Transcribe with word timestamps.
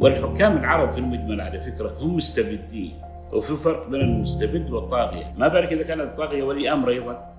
والحكام 0.00 0.56
العرب 0.56 0.90
في 0.90 0.98
المجمل 0.98 1.40
على 1.40 1.60
فكرة 1.60 1.96
هم 2.00 2.16
مستبدين 2.16 3.00
وفي 3.32 3.56
فرق 3.56 3.88
بين 3.88 4.00
المستبد 4.00 4.70
والطاغية. 4.70 5.34
ما 5.38 5.48
بالك 5.48 5.72
إذا 5.72 5.82
كانت 5.82 6.02
الطاغية 6.02 6.42
ولي 6.42 6.72
أمر 6.72 6.88
أيضا؟ 6.90 7.32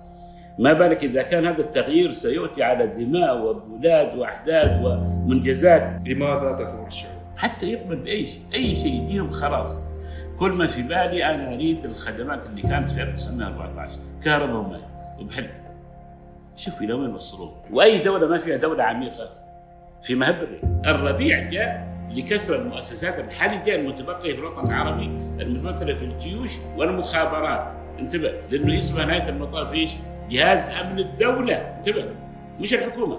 ما 0.58 0.72
بالك 0.72 1.04
إذا 1.04 1.22
كان 1.22 1.46
هذا 1.46 1.60
التغيير 1.60 2.12
سيؤتي 2.12 2.62
على 2.62 2.86
دماء 2.86 3.38
واولاد 3.38 4.18
وأحداث 4.18 4.78
ومنجزات؟ 4.82 6.08
لماذا 6.08 6.52
تثور 6.52 6.86
الشعوب؟ 6.86 7.22
حتى 7.36 7.66
يقبل 7.66 7.96
بأي 7.96 8.24
شيء 8.24 8.42
أي 8.54 8.74
شيء 8.74 9.02
يجيهم 9.02 9.30
خلاص. 9.30 9.84
كل 10.38 10.52
ما 10.52 10.66
في 10.66 10.82
بالي 10.82 11.24
أنا 11.24 11.54
أريد 11.54 11.84
الخدمات 11.84 12.46
اللي 12.46 12.62
كانت 12.62 12.90
في 12.90 13.02
1914 13.02 13.98
كهرباء 14.24 14.56
وماء 14.56 14.80
وبحل. 15.20 15.48
شوف 16.56 16.82
إلى 16.82 16.92
وين 16.92 17.14
وصلوا. 17.14 17.50
وأي 17.72 17.98
دولة 17.98 18.26
ما 18.26 18.38
فيها 18.38 18.56
دولة 18.56 18.82
عميقة. 18.82 19.28
في 20.02 20.14
مهب 20.14 20.48
الربيع 20.86 21.48
جاء 21.48 21.91
لكسر 22.14 22.62
المؤسسات 22.62 23.18
الحرجه 23.18 23.74
المتبقية 23.74 24.32
في 24.32 24.38
الوطن 24.38 24.66
العربي 24.66 25.04
المتمثلة 25.40 25.94
في 25.94 26.04
الجيوش 26.04 26.58
والمخابرات. 26.76 27.72
انتبه 27.98 28.32
لأنه 28.50 28.78
اسمها 28.78 29.04
نهاية 29.04 29.28
المطاف 29.28 29.72
إيش؟ 29.72 29.92
جهاز 30.30 30.70
أمن 30.70 30.98
الدولة. 30.98 31.54
انتبه 31.54 32.04
مش 32.60 32.74
الحكومة. 32.74 33.18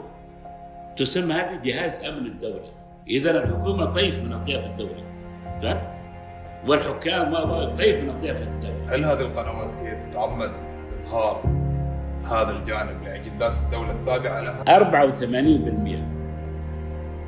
تسمى 0.98 1.34
هذه 1.34 1.60
جهاز 1.64 2.06
أمن 2.06 2.26
الدولة. 2.26 2.72
إذا 3.08 3.44
الحكومة 3.44 3.86
طيف 3.86 4.24
من 4.24 4.34
أطياف 4.34 4.66
الدولة. 4.66 5.04
فاهم؟ 5.62 5.94
والحكام 6.68 7.34
طيف 7.74 8.04
من 8.04 8.10
أطياف 8.10 8.42
الدولة. 8.42 8.96
هل 8.96 9.06
هذه 9.06 9.22
القنوات 9.22 9.76
هي 9.76 9.96
تتعمد 9.96 10.52
إظهار 11.02 11.44
هذا 12.26 12.52
الجانب 12.52 13.04
لأجندات 13.04 13.52
الدولة 13.58 13.92
التابعة 13.92 14.42
لها؟ 14.42 14.64
84% 14.64 16.23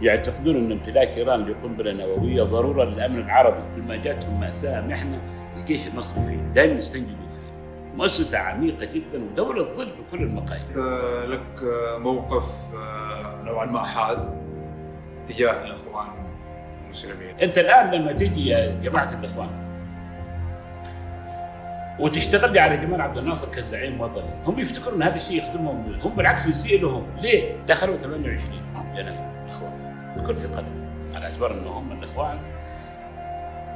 يعتقدون 0.02 0.56
أن 0.56 0.72
امتلاك 0.72 1.18
إيران 1.18 1.46
لقنبلة 1.46 1.92
نووية 1.94 2.44
ضرورة 2.44 2.84
للأمن 2.86 3.20
العربي. 3.20 3.82
لما 3.82 3.96
جاتهم 3.96 4.40
مأساة 4.40 4.82
محنه 4.82 5.22
الجيش 5.58 5.88
المصري 5.88 6.24
فيه 6.24 6.36
دائما 6.36 6.74
يستنجدوا 6.80 7.30
فيه. 7.30 7.96
مؤسسة 7.96 8.38
عميقة 8.38 8.86
جدا 8.86 9.24
ودولة 9.24 9.74
ظل 9.74 9.86
بكل 9.86 10.24
المقاييس. 10.24 10.78
لك 11.28 11.64
موقف 11.98 12.76
آه، 12.76 13.42
نوعا 13.44 13.66
ما 13.66 13.84
حاد 13.84 14.46
تجاه 15.28 15.64
الإخوان 15.66 16.08
المسلمين؟ 16.86 17.40
أنت 17.42 17.58
الآن 17.58 17.92
لما 17.92 18.12
تجي 18.12 18.48
يا 18.50 18.80
جماعة 18.82 19.12
الإخوان 19.20 19.50
وتشتغل 22.00 22.54
لي 22.54 22.60
على 22.60 22.78
جمال 22.78 23.02
عبد 23.02 23.18
الناصر 23.18 23.52
كزعيم 23.52 24.02
وطني 24.02 24.30
هم 24.46 24.60
يفتكرون 24.60 25.04
هذا 25.04 25.16
الشيء 25.16 25.38
يخدمهم 25.38 26.00
هم 26.04 26.16
بالعكس 26.16 26.48
يسيء 26.48 26.82
لهم 26.82 27.08
ليه؟ 27.22 27.56
دخلوا 27.68 27.96
28 27.96 28.62
يناير 28.96 29.35
بكل 30.18 30.38
ثقه 30.38 30.64
على 31.16 31.26
اعتبار 31.26 31.52
إنهم 31.52 31.92
الإخوان 31.92 32.38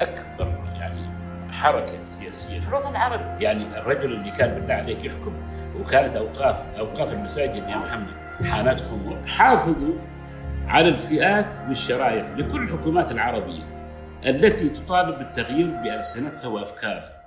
أكبر 0.01 0.53
يعني 0.79 1.09
حركة 1.51 2.03
سياسية 2.03 2.59
في 2.59 2.67
الوطن 2.67 2.89
العربي. 2.89 3.43
يعني 3.43 3.79
الرجل 3.79 4.13
اللي 4.13 4.31
كان 4.31 4.55
بالله 4.55 4.73
عليك 4.73 5.05
يحكم 5.05 5.33
وكانت 5.79 6.15
اوقاف 6.15 6.77
أوقاف 6.79 7.13
المساجد 7.13 7.69
يا 7.69 7.77
محمد 7.77 8.45
حانات 8.45 8.81
خمور 8.81 9.27
حافظوا 9.27 9.93
على 10.67 10.87
الفئات 10.87 11.55
والشرائح 11.67 12.25
لكل 12.37 12.63
الحكومات 12.63 13.11
العربية 13.11 13.63
التي 14.25 14.69
تطالب 14.69 15.17
بالتغيير 15.17 15.67
بألسنتها 15.83 16.47
وأفكارها. 16.47 17.18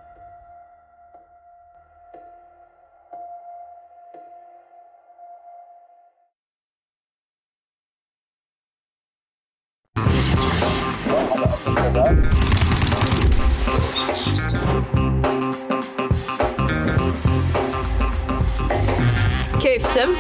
كيف 19.61 19.86
تم؟ 19.95 20.13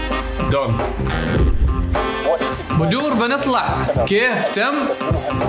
دون 0.50 0.78
بدور 2.70 3.14
بنطلع 3.14 3.68
كيف 4.06 4.48
تم؟ 4.54 4.74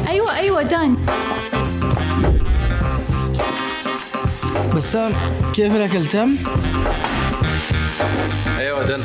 أيوه 0.07 0.35
أيوه 0.35 0.61
دان 0.61 0.97
بسام 4.75 5.13
كيف 5.55 5.75
الأكل 5.75 6.05
تم؟ 6.05 6.35
أيوه 8.59 8.83
دن 8.83 9.01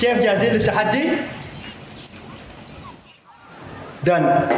كيف 0.00 0.18
جاهزين 0.18 0.52
للتحدي؟ 0.52 1.08
دن 4.04 4.48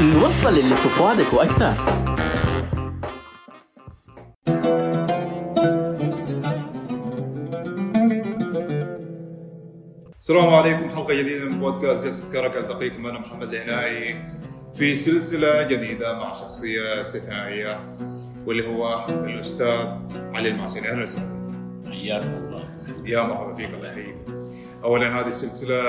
نوصل 0.00 0.48
اللي 0.48 0.74
في 0.74 0.88
فؤادك 0.88 1.32
وأكثر 1.32 1.72
السلام 10.18 10.54
عليكم 10.54 10.90
حلقة 10.90 11.14
جديدة 11.14 11.44
من 11.44 11.60
بودكاست 11.60 12.02
جلسه 12.02 12.32
كرك 12.32 12.56
التقيكم 12.56 13.06
أنا 13.06 13.18
محمد 13.18 13.54
العنائي 13.54 14.16
في 14.74 14.94
سلسلة 14.94 15.62
جديدة 15.62 16.18
مع 16.18 16.32
شخصية 16.32 17.00
استثنائية 17.00 17.96
واللي 18.46 18.66
هو 18.66 19.06
الأستاذ 19.08 19.86
علي 20.34 20.48
المعشري 20.48 20.90
أهلا 20.90 21.02
وسهلا. 21.02 21.40
حياكم 21.90 22.28
الله. 22.28 22.64
يا 23.04 23.22
مرحبا 23.22 23.54
فيك 23.54 23.74
الله 23.74 23.88
يحييك. 23.88 24.16
اولا 24.84 25.20
هذه 25.20 25.28
السلسلة 25.28 25.82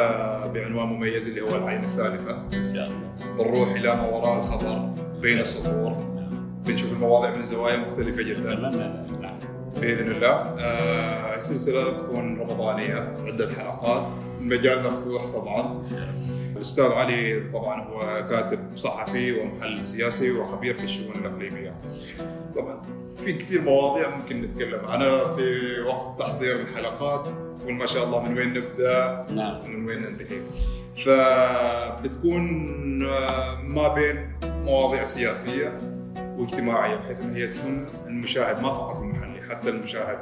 بعنوان 0.47 0.87
مميز 0.87 1.27
اللي 1.27 1.41
هو 1.41 1.55
العين 1.55 1.83
الثالثة. 1.83 2.43
إن 2.53 2.73
شاء 2.73 2.87
الله. 2.87 3.11
بنروح 3.37 3.71
إلى 3.71 3.95
ما 3.95 4.09
وراء 4.09 4.37
الخبر 4.37 4.93
بين 5.21 5.39
السطور. 5.39 5.97
بنشوف 6.65 6.91
المواضيع 6.91 7.35
من 7.35 7.43
زوايا 7.43 7.77
مختلفة 7.77 8.21
جدا. 8.21 8.55
نعم. 8.55 9.39
بإذن 9.81 10.11
الله. 10.11 10.29
آه 10.29 11.37
السلسلة 11.37 11.91
بتكون 11.91 12.39
رمضانية 12.39 13.13
عدة 13.25 13.53
حلقات. 13.53 14.07
المجال 14.41 14.83
مفتوح 14.83 15.25
طبعا. 15.25 15.83
الأستاذ 16.55 16.85
علي 16.85 17.49
طبعا 17.53 17.81
هو 17.83 18.27
كاتب 18.29 18.59
صحفي 18.75 19.39
ومحلل 19.39 19.85
سياسي 19.85 20.31
وخبير 20.31 20.77
في 20.77 20.83
الشؤون 20.83 21.15
الإقليمية. 21.15 21.75
طبعا 22.55 22.81
في 23.25 23.33
كثير 23.33 23.61
مواضيع 23.61 24.17
ممكن 24.17 24.41
نتكلم 24.41 24.85
عنها 24.85 25.35
في 25.35 25.75
وقت 25.87 26.19
تحضير 26.19 26.55
الحلقات 26.55 27.25
تقول 27.59 27.73
ما 27.73 27.85
شاء 27.85 28.03
الله 28.03 28.21
من 28.21 28.37
وين 28.37 28.53
نبدأ 28.53 29.25
نعم. 29.29 29.71
من 29.71 29.85
وين 29.85 30.01
ننتهي. 30.01 30.41
فبتكون 31.05 32.43
آه، 33.05 33.61
ما 33.61 33.87
بين 33.87 34.31
مواضيع 34.43 35.03
سياسية 35.03 35.79
واجتماعية 36.17 36.95
بحيث 36.95 37.21
إن 37.21 37.31
هي 37.35 37.47
تهم 37.47 37.85
المشاهد 38.07 38.61
ما 38.63 38.69
فقط 38.73 38.95
المحلي 38.95 39.41
حتى 39.49 39.69
المشاهد 39.69 40.17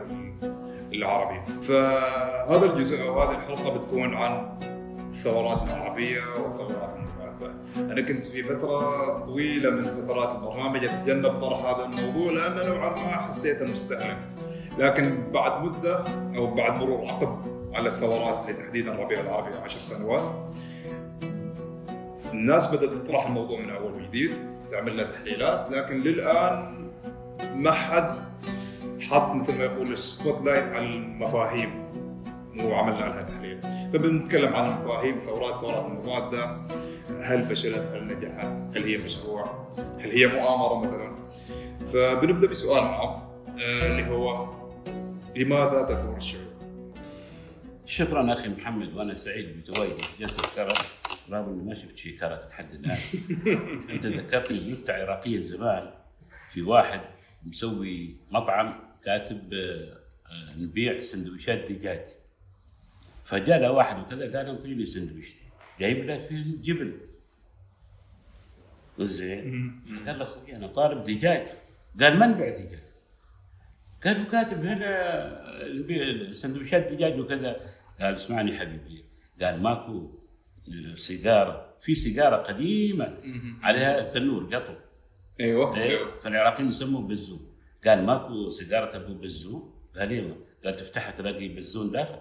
العربي. 0.94 1.61
فهذا 1.63 2.66
الجزء 2.66 3.07
أو 3.07 3.19
هذه 3.19 3.31
الحلقة 3.38 3.77
بتكون 3.77 4.13
عن 4.13 4.59
الثورات 5.09 5.67
العربية 5.67 6.19
والثورات 6.44 6.95
المضاده 6.95 7.53
أنا 7.77 8.01
كنت 8.01 8.25
في 8.25 8.44
فترة 8.44 9.19
طويلة 9.25 9.69
من 9.69 9.83
فترات 9.83 10.29
البرنامج 10.35 10.85
أتجنب 10.85 11.39
طرح 11.39 11.66
هذا 11.66 11.85
الموضوع 11.85 12.31
لأنه 12.31 12.63
نوعا 12.75 12.89
ما 12.89 13.11
حسيته 13.11 13.66
مستهلك 13.66 14.17
لكن 14.77 15.31
بعد 15.31 15.63
مدة 15.63 16.03
أو 16.35 16.53
بعد 16.53 16.73
مرور 16.81 17.06
عقد 17.07 17.39
على 17.73 17.89
الثورات 17.89 18.50
تحديدا 18.59 18.91
الربيع 18.94 19.19
العربي 19.19 19.56
عشر 19.56 19.79
سنوات 19.79 20.23
الناس 22.33 22.67
بدأت 22.67 22.89
تطرح 22.89 23.25
الموضوع 23.27 23.59
من 23.59 23.69
أول 23.69 23.94
وجديد 23.94 24.31
تعمل 24.71 24.97
له 24.97 25.03
تحليلات 25.03 25.71
لكن 25.71 26.01
للآن 26.01 26.75
ما 27.56 27.71
حد 27.71 28.28
حط 29.11 29.35
مثل 29.35 29.57
ما 29.57 29.63
يقول 29.63 29.91
ال 29.91 30.45
spotlight 30.45 30.63
على 30.63 30.85
المفاهيم 30.85 31.89
وعملنا 32.63 33.00
لها 33.00 33.21
تحليل. 33.21 33.61
فبنتكلم 33.94 34.56
عن 34.56 34.65
المفاهيم 34.71 35.15
الثورات 35.15 35.56
الثورات 35.56 35.85
المضاده 35.85 36.67
هل 37.21 37.44
فشلت؟ 37.44 37.91
هل 37.94 38.07
نجحت؟ 38.07 38.77
هل 38.77 38.83
هي 38.83 38.97
مشروع؟ 38.97 39.71
هل 40.00 40.11
هي 40.11 40.27
مؤامرة 40.27 40.79
مثلا؟ 40.79 41.15
فبنبدأ 41.88 42.47
بسؤال 42.47 42.83
معه 42.83 43.29
آه، 43.50 43.88
اللي 43.88 44.07
هو 44.09 44.50
لماذا 45.38 45.83
تثور 45.83 46.17
الشعوب؟ 46.17 46.50
شكرا 47.85 48.33
أخي 48.33 48.50
محمد 48.50 48.94
وأنا 48.94 49.13
سعيد 49.13 49.57
بتواجدي 49.57 50.03
في 50.03 50.19
جلسة 50.23 50.41
كرك 50.55 50.77
رغم 51.31 51.50
إني 51.50 51.63
ما 51.63 51.75
شفت 51.75 51.97
شيء 51.97 52.17
كرك 52.17 52.47
لحد 52.50 52.71
الآن. 52.71 52.97
أنت 53.89 54.05
ذكرتني 54.05 54.57
بنكتة 54.59 54.94
عراقية 54.94 55.39
زمان 55.39 55.89
في 56.53 56.62
واحد 56.62 57.01
مسوي 57.45 58.15
مطعم 58.31 58.88
كاتب 59.06 59.54
آه، 59.54 60.00
آه، 60.28 60.57
نبيع 60.57 61.00
سندويشات 61.00 61.72
دجاج 61.72 62.06
فجاء 63.25 63.60
له 63.62 63.72
واحد 63.72 64.00
وكذا 64.00 64.38
قال 64.38 64.50
انطيني 64.50 64.86
سندويشتي. 64.86 65.44
جايب 65.80 66.06
له 66.06 66.19
فيه 66.19 66.44
جبن. 66.62 66.94
زين. 69.00 69.81
قال 70.07 70.19
له 70.19 70.24
أخوي 70.24 70.56
أنا 70.56 70.68
طالب 70.68 71.04
دجاج 71.04 71.48
قال 72.00 72.19
من 72.19 72.34
بيع 72.34 72.50
دجاج؟ 72.50 72.80
قال 74.04 74.28
كاتب 74.31 74.66
هنا 74.66 74.92
البي- 75.66 76.34
سندويشات 76.34 76.92
دجاج 76.94 77.19
وكذا. 77.19 77.62
قال 78.01 78.13
اسمعني 78.13 78.60
حبيبي. 78.60 79.06
قال 79.42 79.62
ماكو 79.63 80.19
سيجارة. 80.94 81.75
في 81.80 81.96
سيجارة 81.96 82.36
قديمة 82.36 83.18
عليها 83.62 84.04
سنور 84.04 84.56
قطو. 84.56 84.74
أيوه. 85.40 85.78
أيوه 85.78 86.18
فالعراقيين 86.18 86.69
يسموه 86.69 87.01
بزون 87.01 87.49
قال 87.85 88.05
ماكو 88.05 88.49
سيجارة 88.49 88.95
أبو 88.95 89.13
بزون 89.13 89.73
قال 89.95 90.09
أيوه 90.09 90.37
قال 90.63 90.75
تفتحها 90.75 91.11
تلاقي 91.11 91.47
بزون 91.47 91.91
داخل. 91.91 92.19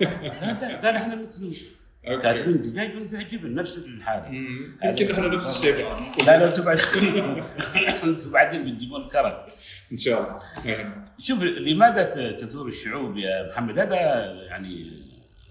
قال 0.82 0.96
إحنا 0.96 1.14
مثل. 1.14 1.56
كاتبين 2.04 2.60
دجاج 2.60 2.96
ونبيع 2.96 3.22
جبن 3.22 3.54
نفس 3.54 3.78
الحالة. 3.78 4.26
يمكن 4.28 5.10
إحنا 5.12 5.28
نفس 5.28 5.58
الشيء 5.58 5.84
بعد. 5.84 6.00
لا 6.26 6.38
لا 6.38 6.48
أنتم 6.48 6.64
بعدين. 6.64 7.44
أنتم 8.04 8.30
بعدين 8.30 8.64
بتجيبون 8.64 9.02
الكرم. 9.02 9.46
إن 9.92 9.96
شاء 9.96 10.20
الله. 10.64 11.04
شوف 11.18 11.42
لماذا 11.42 12.02
تثور 12.32 12.68
الشعوب 12.68 13.16
يا 13.16 13.48
محمد؟ 13.48 13.78
هذا 13.78 13.96
يعني 14.42 14.92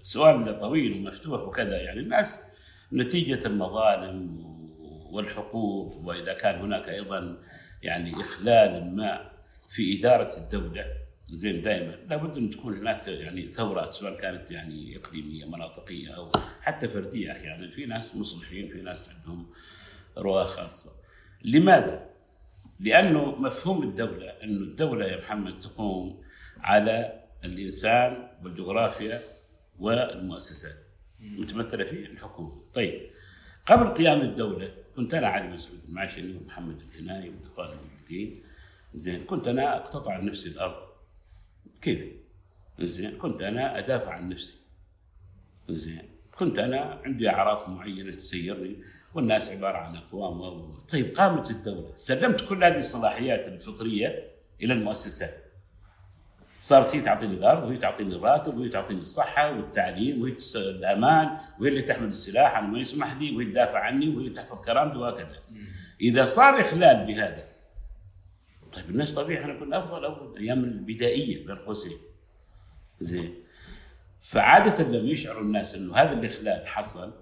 سؤال 0.02 0.58
طويل 0.58 0.92
ومفتوح 0.92 1.40
وكذا. 1.40 1.76
يعني 1.76 2.00
الناس 2.00 2.44
نتيجة 2.92 3.46
المظالم 3.46 4.46
والحقوق 5.10 6.00
وإذا 6.04 6.32
كان 6.32 6.60
هناك 6.60 6.88
أيضا 6.88 7.38
يعني 7.86 8.14
إخلال 8.14 8.96
ما 8.96 9.30
في 9.68 9.98
إدارة 9.98 10.36
الدولة. 10.36 10.84
زين 11.30 11.62
دائما. 11.62 11.96
لابد 12.10 12.36
أن 12.36 12.50
تكون 12.50 12.78
هناك 12.78 13.08
يعني 13.08 13.48
ثورات 13.48 13.94
سواء 13.94 14.16
كانت 14.20 14.50
يعني 14.50 14.96
إقليمية 14.96 15.44
مناطقية 15.44 16.16
أو 16.16 16.32
حتى 16.60 16.88
فردية. 16.88 17.32
أحيانا 17.32 17.70
في 17.70 17.86
ناس 17.86 18.16
مصلحين 18.16 18.68
في 18.68 18.80
ناس 18.82 19.10
عندهم 19.10 19.46
رؤى 20.18 20.44
خاصة. 20.44 20.90
لماذا؟ 21.44 22.06
لأنه 22.80 23.36
مفهوم 23.36 23.82
الدولة 23.82 24.28
انه 24.28 24.60
الدولة 24.60 25.06
يا 25.06 25.18
محمد 25.18 25.58
تقوم 25.58 26.22
على 26.60 27.22
الإنسان 27.44 28.28
والجغرافيا 28.44 29.20
والمؤسسات. 29.78 30.76
متمثلة 31.20 31.84
في 31.84 32.06
الحكومة. 32.06 32.62
طيب 32.74 33.10
قبل 33.66 33.88
قيام 33.88 34.20
الدولة 34.20 34.70
كنت 34.96 35.14
أنا 35.14 35.26
علي 35.28 35.48
مسعود 35.48 35.80
المعشري 35.88 36.36
ومحمد 36.36 36.82
الهناي 36.94 37.28
والاخوان 37.30 37.68
الموجودين 37.78 38.42
زين 38.94 39.24
كنت 39.24 39.48
أنا 39.48 39.76
أقتطع 39.76 40.12
عن 40.12 40.24
نفسي 40.26 40.48
الأرض. 40.48 40.86
كيف؟ 41.82 42.04
زين 42.80 43.18
كنت 43.18 43.42
أنا 43.42 43.78
أدافع 43.78 44.12
عن 44.12 44.28
نفسي. 44.28 44.54
زين 45.70 46.02
كنت 46.38 46.58
أنا 46.58 47.00
عندي 47.04 47.28
أعراف 47.28 47.68
معينة 47.68 48.14
تسيرني 48.14 48.76
والناس 49.14 49.50
عبارة 49.50 49.78
عن 49.78 49.96
أقوام 49.96 50.40
و- 50.40 50.76
طيب 50.92 51.14
قامت 51.16 51.50
الدولة. 51.50 51.92
سلمت 51.96 52.40
كل 52.48 52.64
هذه 52.64 52.78
الصلاحيات 52.78 53.46
الفطرية 53.48 54.30
إلى 54.62 54.72
المؤسسات 54.74 55.45
صارت 56.66 56.94
هي 56.94 57.00
تعطيني 57.00 57.34
الأرض 57.34 57.62
وهي 57.62 57.76
تعطيني 57.76 58.16
الراتب 58.16 58.58
وهي 58.58 58.68
تعطيني 58.68 59.00
الصحة 59.00 59.50
والتعليم 59.50 60.22
وهي 60.22 60.36
الأمان 60.56 61.38
وهي 61.58 61.68
اللي 61.68 61.82
تحمل 61.82 62.08
السلاح 62.08 62.56
أنا 62.56 62.66
ما 62.66 62.78
يسمح 62.78 63.12
لي 63.12 63.36
وهي 63.36 63.44
تدافع 63.44 63.78
عني 63.78 64.08
وهي 64.08 64.30
تحفظ 64.30 64.60
كرامتي 64.60 64.98
وهكذا. 64.98 65.42
إذا 66.00 66.24
صار 66.24 66.60
إخلال 66.60 67.06
بهذا 67.06 67.48
طيب 68.72 68.90
الناس 68.90 69.14
طبيعي 69.14 69.42
إحنا 69.42 69.58
كنا 69.58 69.78
أفضل 69.78 70.04
أول 70.04 70.38
أيام 70.38 70.64
البدائية 70.64 71.46
بين 71.46 71.56
قوسين. 71.56 71.98
زين. 73.00 73.34
فعادة 74.20 74.84
لما 74.84 75.10
يشعر 75.10 75.40
الناس 75.40 75.74
إنه 75.74 75.96
هذا 75.96 76.12
الإخلال 76.12 76.66
حصل 76.66 77.12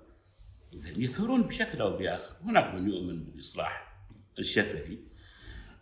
زين 0.73 1.02
يثورون 1.02 1.43
بشكل 1.43 1.81
أو 1.81 1.97
بآخر، 1.97 2.37
هناك 2.44 2.75
من 2.75 2.88
يؤمن 2.88 3.25
بالإصلاح 3.25 3.94
الشفهي 4.38 4.99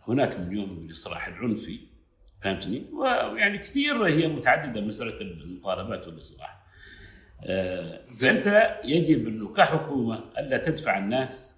هناك 0.07 0.39
من 0.39 0.57
يؤمن 0.57 0.79
بالإصلاح 0.79 1.27
العنفي. 1.27 1.92
فهمتني؟ 2.43 2.85
ويعني 2.93 3.57
كثير 3.57 4.07
هي 4.07 4.27
متعددة 4.27 4.81
مسألة 4.81 5.21
المطالبات 5.21 6.07
والإصلاح. 6.07 6.63
آه، 7.43 8.05
فأنت 8.19 8.77
يجب 8.85 9.27
أنه 9.27 9.53
كحكومة 9.53 10.23
ألا 10.37 10.57
تدفع 10.57 10.97
الناس 10.97 11.55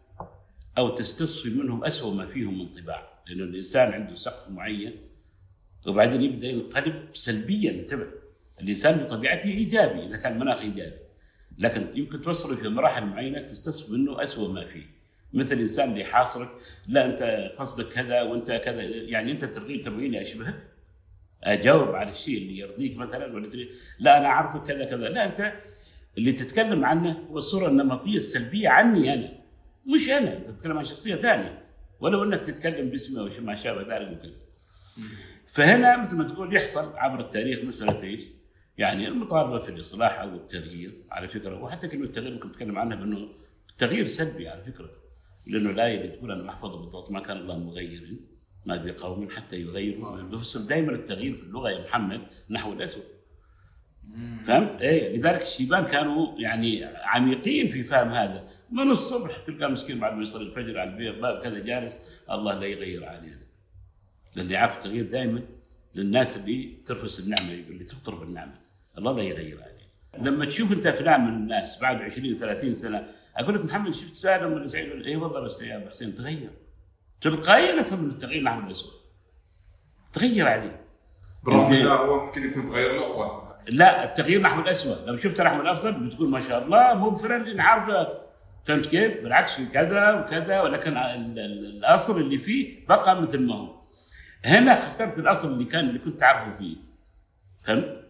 أو 0.78 0.90
تستصفي 0.90 1.50
منهم 1.50 1.84
اسوء 1.84 2.14
ما 2.14 2.26
فيهم 2.26 2.60
من 2.60 2.68
طباع، 2.74 3.10
لأنه 3.28 3.44
الإنسان 3.44 3.94
عنده 3.94 4.16
سقف 4.16 4.50
معين 4.50 5.02
وبعدين 5.88 6.22
يبدأ 6.22 6.48
ينقلب 6.48 7.10
سلبيا 7.14 7.72
انتبه. 7.72 8.08
الإنسان 8.62 8.98
بطبيعته 8.98 9.50
إيجابي 9.50 10.06
إذا 10.06 10.18
كان 10.18 10.40
مناخ 10.40 10.62
إيجابي. 10.62 10.98
لكن 11.58 11.88
يمكن 11.96 12.22
توصله 12.22 12.56
في 12.56 12.70
مراحل 12.70 13.06
معينة 13.06 13.42
تستصف 13.42 13.92
منه 13.92 14.24
اسوء 14.24 14.52
ما 14.52 14.66
فيه. 14.66 14.86
مثل 15.34 15.60
إنسان 15.60 15.90
اللي 15.90 16.02
يحاصرك 16.02 16.50
لا 16.88 17.06
أنت 17.06 17.52
قصدك 17.58 17.88
كذا 17.88 18.22
وأنت 18.22 18.52
كذا 18.52 18.82
يعني 18.84 19.32
أنت 19.32 19.46
ترغيب 19.46 19.82
تبغيني 19.82 20.22
اشبهك 20.22 20.75
أجاوب 21.46 21.96
على 21.96 22.10
الشيء 22.10 22.38
اللي 22.38 22.58
يرضيك 22.58 22.98
مثلا 22.98 23.34
ولا 23.34 23.50
لا 24.00 24.18
أنا 24.18 24.26
اعرفك 24.28 24.68
كذا 24.68 24.86
كذا. 24.86 25.10
لا 25.10 25.26
أنت 25.26 25.54
اللي 26.18 26.32
تتكلم 26.32 26.86
عنه 26.86 27.28
هو 27.32 27.38
الصورة 27.38 27.68
النمطية 27.68 28.18
السلبية 28.18 28.70
عني 28.70 29.14
أنا 29.14 29.32
مش 29.94 30.10
أنا. 30.10 30.38
أنت 30.38 30.50
تتكلم 30.50 30.78
عن 30.78 30.84
شخصية 30.84 31.16
ثانية. 31.16 31.66
ولو 32.00 32.24
إنك 32.24 32.42
تتكلم 32.42 32.90
باسمي 32.90 33.20
أو 33.20 33.30
ما 33.44 33.56
شابه 33.56 33.96
ذلك 33.96 34.18
وكذا. 34.18 34.34
فهنا 35.48 35.98
مثل 35.98 36.18
ما 36.18 36.24
تقول 36.24 36.56
يحصل 36.56 36.98
عبر 36.98 37.20
التاريخ 37.20 37.64
مسألة 37.64 38.04
إيش؟ 38.04 38.24
يعني 38.78 39.08
المطالبة 39.08 39.60
في 39.60 39.70
الإصلاح 39.70 40.20
أو 40.20 40.36
التغيير 40.36 41.04
على 41.12 41.28
فكرة 41.28 41.64
وحتى 41.64 41.88
كلمة 41.88 42.06
التغيير 42.06 42.34
ممكن 42.34 42.52
تتكلم 42.52 42.78
عنها 42.78 42.98
بأنه 42.98 43.30
التغيير 43.70 44.06
سلبي 44.06 44.50
على 44.50 44.64
فكرة 44.64 44.90
لأنه 45.48 45.70
الايه 45.70 45.98
اللي 45.98 46.08
تقول 46.08 46.32
أنا 46.32 46.44
محفوظه 46.44 46.78
بالضبط 46.78 47.12
ما 47.12 47.20
كان 47.20 47.38
الله 47.38 47.58
مغير 47.58 48.20
ما 48.66 48.76
بقوم 48.76 49.30
حتى 49.30 49.62
يغيروا 49.62 50.12
ما 50.12 50.24
بأنفسهم 50.24 50.68
دائما 50.68 50.92
التغيير 50.92 51.36
في 51.36 51.44
اللغة 51.44 51.70
يا 51.70 51.82
محمد 51.84 52.22
نحو 52.50 52.74
الأسود. 52.74 53.04
فهمت؟ 54.46 54.82
إيه 54.82 55.18
لذلك 55.18 55.42
الشيبان 55.42 55.86
كانوا 55.86 56.40
يعني 56.40 56.86
عميقين 56.86 57.68
في 57.68 57.84
فهم 57.84 58.10
هذا. 58.10 58.48
من 58.72 58.90
الصبح 58.90 59.38
تلقى 59.48 59.72
مسكين 59.72 60.00
بعد 60.00 60.14
ما 60.14 60.24
يصلي 60.24 60.44
الفجر 60.44 60.80
على 60.80 60.90
الباب 60.90 61.44
كذا 61.44 61.60
جالس 61.60 62.10
الله 62.32 62.60
لا 62.60 62.66
يغير 62.66 63.06
علينا. 63.06 63.46
لأن 64.36 64.52
يعرف 64.52 64.76
التغيير 64.76 65.06
دائما 65.06 65.42
للناس 65.96 66.38
اللي 66.38 66.78
ترفس 66.86 67.20
النعمة 67.20 67.54
اللي 67.54 67.84
تقطر 67.84 68.16
بالنعمه 68.16 68.54
الله 68.98 69.14
لا 69.18 69.24
يغير 69.24 69.62
عليه 69.62 69.76
لما 70.30 70.46
تشوف 70.46 70.72
أنت 70.72 70.86
أفلام 70.86 71.28
من 71.28 71.34
الناس 71.34 71.82
بعد 71.82 72.02
20 72.02 72.38
30 72.38 72.74
سنة 72.74 73.08
أقول 73.36 73.56
لك 73.56 73.66
محمد 73.66 73.94
شفت 73.94 74.16
سالم 74.16 74.54
ولا 74.54 74.68
سعيد؟ 74.68 75.06
اي 75.06 75.16
والله 75.16 75.40
بس 75.40 75.62
يا 75.62 75.78
ابو 75.78 75.90
حسين 75.90 76.14
تغير. 76.14 76.50
تلقائيا 77.22 77.80
افهم 77.80 78.00
ان 78.00 78.10
التغيير 78.10 78.44
نحو 78.44 78.60
الاسود 78.60 78.94
تغير 80.14 80.48
عليه 80.48 80.86
بالرغم 81.46 81.64
زين. 81.64 81.86
لا 81.86 81.92
هو 81.94 82.26
ممكن 82.26 82.44
يكون 82.50 82.66
تغير 82.66 82.92
الأفضل 82.98 83.46
لا 83.70 84.04
التغيير 84.04 84.42
نحو 84.42 84.60
الاسود 84.62 85.08
لو 85.10 85.18
شفت 85.18 85.42
نحو 85.42 85.62
الأفضل 85.62 85.92
بتقول 85.92 86.30
ما 86.30 86.40
شاء 86.40 86.64
الله 86.64 86.94
مو 86.94 87.16
اللي 87.26 87.62
عارفه 87.62 88.08
فهمت 88.66 88.86
كيف؟ 88.86 89.22
بالعكس 89.24 89.56
في 89.56 89.66
كذا 89.66 90.12
وكذا 90.14 90.62
ولكن 90.62 90.98
ال- 90.98 91.40
ال- 91.40 91.78
الأصل 91.78 92.22
اللي 92.22 92.38
فيه 92.38 92.86
بقى 92.88 93.22
مثل 93.22 93.42
ما 93.48 93.56
هو. 93.56 93.76
هنا 94.46 94.86
خسرت 94.86 95.20
الأصل 95.20 95.54
اللي 95.54 95.66
كان 95.66 95.90
اللي 95.90 96.00
كنت 96.00 96.20
تعرفه 96.20 96.52
فيه. 96.54 96.78
فهمت؟ 97.66 98.06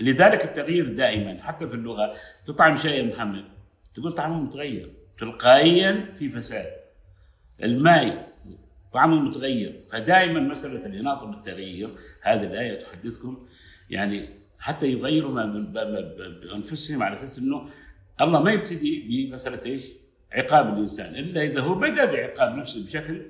لذلك 0.00 0.44
التغيير 0.44 0.88
دائما 0.94 1.42
حتى 1.42 1.68
في 1.68 1.74
اللغة 1.74 2.14
تطعم 2.44 2.76
شيء 2.76 3.04
يا 3.04 3.14
محمد 3.14 3.44
تقول 3.94 4.12
طعمه 4.12 4.40
متغير 4.40 4.94
تلقائيا 5.18 6.10
في 6.12 6.28
فساد. 6.28 6.66
الماء 7.62 8.32
طعمه 8.92 9.16
متغير 9.20 9.84
فدائما 9.90 10.40
مسألة 10.40 10.86
الاناطه 10.86 11.26
بالتغيير 11.26 11.88
هذه 12.22 12.42
الآية 12.42 12.78
تحدثكم 12.78 13.46
يعني 13.90 14.28
حتى 14.58 14.86
يغيروا 14.86 15.30
ما 15.32 15.46
ب- 15.46 15.72
ب- 15.72 15.78
ب- 15.78 16.40
بأنفسهم 16.40 17.02
على 17.02 17.14
أساس 17.14 17.38
إنه 17.38 17.68
الله 18.20 18.42
ما 18.42 18.52
يبتدي 18.52 19.26
بمسألة 19.30 19.64
إيش؟ 19.66 19.92
عقاب 20.32 20.74
الإنسان 20.74 21.14
إلا 21.14 21.42
إذا 21.42 21.60
هو 21.60 21.74
بدأ 21.74 22.04
بعقاب 22.04 22.54
نفسه 22.56 22.82
بشكل 22.84 23.26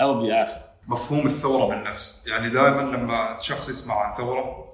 أو 0.00 0.22
بآخر. 0.22 0.60
مفهوم 0.88 1.26
الثورة 1.26 1.68
بالنفس 1.74 2.26
يعني 2.26 2.48
دائما 2.50 2.96
لما 2.96 3.38
شخص 3.40 3.68
يسمع 3.70 3.94
عن 3.94 4.12
ثورة 4.16 4.64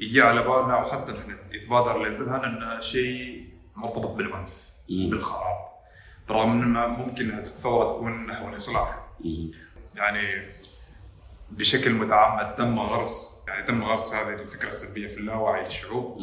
يجي 0.00 0.20
على 0.22 0.40
بالنا 0.42 0.78
أو 0.80 0.84
حتى 0.84 1.12
نحن 1.12 1.36
يتبادر 1.54 2.04
للذهن 2.08 2.44
انه 2.44 2.80
شيء 2.80 3.44
مرتبط 3.76 4.10
بالعنف. 4.10 4.70
بالخراب 4.88 5.69
برغم 6.28 6.50
إن 6.50 6.90
ممكن 6.90 7.30
الثورة 7.30 7.96
تكون 7.96 8.26
نحو 8.26 8.48
الإصلاح. 8.48 9.08
يعني 9.96 10.28
بشكل 11.50 11.92
متعمد 11.92 12.54
تم 12.54 12.78
غرس 12.78 13.44
يعني 13.48 13.66
تم 13.66 13.84
غرس 13.84 14.14
هذه 14.14 14.42
الفكرة 14.42 14.68
السلبية 14.68 15.08
في 15.08 15.16
اللاوعي 15.16 15.64
للشعوب. 15.64 16.18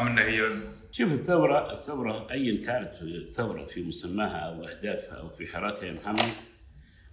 أم 0.00 0.06
إن 0.06 0.18
هي 0.18 0.56
شوف 0.92 1.12
الثورة 1.12 1.72
الثورة 1.72 2.30
أيا 2.30 2.66
كانت 2.66 3.02
الثورة 3.02 3.64
في 3.64 3.82
مسماها 3.82 4.38
أو 4.38 4.64
أهدافها 4.64 5.18
أو 5.18 5.28
في 5.28 5.46
حراكها 5.46 5.84
يا 5.84 5.92
محمد 5.92 6.32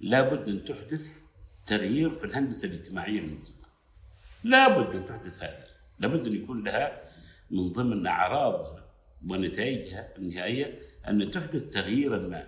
لابد 0.02 0.50
أن 0.50 0.66
تحدث 0.66 1.20
تغيير 1.68 2.16
في 2.16 2.24
الهندسة 2.24 2.68
الاجتماعية 2.68 3.20
للمجتمع 3.20 3.68
لابد 4.44 4.96
أن 4.96 5.06
تحدث 5.06 5.44
هذا 5.44 5.68
لابد 6.00 6.28
أن 6.28 6.36
يكون 6.36 6.64
لها 6.64 7.02
من 7.52 7.72
ضمن 7.72 8.08
أعراضها 8.08 8.86
ونتائجها 9.30 10.14
النهائية 10.18 10.80
أن 11.10 11.32
تحدث 11.32 11.66
تغييرا 11.66 12.18
ما. 12.18 12.48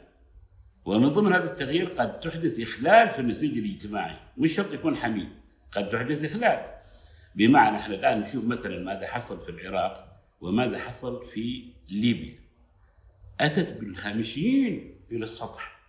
ومن 0.85 1.09
ضمن 1.09 1.33
هذا 1.33 1.43
التغيير 1.43 1.89
قد 1.89 2.19
تحدث 2.19 2.59
إخلال 2.59 3.09
في 3.09 3.19
النسيج 3.19 3.57
الاجتماعي 3.57 4.17
مش 4.37 4.55
شرط 4.55 4.73
يكون 4.73 4.95
حميد 4.95 5.29
قد 5.71 5.89
تحدث 5.89 6.23
إخلال. 6.23 6.65
بمعنى 7.35 7.77
إحنا 7.77 7.95
الآن 7.95 8.19
نشوف 8.19 8.45
مثلا 8.45 8.83
ماذا 8.83 9.07
حصل 9.07 9.45
في 9.45 9.51
العراق 9.51 10.21
وماذا 10.41 10.79
حصل 10.79 11.25
في 11.25 11.63
ليبيا. 11.91 12.39
أتت 13.39 13.73
بالهامشيين 13.79 14.95
إلى 15.11 15.23
السطح. 15.23 15.79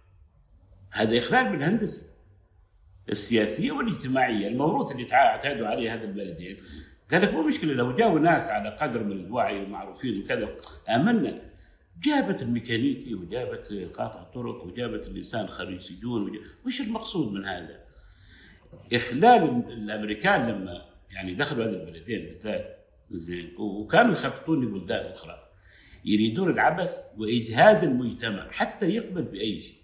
هذا 0.91 1.19
إخلال 1.19 1.49
بالهندسة 1.49 2.17
السياسية 3.11 3.73
والاجتماعية 3.73 4.49
الموروث 4.49 4.93
اللي 4.93 5.13
اعتادوا 5.13 5.67
عليه 5.67 5.95
هذا 5.95 6.05
البلدين. 6.05 6.57
قال 7.11 7.23
لك 7.23 7.35
مو 7.35 7.43
مشكلة 7.43 7.73
لو 7.73 7.97
جاوا 7.97 8.19
ناس 8.19 8.51
على 8.51 8.69
قدر 8.69 9.05
من 9.05 9.13
الوعي 9.13 9.65
ومعروفين 9.65 10.23
وكذا 10.23 10.57
آمنا. 10.89 11.41
جابت 12.05 12.43
الميكانيكي 12.43 13.15
وجابت 13.15 13.73
قاطع 13.95 14.23
طرق 14.23 14.65
وجابت 14.65 15.07
الإنسان 15.09 15.47
خريج 15.47 15.81
سجون 15.81 16.39
وش 16.67 16.81
المقصود 16.81 17.33
من 17.33 17.45
هذا؟ 17.45 17.85
إخلال 18.93 19.43
ال- 19.43 19.73
الأمريكان 19.73 20.49
لما 20.51 20.85
يعني 21.11 21.35
دخلوا 21.35 21.65
هذه 21.65 21.71
البلدين 21.75 22.27
بالذات 22.27 22.77
زين 23.11 23.55
وكانوا 23.59 24.13
يخططون 24.13 24.65
لبلدان 24.65 25.13
أخرى. 25.13 25.43
يريدون 26.05 26.51
العبث 26.51 27.05
وإجهاد 27.19 27.83
المجتمع 27.85 28.51
حتى 28.51 28.87
يقبل 28.87 29.23
بأي 29.23 29.61
شيء. 29.61 29.77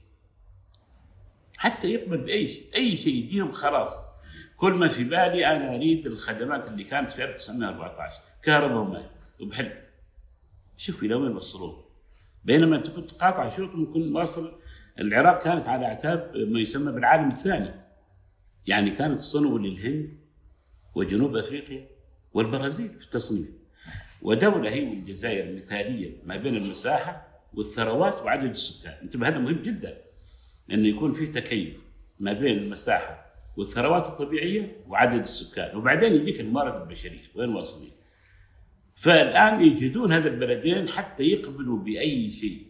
حتى 1.57 1.89
يقبل 1.93 2.17
بأي 2.19 2.47
شيء. 2.47 2.75
أي 2.75 2.97
شيء 2.97 3.15
يجيهم 3.15 3.53
خلاص. 3.53 4.07
كل 4.57 4.73
ما 4.73 4.89
في 4.89 5.05
بالي 5.05 5.47
أنا 5.47 5.75
أريد 5.75 6.07
الخدمات 6.07 6.71
اللي 6.71 6.85
كانت 6.85 7.11
في 7.11 7.25
1914 7.25 8.21
كهرباء 8.43 8.79
وماء. 8.79 9.11
وبحل 9.41 9.73
شوف 10.77 11.03
إلى 11.03 11.15
وين 11.15 11.37
وصلوه. 11.37 11.92
بينما 12.45 12.77
أنت 12.77 12.91
كنت 12.91 13.13
قاطع 13.13 13.49
شوط 13.49 13.75
ممكن 13.75 14.17
واصل. 14.17 14.53
العراق 14.99 15.43
كانت 15.43 15.69
على 15.69 15.87
اعتاب 15.87 16.37
ما 16.37 16.61
يسمى 16.61 16.93
بالعالم 16.93 17.29
الثاني. 17.29 17.71
يعني 18.67 18.91
كانت 18.91 19.21
صنو 19.21 19.59
للهند 19.59 20.15
وجنوب 20.95 21.37
أفريقيا 21.37 21.89
والبرازيل 22.35 22.89
في 22.89 23.05
التصنيف. 23.05 23.49
ودولة 24.23 24.71
هي 24.71 24.89
والجزائر 24.89 25.57
مثاليه 25.57 26.17
ما 26.25 26.37
بين 26.37 26.57
المساحة 26.57 27.29
والثروات 27.55 28.23
وعدد 28.23 28.51
السكان. 28.51 28.95
انتبه 29.03 29.29
هذا 29.29 29.39
مهم 29.39 29.63
جدا. 29.63 29.99
انه 30.71 30.89
يكون 30.89 31.13
في 31.13 31.27
تكيف 31.27 31.77
ما 32.21 32.33
بين 32.33 32.59
المساحة 32.59 33.27
والثروات 33.57 34.07
الطبيعية 34.07 34.77
وعدد 34.89 35.21
السكان. 35.21 35.77
وبعدين 35.77 36.15
يجيك 36.15 36.41
الموارد 36.41 36.83
البشرية. 36.83 37.25
وين 37.35 37.49
واصلين؟ 37.49 37.91
فالآن 38.95 39.61
يجهدون 39.61 40.13
هذا 40.13 40.29
البلدين 40.29 40.89
حتى 40.89 41.25
يقبلوا 41.25 41.79
بأي 41.79 42.31
شيء. 42.31 42.67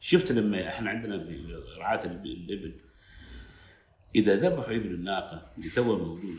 شفت 0.00 0.32
لما 0.32 0.68
إحنا 0.68 0.90
عندنا 0.90 1.18
في 1.18 1.62
رعاة 1.78 2.04
الإبل؟ 2.04 2.74
إذا 4.14 4.36
ذبحوا 4.36 4.74
ابن 4.74 4.94
الناقة 4.94 5.52
اللي 5.58 5.70
توه 5.70 5.98
مولود 5.98 6.36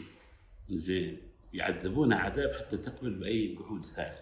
زين 0.69 1.17
يعذبونها 1.53 2.17
عذاب 2.17 2.53
حتى 2.53 2.77
تقبل 2.77 3.13
بأي 3.13 3.55
جحود 3.55 3.85
ثاني 3.85 4.17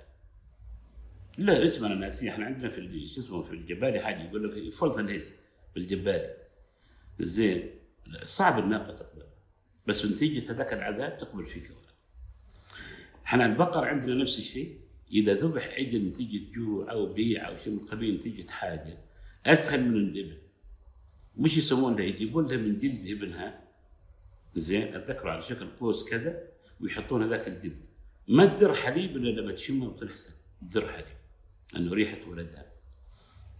لا 1.38 1.64
اسمنا 1.64 1.96
ناسي 1.96 2.30
إحنا 2.30 2.46
عندنا 2.46 2.70
في 2.70 3.08
شو 3.08 3.20
اسمه 3.20 3.44
في 3.44 3.52
الجبالي 3.52 4.00
حاجة 4.00 4.24
يقول 4.24 4.50
لك 4.50 4.74
فولتن 4.74 5.08
هيس 5.08 5.46
في 5.74 5.80
الجبالي. 5.80 6.34
زين 7.20 7.70
صعب 8.24 8.60
الناقة 8.60 8.94
تقبل 8.94 9.26
بس 9.88 10.06
نتيجه 10.06 10.52
هذاك 10.52 10.74
العذاب 10.74 11.18
تقبل 11.18 11.46
فيك. 11.46 11.72
إحنا 13.26 13.46
البقر 13.46 13.86
عندنا 13.86 14.16
نفس 14.16 14.38
الشيء. 14.38 14.80
إذا 15.12 15.34
ذبح 15.34 15.68
عجل 15.68 16.08
نتيجه 16.08 16.54
جوع 16.56 16.92
أو 16.92 17.14
بيع 17.14 17.48
أو 17.48 17.56
شيء 17.56 17.74
من 17.74 17.80
القبيل 17.80 18.16
نتيجه 18.16 18.52
حاجة. 18.52 18.98
أسهل 19.46 19.90
من 19.90 19.98
الإبل. 19.98 20.38
مش 21.38 21.58
يسوون 21.58 21.96
له 21.96 22.04
يجيبون 22.04 22.46
له 22.48 22.58
من 22.58 22.78
جلد 22.78 23.08
ابنها. 23.08 23.64
زين 24.56 24.96
أتذكروا 24.96 25.32
على 25.32 25.42
شكل 25.42 25.68
قوس 25.80 26.10
كذا 26.10 26.44
ويحطون 26.82 27.24
هذاك 27.24 27.48
الجلد. 27.48 27.86
ما 28.28 28.46
تدر 28.46 28.74
حليب 28.74 29.18
إلا 29.18 29.42
لما 29.42 29.52
تشمه 29.52 29.86
وتنحسن 29.88 30.34
تدر 30.62 30.88
حليب 30.88 31.18
انه 31.76 31.94
ريحة 31.94 32.30
ولدها. 32.30 32.66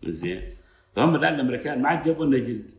زين. 0.04 0.54
فهم 0.96 1.16
الآن 1.16 1.36
الأمريكان 1.36 1.82
ما 1.82 1.90
عاد 1.90 2.06
جابوا 2.06 2.26
لنا 2.26 2.38
جلد. 2.38 2.72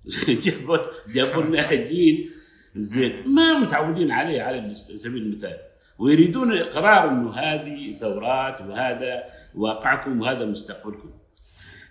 جابوا 0.44 0.78
جابوا 1.12 1.42
لنا 1.42 1.74
جيل. 1.74 2.30
زين. 2.74 3.28
ما 3.28 3.58
متعودين 3.58 4.10
عليه 4.10 4.42
على 4.42 4.74
سبيل 4.74 5.22
المثال. 5.22 5.67
ويريدون 5.98 6.58
إقرار 6.58 7.08
إنه 7.08 7.34
هذه 7.34 7.94
ثورات 7.94 8.60
وهذا 8.60 9.24
واقعكم 9.54 10.20
وهذا 10.20 10.44
مستقبلكم. 10.44 11.10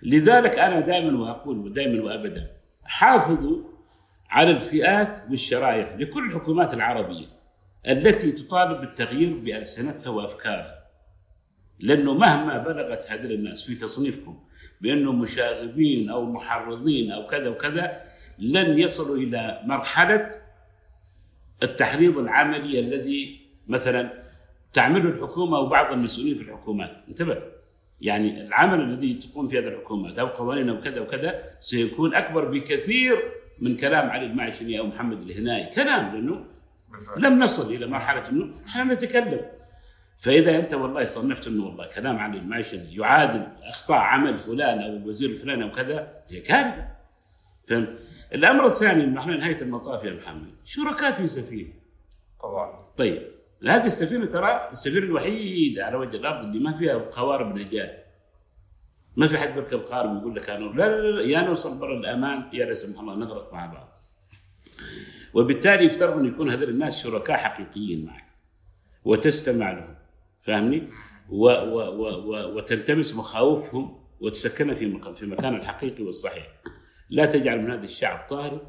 لذلك 0.02 0.58
أنا 0.58 0.80
دائما 0.80 1.18
وأقول 1.18 1.72
دائما 1.72 2.04
وابدا 2.04 2.50
حافظوا 2.84 3.62
على 4.30 4.50
الفئات 4.50 5.18
والشرائح 5.30 5.96
لكل 5.96 6.26
الحكومات 6.26 6.74
العربية 6.74 7.26
التي 7.88 8.32
تطالب 8.32 8.80
بالتغيير 8.80 9.34
بألسنتها 9.44 10.10
وأفكارها. 10.10 10.78
لأنه 11.80 12.14
مهما 12.14 12.58
بلغت 12.58 13.10
هذه 13.10 13.34
الناس 13.34 13.62
في 13.62 13.74
تصنيفكم 13.74 14.38
بانهم 14.80 15.20
مشاغبين 15.20 16.10
أو 16.10 16.32
محرضين 16.32 17.10
أو 17.10 17.26
كذا 17.26 17.48
وكذا 17.48 18.02
لن 18.38 18.78
يصلوا 18.78 19.16
إلى 19.16 19.60
مرحلة 19.64 20.28
التحريض 21.62 22.18
العملي 22.18 22.80
الذي 22.80 23.47
مثلا 23.68 24.22
تعمله 24.72 25.08
الحكومة 25.08 25.58
وبعض 25.58 25.92
المسؤولين 25.92 26.34
في 26.34 26.42
الحكومات. 26.42 26.98
انتبه. 27.08 27.42
يعني 28.00 28.42
العمل 28.42 28.80
الذي 28.80 29.14
تقوم 29.14 29.48
فيه 29.48 29.58
هذه 29.58 29.68
الحكومات 29.68 30.18
أو 30.18 30.26
قوانين 30.26 30.68
أو 30.68 30.80
كذا 30.80 31.00
وكذا 31.00 31.42
سيكون 31.60 32.14
أكبر 32.14 32.44
بكثير 32.44 33.32
من 33.58 33.76
كلام 33.76 34.10
علي 34.10 34.26
المعشني 34.26 34.78
أو 34.78 34.86
محمد 34.86 35.20
الهناي 35.20 35.66
كلام 35.66 36.14
لأنه 36.14 36.44
بالفعل. 36.92 37.22
لم 37.22 37.38
نصل 37.42 37.74
إلى 37.74 37.86
مرحلة 37.86 38.28
إنه 38.28 38.50
إحنا 38.66 38.84
نتكلم. 38.84 39.40
فإذا 40.18 40.58
أنت 40.58 40.74
والله 40.74 41.04
صنفت 41.04 41.46
إنه 41.46 41.64
والله 41.64 41.86
كلام 41.86 42.18
عن 42.18 42.34
المعشني 42.34 42.94
يعادل 42.94 43.46
أخطاء 43.62 43.98
عمل 43.98 44.38
فلان 44.38 44.78
أو 44.82 44.96
الوزير 44.96 45.30
الفلاني 45.30 45.64
أو 45.64 45.70
كذا 45.70 46.12
هي 46.30 46.40
كارثه 46.40 46.88
فهمت؟ 47.68 47.98
الأمر 48.34 48.66
الثاني 48.66 49.04
انه 49.04 49.20
إحنا 49.20 49.36
نهاية 49.36 49.62
المطاف 49.62 50.04
يا 50.04 50.12
محمد. 50.12 50.50
شركاء 50.64 51.12
في 51.12 51.28
سفينة. 51.28 51.72
طبعا. 52.40 52.82
طيب. 52.96 53.37
هذه 53.66 53.86
السفينة 53.86 54.26
ترى 54.26 54.68
السفينة 54.72 55.06
الوحيدة 55.06 55.86
على 55.86 55.96
وجه 55.96 56.16
الأرض 56.16 56.44
اللي 56.44 56.58
ما 56.58 56.72
فيها 56.72 56.98
قوارب 56.98 57.58
نجاة 57.58 58.04
ما 59.16 59.26
في 59.26 59.38
حد 59.38 59.54
بيركب 59.54 59.80
قارب 59.80 60.16
ويقول 60.16 60.36
لك 60.36 60.50
أنا 60.50 60.64
لا 60.64 61.00
لا 61.00 61.10
لا 61.10 61.22
يا 61.22 61.42
نوصل 61.42 61.78
برا 61.78 61.98
الأمان 61.98 62.44
يا 62.52 62.66
لا 62.66 62.74
سمح 62.74 63.00
الله 63.00 63.14
نغرق 63.14 63.52
مع 63.52 63.66
بعض 63.66 64.02
وبالتالي 65.34 65.84
يفترض 65.84 66.18
أن 66.18 66.24
يكون 66.24 66.50
هذول 66.50 66.68
الناس 66.68 67.02
شركاء 67.02 67.36
حقيقيين 67.36 68.06
معك 68.06 68.24
وتستمع 69.04 69.70
لهم 69.70 69.94
فاهمني؟ 70.42 70.88
و 71.28 71.46
و 71.46 71.78
و 71.78 72.08
و 72.08 72.56
وتلتمس 72.56 73.14
مخاوفهم 73.14 73.98
وتسكنها 74.20 74.74
في 74.74 74.86
مكان 74.86 75.14
في 75.14 75.26
مكانها 75.26 75.58
الحقيقي 75.60 76.04
والصحيح. 76.04 76.46
لا 77.10 77.26
تجعل 77.26 77.62
من 77.62 77.70
هذا 77.70 77.84
الشعب 77.84 78.28
طارئ 78.28 78.60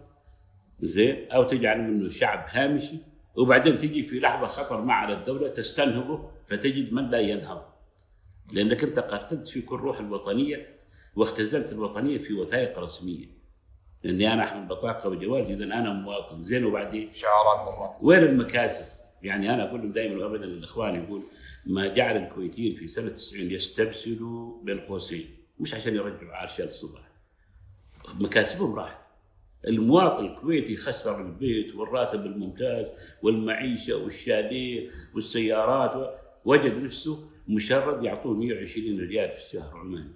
زين 0.82 1.32
أو 1.32 1.44
تجعل 1.44 1.82
منه 1.82 2.10
شعب 2.10 2.46
هامشي 2.50 2.98
وبعدين 3.40 3.78
تجي 3.78 4.04
في 4.04 4.20
لحظة 4.20 4.48
خطر 4.48 4.82
مع 4.82 4.94
على 4.94 5.14
الدولة 5.14 5.48
تستنهضه 5.48 6.30
فتجد 6.48 6.94
من 6.94 7.10
لا 7.10 7.20
ينهض. 7.20 7.62
لأنك 8.52 8.84
أنت 8.84 9.00
قتلت 9.00 9.48
في 9.48 9.62
كل 9.62 9.80
روح 9.80 10.00
الوطنية 10.00 10.80
واختزلت 11.16 11.72
الوطنية 11.72 12.18
في 12.18 12.34
وثائق 12.34 12.80
رسمية. 12.80 13.26
لأني 14.04 14.34
أنا 14.34 14.44
احمل 14.44 14.66
بطاقة 14.66 15.10
وجواز 15.10 15.50
إذا 15.52 15.64
أنا 15.64 15.94
مواطن 15.94 16.44
زين 16.44 16.66
وبعدين 16.66 17.14
شعارات 17.14 17.66
برا 17.66 17.98
وين 18.02 18.24
المكاسب؟ 18.24 18.86
يعني 19.22 19.54
أنا 19.54 19.70
أقول 19.70 19.94
دائما 19.94 20.26
وابدا 20.26 20.46
للاخوان 20.46 21.04
يقول 21.04 21.24
ما 21.66 21.88
جعل 21.88 22.18
الكويتيين 22.18 22.76
في 22.76 22.88
سنة 22.88 23.10
90 23.10 23.52
يستبسلوا 23.52 24.64
بين 24.64 24.80
قوسين 24.80 25.38
مش 25.60 25.74
عشان 25.74 25.96
يرجعوا 25.96 26.36
عرش 26.36 26.62
الصبح 26.62 27.00
مكاسبهم 28.14 28.76
راحت 28.76 28.99
المواطن 29.68 30.26
الكويتي 30.26 30.78
خسر 30.78 31.22
البيت 31.22 31.76
والراتب 31.76 32.26
الممتاز 32.26 32.92
والمعيشة 33.22 33.98
والشاليه 33.98 34.90
والسيارات 35.16 36.20
وجد 36.46 36.84
نفسه 36.84 37.30
مشرد 37.48 38.04
يعطوه 38.04 38.34
120 38.34 39.00
ريال 39.00 39.30
في 39.30 39.38
الشهر 39.38 39.78
عماني. 39.78 40.12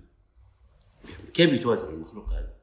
كيف 1.33 1.53
يتوازن 1.53 1.93
المخلوق 1.93 2.29
هذا؟ 2.29 2.53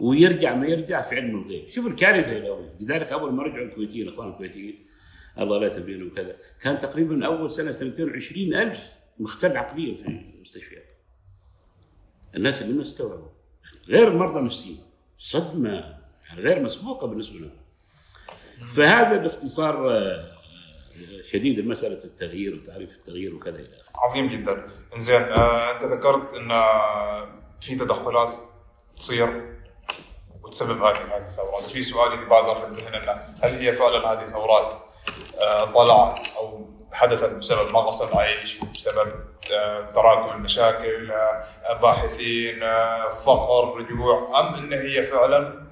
ويرجع 0.00 0.54
ما 0.54 0.66
يرجع 0.66 1.02
في 1.02 1.16
علم 1.16 1.42
الغيب. 1.42 1.66
شوف 1.66 1.86
الكارثة 1.86 2.38
إلى 2.38 2.50
وين 2.50 2.70
لذلك 2.80 3.12
أول 3.12 3.32
ما 3.32 3.42
رجعوا 3.42 3.64
الكويتيين 3.64 4.08
إخوان 4.08 4.28
الكويتيين 4.28 4.86
الله 5.38 5.58
لا 5.58 5.68
تبين 5.68 6.02
وكذا 6.02 6.36
كان 6.60 6.78
تقريبا 6.78 7.26
أول 7.26 7.50
سنة 7.50 7.70
سنتين 7.70 8.10
وعشرين 8.10 8.54
ألف 8.54 8.98
مختل 9.18 9.56
عقليا 9.56 9.96
في 9.96 10.06
المستشفيات. 10.08 10.84
الناس 12.36 12.62
اللي 12.62 12.74
ما 12.74 12.82
استوعبوا. 12.82 13.28
غير 13.88 14.08
المرضى 14.08 14.38
النفسيين 14.38 14.80
صدمة. 15.18 15.97
يعني 16.28 16.40
غير 16.40 16.60
مسبوقه 16.62 17.06
بالنسبة 17.06 17.38
لهم. 17.38 17.56
فهذا 18.76 19.16
باختصار 19.16 19.90
آه، 19.92 20.24
شديد 21.22 21.66
مسألة 21.66 22.04
التغيير 22.04 22.54
وتعريف 22.54 22.90
التغيير 22.94 23.34
وكذا 23.34 23.56
إلى 23.56 23.68
آخره. 23.80 24.00
عظيم 24.10 24.26
جدا. 24.26 24.66
إنزين 24.96 25.22
آه 25.22 25.70
أنت 25.74 25.84
ذكرت 25.84 26.34
إن 26.34 26.50
آه، 26.50 27.28
في 27.60 27.74
تدخلات 27.74 28.34
تصير 28.94 29.54
وتسبب 30.42 30.82
هذه 30.82 30.96
هذه 31.16 31.22
الثورات. 31.22 31.62
في 31.62 31.84
سؤال 31.84 32.12
اللي 32.12 32.26
بادر 32.26 32.68
للذهن 32.68 32.94
إنه 32.94 33.12
هل 33.42 33.54
هي 33.54 33.72
فعلا 33.72 34.12
هذه 34.12 34.24
ثورات 34.24 34.74
آه، 35.40 35.64
طلعت 35.64 36.28
أو 36.36 36.68
حدثت 36.92 37.30
بسبب 37.32 37.68
نقص 37.70 38.02
العيش 38.02 38.62
وبسبب 38.62 39.12
آه، 39.52 39.90
تراكم 39.90 40.34
المشاكل 40.34 41.10
آه، 41.10 41.80
باحثين 41.82 42.62
آه، 42.62 43.08
فقر 43.10 43.76
رجوع 43.78 44.40
أم 44.40 44.54
إن 44.54 44.72
هي 44.72 45.02
فعلا 45.02 45.67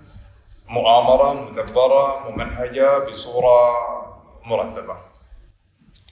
مؤامرة 0.68 1.50
مدبرة 1.50 2.30
ممنهجة 2.30 2.98
بصورة 3.10 3.58
مرتبة. 4.46 4.96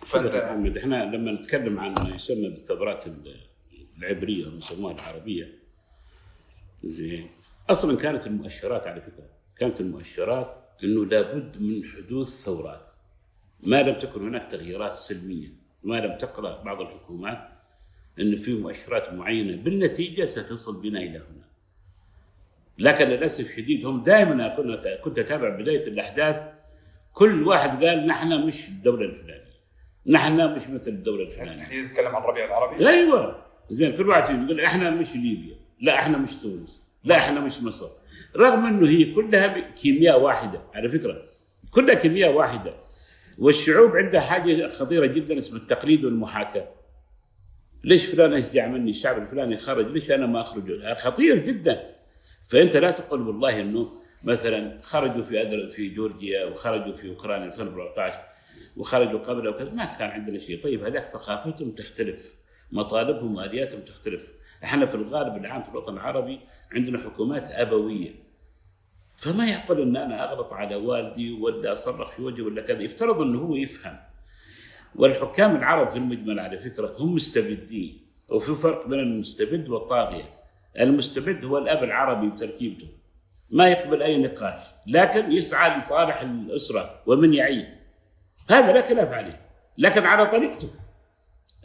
فانت 0.07 0.37
محمد 0.37 0.79
إحنا 0.79 1.05
لما 1.05 1.33
نتكلم 1.33 1.81
عن 1.81 1.95
ما 1.95 2.15
يسمى 2.17 2.49
بالثورات 2.49 3.07
ال- 3.07 3.41
العبرية 3.99 4.47
أو 4.47 4.57
يسموها 4.57 4.95
العربية 4.95 5.53
زين 6.85 7.31
أصلا 7.71 7.97
كانت 7.97 8.27
المؤشرات 8.27 8.87
على 8.87 9.01
فكرة 9.01 9.27
كانت 9.57 9.81
المؤشرات 9.81 10.57
إنه 10.85 11.05
لابد 11.07 11.63
من 11.63 11.85
حدوث 11.85 12.29
ثورات. 12.45 12.91
ما 13.63 13.83
لم 13.83 13.99
تكن 13.99 14.27
هناك 14.29 14.51
تغييرات 14.51 14.97
سلمية 14.97 15.49
ما 15.83 16.01
لم 16.01 16.19
تقرأ 16.19 16.63
بعض 16.63 16.81
الحكومات 16.81 17.49
انه 18.21 18.37
في 18.37 18.55
مؤشرات 18.55 19.13
معينة 19.13 19.63
بالنتيجة 19.63 20.25
ستصل 20.25 20.81
بنا 20.83 20.99
إلى 20.99 21.19
هنا. 21.19 21.45
لكن 22.79 23.05
للأسف 23.05 23.51
الشديد 23.51 23.87
هم 23.87 24.05
دائما 24.05 24.49
كنت 24.57 24.99
كنت 25.05 25.19
أتابع 25.19 25.49
بداية 25.49 25.87
الأحداث. 25.87 26.37
كل 27.13 27.49
واحد 27.49 27.85
قال 27.85 28.07
نحن 28.07 28.47
مش 28.47 28.69
الدولة 28.69 29.05
الفلانية. 29.05 29.45
نحن 30.07 30.55
مش 30.55 30.69
مثل 30.69 30.91
الدولة 30.91 31.23
الفلانية. 31.23 31.63
الحين 31.63 31.85
نتكلم 31.85 32.17
عن 32.17 32.23
الربيع 32.23 32.45
العربي؟ 32.45 32.89
أيوه. 32.89 33.45
زين 33.69 33.97
كل 33.97 34.09
واحد 34.09 34.45
يقول 34.45 34.61
إحنا 34.61 34.91
مش 34.91 35.17
ليبيا. 35.17 35.57
لا 35.81 35.95
إحنا 35.95 36.19
مش 36.19 36.37
تونس. 36.37 36.83
لا 37.05 37.17
إحنا 37.17 37.41
مش 37.41 37.63
مصر. 37.63 37.89
رغم 38.37 38.67
إنه 38.67 38.89
هي 38.89 39.15
كلها 39.15 39.59
كيمياء 39.59 40.21
واحدة 40.21 40.63
على 40.75 40.89
فكرة. 40.89 41.23
كلها 41.71 41.95
كيمياء 41.95 42.33
واحدة. 42.33 42.75
والشعوب 43.39 43.97
عندها 43.97 44.21
حاجة 44.21 44.69
خطيرة 44.69 45.07
جدا 45.07 45.39
اسمها 45.39 45.61
التقليد 45.61 46.05
والمحاكاة. 46.05 46.69
ليش 47.85 48.07
فلان 48.07 48.33
أشجع 48.33 48.67
مني؟ 48.67 48.91
الشعب 48.91 49.23
الفلاني 49.23 49.57
خرج 49.57 49.87
ليش 49.87 50.11
أنا 50.11 50.27
ما 50.27 50.41
أخرج؟ 50.41 50.95
خطير 50.95 51.39
جدا. 51.39 51.94
فأنت 52.51 52.77
لا 52.77 52.91
تقول 52.91 53.29
والله 53.29 53.61
أنه 53.61 53.89
مثلا 54.25 54.81
خرجوا 54.83 55.23
في 55.23 55.43
أدر 55.43 55.69
في 55.69 55.89
جورجيا 55.89 56.45
وخرجوا 56.45 56.95
في 56.95 57.09
أوكرانيا 57.09 57.47
2014 57.47 58.21
وخرجوا 58.77 59.19
قبل 59.19 59.49
وكذا 59.49 59.71
ما 59.71 59.85
كان 59.85 60.11
عندنا 60.11 60.39
شيء. 60.39 60.63
طيب 60.63 60.85
هذاك 60.85 61.05
ثقافتهم 61.05 61.71
تختلف 61.71 62.35
مطالبهم 62.73 63.35
والياتهم 63.35 63.81
تختلف. 63.81 64.33
إحنا 64.65 64.87
في 64.87 64.95
الغالب 64.95 65.37
العام 65.37 65.63
في 65.63 65.69
الوطن 65.69 65.95
العربي 65.95 66.41
عندنا 66.73 66.99
حكومات 66.99 67.51
أبوية. 67.51 68.11
فما 69.17 69.47
يعقل 69.47 69.83
إن 69.83 69.97
أنا 69.97 70.33
أغلط 70.33 70.53
على 70.53 70.75
والدي 70.75 71.33
ولا 71.33 71.73
أصرخ 71.73 72.11
في 72.11 72.23
وجهه 72.23 72.45
ولا 72.45 72.63
كذا. 72.63 72.83
يفترض 72.83 73.21
إنه 73.21 73.39
هو 73.39 73.57
يفهم. 73.57 73.97
والحكام 74.97 75.57
العرب 75.57 75.89
في 75.89 75.97
المجمل 75.97 76.41
على 76.41 76.59
فكرة 76.59 76.97
هم 76.99 77.15
مستبدين 77.15 78.07
وفي 78.29 78.55
فرق 78.55 78.87
بين 78.89 79.01
المستبد 79.01 79.69
والطاغية. 79.69 80.44
المستبد 80.81 81.45
هو 81.45 81.59
الأب 81.59 81.85
العربي 81.85 82.29
بتركيبته. 82.29 82.87
ما 83.51 83.69
يقبل 83.69 84.03
أي 84.03 84.23
نقاش 84.23 84.61
لكن 84.87 85.33
يسعى 85.33 85.79
لصالح 85.79 86.21
الأسرة 86.21 87.03
ومن 87.07 87.35
يعيد. 87.35 87.67
هذا 88.51 88.73
لا 88.73 88.83
خلاف 88.83 89.13
عليه 89.13 89.41
لكن 89.79 90.07
على 90.07 90.27
طريقته. 90.27 90.69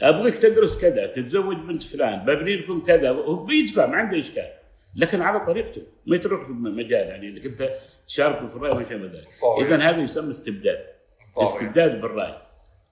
ابغيك 0.01 0.37
تدرس 0.37 0.81
كذا 0.81 1.07
تتزوج 1.07 1.55
بنت 1.55 1.83
فلان 1.83 2.25
ببني 2.25 2.55
لكم 2.55 2.81
كذا 2.81 3.09
هو 3.09 3.35
بيدفع 3.35 3.85
ما 3.85 3.95
عنده 3.95 4.19
إشكال. 4.19 4.47
لكن 4.95 5.21
على 5.21 5.45
طريقته 5.45 5.81
ما 6.05 6.15
يترك 6.15 6.49
مجال 6.49 7.07
يعني 7.07 7.29
إنك 7.29 7.45
أنت 7.45 7.69
تشاركوا 8.07 8.47
في 8.47 8.55
الرأي 8.55 8.71
وما 8.71 8.83
شابه 8.83 9.05
ذلك. 9.05 9.27
اذا 9.61 9.89
هذا 9.89 9.97
يسمى 10.01 10.31
استبداد. 10.31 10.85
طبعاً. 11.35 11.47
استبداد 11.47 12.01
بالرأي. 12.01 12.37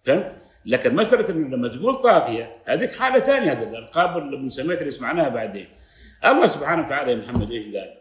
فهمت؟ 0.05 0.35
لكن 0.65 0.95
مسألة 0.95 1.31
لما 1.31 1.67
تقول 1.67 1.95
طاغية 1.95 2.57
هذيك 2.65 2.91
حالة 2.91 3.19
ثانية 3.19 3.51
هذه 3.51 3.63
الالقاب 3.63 4.17
المسميات 4.17 4.79
اللي 4.79 4.91
سمعناها 4.91 5.29
بعدين. 5.29 5.67
الله 6.25 6.47
سبحانه 6.47 6.85
وتعالى 6.85 7.11
يا 7.11 7.17
محمد 7.17 7.51
إيش 7.51 7.65
قال؟ 7.65 7.97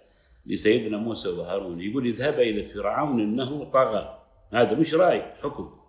لسيدنا 0.47 0.97
موسى 0.99 1.29
وهارون؟ 1.29 1.81
يقول 1.81 2.07
اذهبا 2.07 2.43
إلى 2.43 2.65
فرعون 2.65 3.21
إنه 3.21 3.65
طغى. 3.65 4.23
هذا 4.53 4.75
مش 4.77 4.95
رأي 4.95 5.23
حكم. 5.43 5.81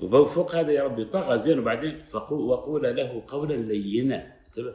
وفوق 0.00 0.54
هذا 0.54 0.72
يا 0.72 0.84
ربي 0.84 1.04
طغى 1.04 1.38
زين 1.38 1.58
وبعدين 1.58 2.02
وقول 2.30 2.96
له 2.96 3.24
قولا 3.28 3.54
لينا. 3.54 4.36
انتبه 4.46 4.74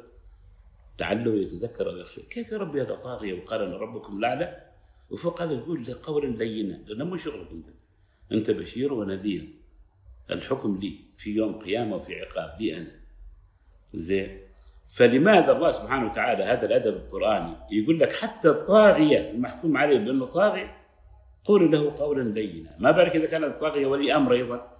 لعله 1.00 1.36
يتذكر 1.36 1.90
أو 1.90 1.98
يخشى 1.98 2.22
كيف 2.22 2.52
يا 2.52 2.58
ربي 2.58 2.82
هذا 2.82 2.96
طاغية 2.96 3.42
وقال 3.42 3.62
أنا 3.62 3.78
ربكم 3.78 4.18
الاعلى 4.18 4.64
وفوق 5.10 5.42
هذا 5.42 5.54
يقول 5.54 5.86
له 5.88 6.00
قولا 6.04 6.28
لينا. 6.28 6.74
لأنه 6.74 7.06
مو 7.06 7.18
شغلك 7.18 7.52
أنت. 7.52 7.68
أنت 8.32 8.52
بشير 8.52 8.94
ونذير. 8.94 9.48
الحكم 10.32 10.78
لي 10.78 11.00
في 11.18 11.36
يوم 11.36 11.60
قيامة 11.60 11.96
وفي 11.96 12.22
عقاب 12.22 12.62
لي 12.62 12.78
أنا. 12.78 12.92
زين. 13.94 14.47
فلماذا 14.90 15.52
الله 15.52 15.72
سبحانه 15.72 16.06
وتعالى 16.06 16.44
هذا 16.44 16.66
الأدب 16.66 16.96
القرآني 16.96 17.56
يقول 17.72 18.00
لك 18.00 18.14
حتى 18.14 18.50
الطاغية 18.50 19.32
المحكوم 19.32 19.78
عليه 19.78 20.00
بأنه 20.00 20.26
طاغي؟ 20.26 20.70
قول 21.46 21.72
له 21.72 21.96
قولا 21.98 22.22
لينا. 22.22 22.70
ما 22.80 22.92
بالك 22.92 23.16
إذا 23.16 23.26
كان 23.26 23.44
الطاغية 23.44 23.86
ولي 23.86 24.16
أمر 24.16 24.34
أيضا؟ 24.34 24.72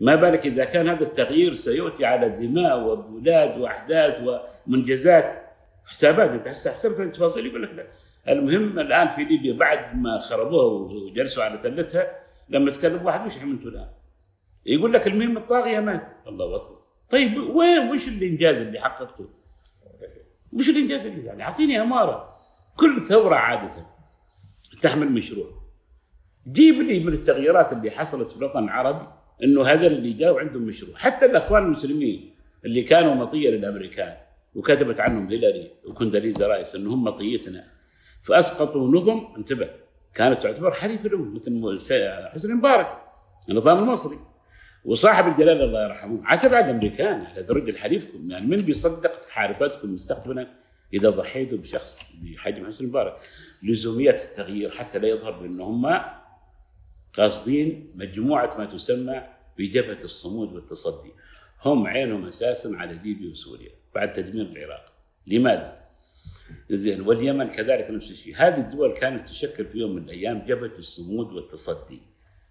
ما 0.00 0.14
بالك 0.14 0.46
إذا 0.46 0.64
كان 0.64 0.88
هذا 0.88 1.02
التغيير 1.02 1.54
سيؤتي 1.54 2.06
على 2.06 2.28
دماء 2.28 2.80
واولاد 2.80 3.60
وأحداث 3.60 4.22
ومنجزات؟ 4.66 5.42
حسابات 5.86 6.30
أنت 6.30 6.48
حسبت 6.48 7.00
التفاصيل 7.00 7.46
يقول 7.46 7.62
لك 7.62 7.70
لا. 7.74 7.86
المهم 8.32 8.78
الآن 8.78 9.08
في 9.08 9.24
ليبيا 9.24 9.52
بعد 9.52 9.96
ما 9.96 10.18
خربوها 10.18 10.64
وجلسوا 10.64 11.44
على 11.44 11.58
تلتها 11.58 12.06
لما 12.48 12.70
تكلم 12.70 13.06
واحد 13.06 13.26
وش 13.26 13.38
عملتوا 13.38 13.70
الآن؟ 13.70 13.88
يقول 14.66 14.92
لك 14.92 15.06
المهم 15.06 15.36
الطاغية 15.36 15.80
مات 15.80 16.06
الله 16.26 16.56
أكبر. 16.56 16.78
طيب 17.10 17.38
وين 17.38 17.90
وش 17.90 18.08
الإنجاز 18.08 18.60
اللي 18.60 18.80
حققته؟ 18.80 19.37
وش 20.52 20.68
الانجاز 20.68 21.06
اللي 21.06 21.26
يعني 21.26 21.42
أعطيني 21.42 21.82
إمارة. 21.82 22.28
كل 22.76 23.00
ثورة 23.00 23.34
عادة 23.34 23.86
تحمل 24.82 25.12
مشروع. 25.12 25.46
جيب 26.48 26.74
لي 26.74 27.04
من 27.04 27.12
التغييرات 27.12 27.72
اللي 27.72 27.90
حصلت 27.90 28.30
في 28.30 28.36
الوطن 28.36 28.64
العربي 28.64 29.06
إنه 29.44 29.66
هذا 29.66 29.86
اللي 29.86 30.12
جاوا 30.12 30.40
عندهم 30.40 30.62
مشروع. 30.62 30.98
حتى 30.98 31.26
الأخوان 31.26 31.64
المسلمين 31.64 32.34
اللي 32.64 32.82
كانوا 32.82 33.14
مطية 33.14 33.50
للأمريكان 33.50 34.16
وكتبت 34.54 35.00
عنهم 35.00 35.28
هيلاري 35.28 35.70
وكونداليزا 35.84 36.46
رايس 36.46 36.74
انهم 36.74 37.04
مطيتنا 37.04 37.64
فأسقطوا 38.20 38.88
نظم. 38.88 39.28
انتبه 39.36 39.70
كانت 40.14 40.42
تعتبر 40.42 40.72
حليف 40.72 41.04
لهم 41.06 41.34
مثل 41.34 41.78
حسني 42.34 42.54
مبارك 42.54 43.02
النظام 43.48 43.78
المصري. 43.78 44.16
وصاحب 44.88 45.26
الجلال 45.26 45.62
الله 45.62 45.84
يرحمه 45.84 46.20
عتب 46.24 46.54
على 46.54 46.64
الامريكان 46.64 47.20
على 47.20 47.42
درجه 47.42 47.76
حليفكم 47.76 48.30
يعني 48.30 48.46
من 48.46 48.56
بيصدق 48.56 49.20
تحالفاتكم 49.20 49.94
مستقبلا؟ 49.94 50.48
إذا 50.94 51.10
ضحيتوا 51.10 51.58
بشخص 51.58 51.98
بحجم 52.22 52.66
حسني 52.66 52.86
مبارك 52.86 53.16
لزوميات 53.62 54.24
التغيير 54.24 54.70
حتى 54.70 54.98
لا 54.98 55.08
يظهر 55.08 55.32
بأن 55.32 55.60
هم 55.60 56.00
قاصدين 57.12 57.92
مجموعة 57.94 58.58
ما 58.58 58.64
تسمى 58.64 59.22
بجبهة 59.58 60.04
الصمود 60.04 60.52
والتصدي. 60.52 61.12
هم 61.64 61.86
عينهم 61.86 62.26
أساسا 62.26 62.72
على 62.76 63.00
ليبيا 63.04 63.30
وسوريا 63.30 63.70
بعد 63.94 64.12
تدمير 64.12 64.46
العراق. 64.46 64.92
لماذا؟ 65.26 65.88
زين 66.70 67.00
واليمن 67.00 67.46
كذلك 67.46 67.90
نفس 67.90 68.10
الشيء. 68.10 68.34
هذه 68.36 68.60
الدول 68.60 68.94
كانت 68.94 69.28
تشكل 69.28 69.64
في 69.64 69.78
يوم 69.78 69.94
من 69.94 70.02
الأيام 70.02 70.44
جبهة 70.46 70.78
الصمود 70.78 71.32
والتصدي 71.32 72.00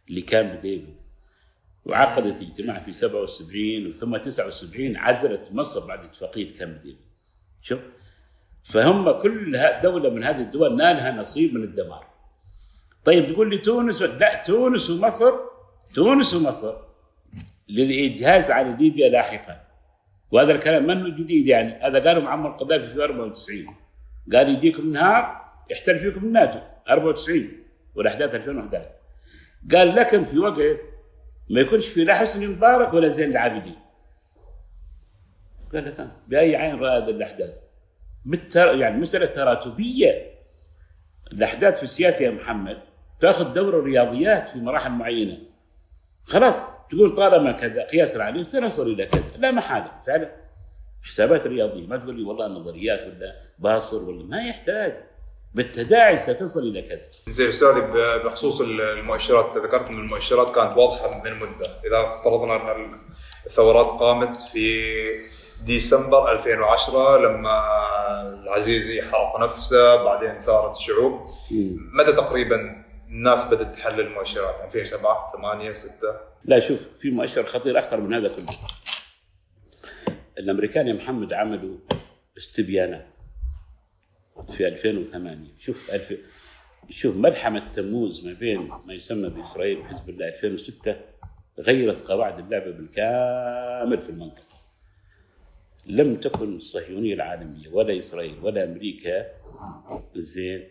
اللي 0.10 0.22
كان 0.22 0.58
بديفيد 0.58 1.07
وعقدت 1.88 2.42
اجتماع 2.42 2.80
في 2.80 2.94
77 2.94 3.88
وثم 3.88 4.18
79 4.18 4.98
عزلت 4.98 5.50
مصر 5.52 5.88
بعد 5.88 6.04
اتفاقية 6.04 6.58
كامب 6.58 6.82
ديفيد 6.82 6.98
شوف 7.62 7.80
فهم 8.64 9.12
كل 9.12 9.60
دولة 9.84 10.10
من 10.10 10.24
هذه 10.24 10.42
الدول 10.42 10.78
نالها 10.78 11.12
نصيب 11.12 11.54
من 11.54 11.64
الدمار. 11.64 12.08
طيب 13.04 13.28
تقول 13.28 13.50
لي 13.50 13.58
تونس 13.58 14.02
لا 14.02 14.44
تونس 14.46 14.90
ومصر 14.90 15.34
تونس 15.94 16.34
ومصر 16.34 16.74
للإجهاز 17.70 18.52
على 18.52 18.76
ليبيا 18.80 19.10
لاحقا. 19.10 19.62
وهذا 20.32 20.52
الكلام 20.52 20.88
منه 20.88 21.10
جديد 21.10 21.48
يعني. 21.48 21.74
هذا 21.74 22.08
قاله 22.08 22.20
معمر 22.20 22.50
القذافي 22.52 22.88
في 22.88 23.04
94 23.04 23.76
قال 24.34 24.50
يجيكم 24.50 24.92
نهار 24.92 25.48
يحتل 25.72 26.00
فيكم 26.00 26.26
الناتو 26.26 26.60
94 26.90 27.50
والأحداث 27.96 28.36
2011 28.36 28.86
قال 29.72 29.96
لكن 29.96 30.24
في 30.24 30.40
وقت 30.40 30.97
ما 31.50 31.62
يكونش 31.62 31.88
في 31.88 32.04
لا 32.04 32.16
حسني 32.16 32.48
مبارك 32.48 32.94
ولا 32.94 33.08
زين 33.08 33.32
العابدين. 33.32 33.76
قال 35.74 35.86
لك 35.86 36.00
أنا 36.00 36.12
بأي 36.28 36.56
عين 36.56 36.80
رأى 36.80 36.98
هذه 36.98 37.10
الأحداث؟ 37.10 37.60
بالتر... 38.26 38.76
يعني 38.76 38.98
مسألة 38.98 39.26
تراتبية. 39.26 40.32
الأحداث 41.34 41.78
في 41.78 41.84
السياسة 41.84 42.26
يا 42.26 42.32
محمد 42.32 42.78
تأخذ 43.20 43.54
دور 43.54 43.80
الرياضيات 43.80 44.50
في 44.50 44.60
مراحل 44.60 44.92
معينة. 44.92 45.38
خلاص 46.24 46.60
تقول 46.90 47.16
طالما 47.16 47.52
كذا 47.52 47.86
قياس 47.86 48.16
العليم 48.16 48.44
سنصل 48.44 48.88
إلى 48.88 49.06
كذا. 49.06 49.38
لا 49.38 49.52
محالة. 49.52 50.00
فعلا 50.00 50.32
حسابات 51.04 51.48
رياضية. 51.48 51.88
ما 51.88 51.98
تقول 51.98 52.18
لي 52.18 52.24
والله 52.24 52.48
نظريات 52.48 53.04
ولا 53.04 53.36
باصر 53.60 54.10
ولا 54.10 54.24
ما 54.24 54.42
يحتاج. 54.42 55.04
بالتداعي 55.58 56.16
ستصل 56.16 56.60
إلى 56.60 56.82
كذا 56.82 57.02
زين 57.28 57.48
استاذي 57.48 57.82
بخصوص 58.26 58.62
المؤشرات 58.62 59.58
ذكرت 59.58 59.90
إن 59.90 60.00
المؤشرات 60.00 60.56
كانت 60.56 60.78
واضحة 60.78 61.24
من 61.24 61.40
مدة. 61.40 61.66
إذا 61.86 62.06
افترضنا 62.06 62.56
أن 62.56 63.00
الثورات 63.46 63.86
قامت 63.86 64.38
في 64.38 64.94
ديسمبر 65.66 66.32
2010 66.32 67.18
لما 67.18 67.60
العزيزي 68.44 69.02
حرق 69.02 69.40
نفسه 69.42 70.04
بعدين 70.04 70.40
ثارت 70.40 70.76
الشعوب 70.76 71.28
متى 71.94 72.12
تقريبا 72.12 72.86
الناس 73.10 73.54
بدأت 73.54 73.76
تحلل 73.76 74.00
المؤشرات؟ 74.00 74.56
2007 74.66 75.32
8 75.32 75.74
6 75.74 75.92
لا 76.46 76.60
شوف 76.60 76.88
في 76.98 77.12
مؤشر 77.12 77.46
خطير 77.46 77.80
أخطر 77.80 78.02
من 78.02 78.14
هذا 78.14 78.28
كله. 78.28 78.58
الأمريكان 80.40 80.88
يا 80.88 80.94
محمد 80.94 81.34
عملوا 81.34 81.78
استبيانات. 82.38 83.17
في 84.52 84.68
2008 84.68 85.48
شوف 85.60 85.92
ألف 85.92 86.14
شوف 86.90 87.16
ملحمة 87.16 87.72
تموز 87.72 88.28
ما 88.28 88.34
بين 88.34 88.70
ما 88.86 88.94
يسمى 88.94 89.30
بإسرائيل 89.30 89.78
وحزب 89.80 90.10
الله 90.10 90.28
2006 90.28 90.96
غيرت 91.60 92.08
قواعد 92.08 92.40
اللعبة 92.40 92.72
بالكامل 92.72 94.02
في 94.02 94.10
المنطقة. 94.10 94.58
لم 95.86 96.16
تكن 96.16 96.56
الصهيونية 96.56 97.14
العالمية 97.14 97.70
ولا 97.70 97.98
إسرائيل 97.98 98.40
ولا 98.44 98.64
أمريكا 98.64 99.26
زين 100.16 100.68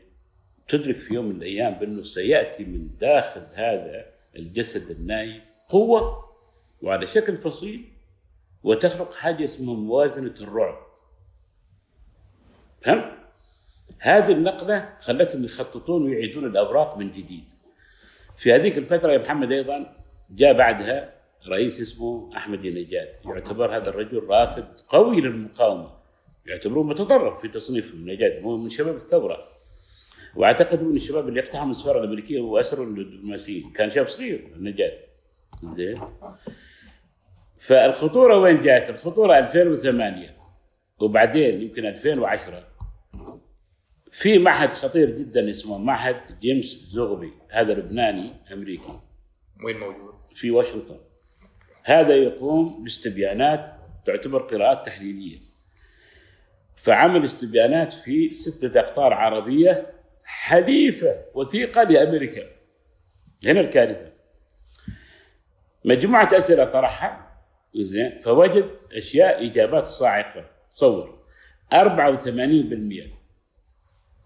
تدرك 0.68 0.94
في 0.96 1.14
يوم 1.14 1.24
من 1.24 1.36
الأيام 1.36 1.74
بأنه 1.74 2.02
سيأتي 2.02 2.64
من 2.64 2.96
داخل 3.00 3.40
هذا 3.54 4.06
الجسد 4.36 4.90
النايم 4.90 5.40
قوة 5.68 6.26
وعلى 6.82 7.06
شكل 7.06 7.36
فصيل 7.36 7.84
وتخلق 8.62 9.14
حاجة 9.14 9.44
اسمها 9.44 9.74
موازنة 9.74 10.34
الرعب. 10.40 10.86
فهمت؟ 12.82 13.25
هذه 13.98 14.32
النقلة 14.32 14.88
خلتهم 15.00 15.44
يخططون 15.44 16.04
ويعيدون 16.04 16.44
الأوراق 16.44 16.98
من 16.98 17.10
جديد. 17.10 17.50
في 18.36 18.54
هذيك 18.54 18.78
الفترة 18.78 19.12
يا 19.12 19.18
محمد 19.18 19.52
أيضا 19.52 19.96
جاء 20.30 20.52
بعدها 20.52 21.12
رئيس 21.48 21.80
اسمه 21.80 22.36
أحمد 22.36 22.66
نجاد 22.66 23.08
يعتبر 23.24 23.76
هذا 23.76 23.90
الرجل 23.90 24.26
رافض 24.28 24.80
قوي 24.88 25.20
للمقاومة. 25.20 25.90
يعتبروه 26.46 26.84
متطرف 26.84 27.40
في 27.40 27.48
تصنيفه. 27.48 27.94
نجاد 27.96 28.42
هو 28.42 28.56
من 28.56 28.68
شباب 28.68 28.96
الثورة. 28.96 29.48
وأعتقد 30.36 30.82
من 30.82 30.96
الشباب 30.96 31.28
اللي 31.28 31.40
اقتحموا 31.40 31.70
السفارة 31.70 31.98
الأمريكية 31.98 32.40
واسروا 32.40 32.86
الدبلوماسيين 32.86 33.72
كان 33.72 33.90
شاب 33.90 34.08
صغير 34.08 34.50
نجاد 34.56 34.92
زين. 35.74 36.00
فالخطورة 37.58 38.38
وين 38.38 38.60
جاءت؟ 38.60 38.90
الخطورة 38.90 39.38
2008 39.38 40.36
وبعدين 41.00 41.62
يمكن 41.62 41.86
2010 41.86 42.75
في 44.16 44.38
معهد 44.38 44.72
خطير 44.72 45.10
جدا 45.10 45.50
اسمه 45.50 45.78
معهد 45.78 46.38
جيمس 46.40 46.66
زوغبي 46.66 47.32
هذا 47.50 47.72
لبناني 47.72 48.32
أمريكي. 48.52 49.00
وين 49.64 49.78
موجود؟ 49.78 50.14
في 50.34 50.50
واشنطن. 50.50 51.00
هذا 51.84 52.14
يقوم 52.14 52.84
باستبيانات 52.84 53.70
تعتبر 54.06 54.42
قراءات 54.42 54.86
تحليلية. 54.86 55.38
فعمل 56.76 57.24
استبيانات 57.24 57.92
في 57.92 58.34
ستة 58.34 58.80
أقطار 58.80 59.12
عربية 59.12 59.86
حليفة 60.24 61.24
وثيقة 61.34 61.82
لأمريكا. 61.82 62.42
هنا 63.44 63.60
الكارثة. 63.60 64.12
مجموعة 65.84 66.28
أسئلة 66.32 66.64
طرحها. 66.64 67.42
زين. 67.74 68.18
فوجد 68.18 68.70
أشياء 68.92 69.46
إجابات 69.46 69.86
صاعقة. 69.86 70.50
تصور. 70.70 71.26
84% 71.72 73.15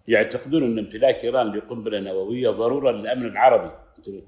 يعتقدون 0.08 0.62
أن 0.62 0.78
امتلاك 0.78 1.24
إيران 1.24 1.52
لقنبلة 1.52 2.00
نووية 2.00 2.50
ضرورة 2.50 2.92
للأمن 2.92 3.26
العربي 3.26 3.72
انتبه. 3.98 4.22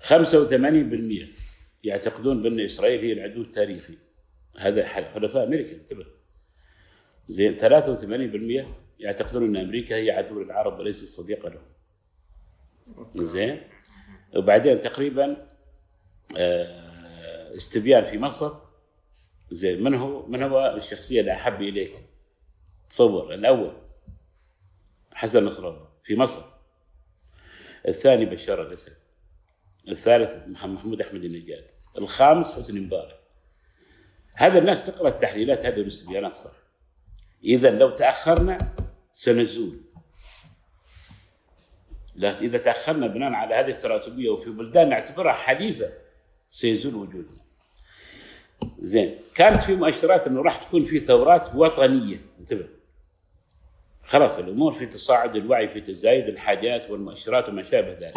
85% 0.00 1.28
يعتقدون 1.84 2.42
بأن 2.42 2.60
إسرائيل 2.60 3.00
هي 3.00 3.12
العدو 3.12 3.42
التاريخي. 3.42 3.98
هذا 4.58 4.86
حلفاء 4.86 5.44
أمريكا 5.44 5.76
انتبه. 5.76 6.06
زين 7.26 7.56
83% 7.56 8.66
يعتقدون 8.98 9.44
أن 9.44 9.56
أمريكا 9.56 9.96
هي 9.96 10.10
عدو 10.10 10.40
للعرب 10.42 10.78
وليست 10.78 11.04
صديقة 11.04 11.48
لهم. 11.48 11.64
زين. 13.16 13.60
وبعدين 14.36 14.80
تقريبا 14.80 15.46
آه، 16.36 17.56
استبيان 17.56 18.04
في 18.04 18.18
مصر. 18.18 18.52
زين 19.52 19.82
من 19.82 19.94
هو 19.94 20.26
من 20.26 20.42
هو 20.42 20.74
الشخصية 20.76 21.20
اللي 21.20 21.32
أحب 21.32 21.62
إليك؟ 21.62 21.92
تصور 22.90 23.34
الأول. 23.34 23.81
حسن 25.22 25.44
نصر 25.44 25.68
الله 25.68 25.88
في 26.04 26.16
مصر. 26.16 26.42
الثاني 27.88 28.24
بشار 28.24 28.62
الأسد. 28.62 28.92
الثالث 29.88 30.48
محمود 30.48 31.00
أحمد 31.00 31.24
النجاد. 31.24 31.70
الخامس 31.98 32.52
حسني 32.52 32.80
مبارك. 32.80 33.20
هذا 34.36 34.58
الناس 34.58 34.86
تقرأ 34.86 35.08
التحليلات 35.08 35.66
هذه 35.66 35.78
والاستبيانات 35.78 36.32
صح. 36.32 36.52
إذا 37.44 37.70
لو 37.70 37.90
تأخرنا 37.90 38.58
سنزول. 39.12 39.80
لا 42.14 42.40
إذا 42.40 42.58
تأخرنا 42.58 43.06
بناء 43.06 43.32
على 43.32 43.54
هذه 43.54 43.70
التراتبية 43.70 44.30
وفي 44.30 44.50
بلدان 44.50 44.88
نعتبرها 44.88 45.32
حليفة 45.32 45.92
سيزول 46.50 46.94
وجودنا. 46.94 47.42
زين 48.78 49.18
كانت 49.34 49.62
في 49.62 49.74
مؤشرات 49.74 50.26
إنه 50.26 50.42
راح 50.42 50.62
تكون 50.62 50.84
في 50.84 51.00
ثورات 51.00 51.54
وطنية. 51.54 52.20
انتبه. 52.40 52.81
خلاص 54.04 54.38
الأمور 54.38 54.72
في 54.72 54.86
تصاعد 54.86 55.36
الوعي 55.36 55.68
في 55.68 55.80
تزايد 55.80 56.28
الحاجات 56.28 56.90
والمؤشرات 56.90 57.48
وما 57.48 57.62
شابه 57.62 57.92
ذلك. 57.92 58.14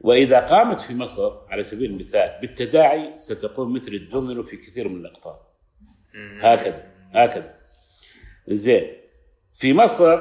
وإذا 0.00 0.40
قامت 0.40 0.80
في 0.80 0.94
مصر 0.94 1.32
على 1.48 1.64
سبيل 1.64 1.90
المثال 1.90 2.40
بالتداعي 2.40 3.18
ستقوم 3.18 3.72
مثل 3.74 3.92
الدومينو 3.92 4.42
في 4.42 4.56
كثير 4.56 4.88
من 4.88 5.00
الأقطار. 5.00 5.40
هكذا 6.40 6.92
هكذا. 7.12 7.58
زين. 8.48 8.92
في 9.54 9.72
مصر 9.72 10.20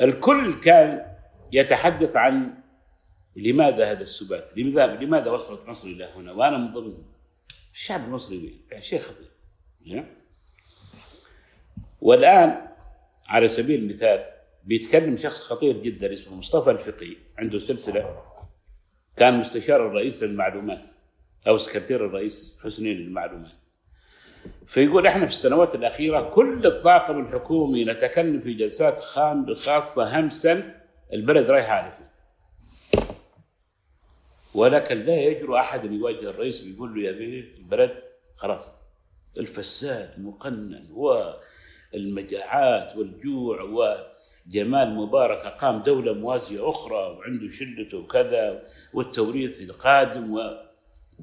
الكل 0.00 0.60
كان 0.60 1.16
يتحدث 1.52 2.16
عن 2.16 2.54
لماذا 3.36 3.90
هذا 3.90 4.02
السبات؟ 4.02 4.50
لماذا 4.56 4.94
لماذا 4.94 5.30
وصلت 5.30 5.68
مصر 5.68 5.88
إلى 5.88 6.04
هنا؟ 6.04 6.32
وأنا 6.32 6.58
من 6.58 6.72
ضمن 6.72 6.94
الشعب 7.74 8.04
المصري 8.04 8.60
يعني 8.70 8.82
شيء 8.82 9.00
خطير 9.00 9.30
زين؟ 12.02 12.08
والآن 12.08 12.68
على 13.28 13.48
سبيل 13.48 13.80
المثال 13.80 14.24
بيتكلم 14.64 15.16
شخص 15.16 15.44
خطير 15.44 15.82
جدا 15.82 16.12
اسمه 16.12 16.36
مصطفى 16.36 16.70
الفقي 16.70 17.16
عنده 17.38 17.58
سلسلة 17.58 18.22
كان 19.16 19.38
مستشار 19.38 19.86
الرئيس 19.86 20.22
للمعلومات 20.22 20.90
أو 21.48 21.56
سكرتير 21.56 22.06
الرئيس 22.06 22.58
حسني 22.64 22.94
للمعلومات 22.94 23.52
فيقول 24.66 25.06
إحنا 25.06 25.26
في 25.26 25.32
السنوات 25.32 25.74
الأخيرة 25.74 26.30
كل 26.30 26.66
الطاقم 26.66 27.20
الحكومي 27.20 27.84
نتكلم 27.84 28.40
في 28.40 28.54
جلسات 28.54 28.98
خاصة 29.54 30.20
همسا 30.20 30.80
البلد 31.12 31.50
رايحه 31.50 31.72
على 31.72 31.92
ولكن 34.54 34.98
لا 34.98 35.14
يجرؤ 35.14 35.56
أحد 35.56 35.84
أن 35.84 35.92
يواجه 35.94 36.30
الرئيس 36.30 36.64
ويقول 36.64 36.94
له 36.94 37.02
يا 37.02 37.12
بيه 37.12 37.56
البلد 37.58 38.02
خلاص 38.36 38.72
الفساد 39.38 40.20
مقنن 40.20 40.86
والمجاعات 41.94 42.96
والجوع 42.96 43.62
وجمال 43.62 44.94
مبارك 44.94 45.38
أقام 45.38 45.82
دولة 45.82 46.12
موازية 46.12 46.70
أخرى 46.70 46.96
وعنده 46.96 47.48
شلته 47.48 47.98
وكذا 47.98 48.62
والتوريث 48.92 49.60
القادم 49.60 50.56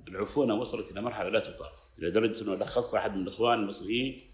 والعفونه 0.08 0.54
وصلت 0.54 0.92
إلى 0.92 1.02
مرحلة 1.02 1.30
لا 1.30 1.40
تطاق 1.40 1.74
إلى 2.00 2.12
درجة 2.12 2.44
أنه 2.44 2.56
لخص 2.56 2.96
أحد 2.96 3.16
من 3.16 3.22
الإخوان 3.24 3.60
المصريين 3.60 4.30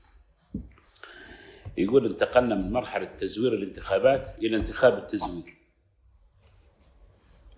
يقول 1.77 2.05
انتقلنا 2.05 2.55
من 2.55 2.71
مرحلة 2.71 3.05
تزوير 3.05 3.53
الانتخابات 3.53 4.27
إلى 4.39 4.57
انتخاب 4.57 4.97
التزوير 4.97 5.55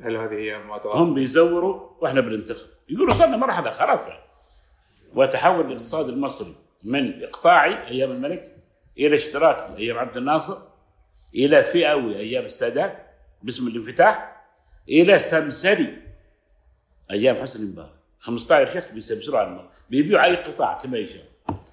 هل 0.02 0.18
هذه 0.18 0.34
هي 0.34 0.58
ما 0.58 0.78
تعرف؟ 0.78 0.96
هم 0.96 1.13
بيزوروا 1.13 1.90
وإحنا 2.02 2.22
بننتخب 2.22 2.68
يقولوا 2.90 3.13
وصلنا 3.13 3.38
مرحلة 3.38 3.72
خلاص. 3.72 4.10
وتحول 5.16 5.66
الاقتصاد 5.66 6.10
المصري 6.10 6.56
من 6.84 7.24
إقطاعي 7.24 7.88
أيام 7.88 8.12
الملك 8.12 8.57
إلى 8.99 9.15
اشتراكي 9.15 9.77
أيام 9.77 9.97
عبد 9.97 10.17
الناصر 10.17 10.57
إلى 11.36 11.63
فئوي 11.63 12.17
أيام 12.17 12.43
السادات 12.45 13.07
باسم 13.43 13.67
الانفتاح 13.67 14.45
إلى 14.89 15.19
سمسري 15.19 16.01
أيام 17.12 17.36
حسني 17.36 17.65
مبارك. 17.65 17.97
15 18.19 18.73
شخص 18.73 18.91
بيسمسروا 18.91 19.39
على 19.39 19.47
المرة 19.47 19.71
بيبيعوا 19.89 20.25
أي 20.25 20.36
قطاع 20.36 20.77
كما 20.77 20.97
يشاء 20.97 21.23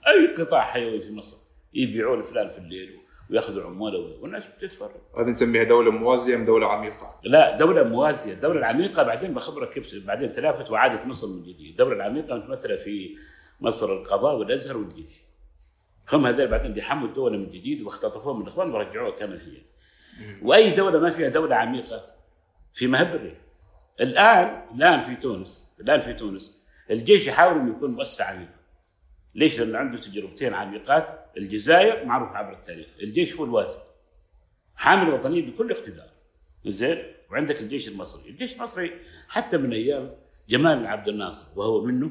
أي 0.07 0.35
قطاع 0.35 0.65
حيوي 0.65 1.01
في 1.01 1.13
مصر. 1.13 1.37
يبيعوه 1.75 2.17
لفلان 2.17 2.49
في 2.49 2.59
الليل 2.59 2.99
ويأخذوا 3.31 3.65
عمولة 3.65 3.99
والناس 4.21 4.47
بتتفرج. 4.47 5.01
هذه 5.19 5.31
نسميها 5.31 5.63
دولة 5.63 5.91
موازية 5.91 6.35
أم 6.35 6.45
دولة 6.45 6.67
عميقة؟ 6.67 7.21
لا 7.25 7.57
دولة 7.57 7.83
موازية، 7.83 8.33
الدولة 8.33 8.59
العميقة 8.59 9.03
بعدين 9.03 9.35
بخبرك 9.35 9.69
كيف 9.69 10.07
بعدين 10.07 10.33
تلافت 10.33 10.71
وعادت 10.71 11.07
مصر 11.07 11.27
من 11.27 11.43
جديد، 11.43 11.71
الدولة 11.71 11.97
العميقة 11.97 12.37
متمثلة 12.37 12.77
في 12.77 13.17
مصر 13.61 13.93
القضاء 13.93 14.37
والأزهر 14.37 14.77
والجيش. 14.77 15.23
هم 16.13 16.27
هذول 16.27 16.49
بعدين 16.49 16.71
اللي 16.71 16.83
حموا 16.83 17.09
الدولة 17.09 17.39
من 17.39 17.51
جديد 17.51 17.83
واختطفوها 17.83 18.35
من 18.35 18.43
الاخوان 18.43 18.71
ورجعوها 18.71 19.11
كما 19.11 19.35
هي. 19.35 19.63
وأي 20.43 20.71
دولة 20.71 20.99
ما 20.99 21.11
فيها 21.11 21.29
دولة 21.29 21.57
عميقة 21.57 22.05
في 22.73 22.87
مهب 22.87 23.15
الريح 23.15 23.39
الآن 24.01 24.63
الآن 24.75 25.01
في 25.01 25.17
تونس 25.17 25.77
الآن 25.81 26.01
في 26.01 26.13
تونس 26.15 26.65
الجيش 26.91 27.27
يحاول 27.27 27.61
إنه 27.61 27.71
يكون 27.71 27.91
مؤسسه 27.91 28.25
عميقه 28.25 28.65
ليش؟ 29.35 29.61
لأنه 29.61 29.79
عنده 29.79 30.01
تجربتين 30.01 30.55
عميقات. 30.55 31.31
الجزائر 31.37 32.05
معروف 32.05 32.29
عبر 32.29 32.53
التاريخ. 32.53 32.87
الجيش 33.03 33.37
هو 33.37 33.45
الوازن 33.45 33.79
حامل 34.77 35.15
وطنيه 35.15 35.47
بكل 35.47 35.73
اقتدار. 35.73 36.09
زين؟ 36.67 37.03
وعندك 37.31 37.61
الجيش 37.61 37.89
المصري. 37.89 38.31
الجيش 38.31 38.57
المصري 38.57 38.91
حتى 39.29 39.57
من 39.57 39.73
أيام 39.73 40.15
جمال 40.49 40.87
عبد 40.87 41.09
الناصر 41.09 41.61
وهو 41.61 41.85
منه 41.85 42.11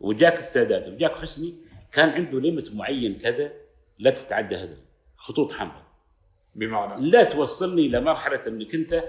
وجاك 0.00 0.38
السادات 0.38 0.88
وجاك 0.88 1.12
حسني 1.12 1.54
كان 1.92 2.08
عنده 2.08 2.40
ليمت 2.40 2.74
معين 2.74 3.18
كذا 3.18 3.52
لا 3.98 4.10
تتعدى 4.10 4.56
هذا 4.56 4.76
خطوط 5.16 5.52
حمراء. 5.52 5.86
بمعنى؟ 6.54 7.10
لا 7.10 7.24
توصلني 7.24 7.88
لمرحلة 7.88 8.40
إنك 8.46 8.74
أنت 8.74 9.04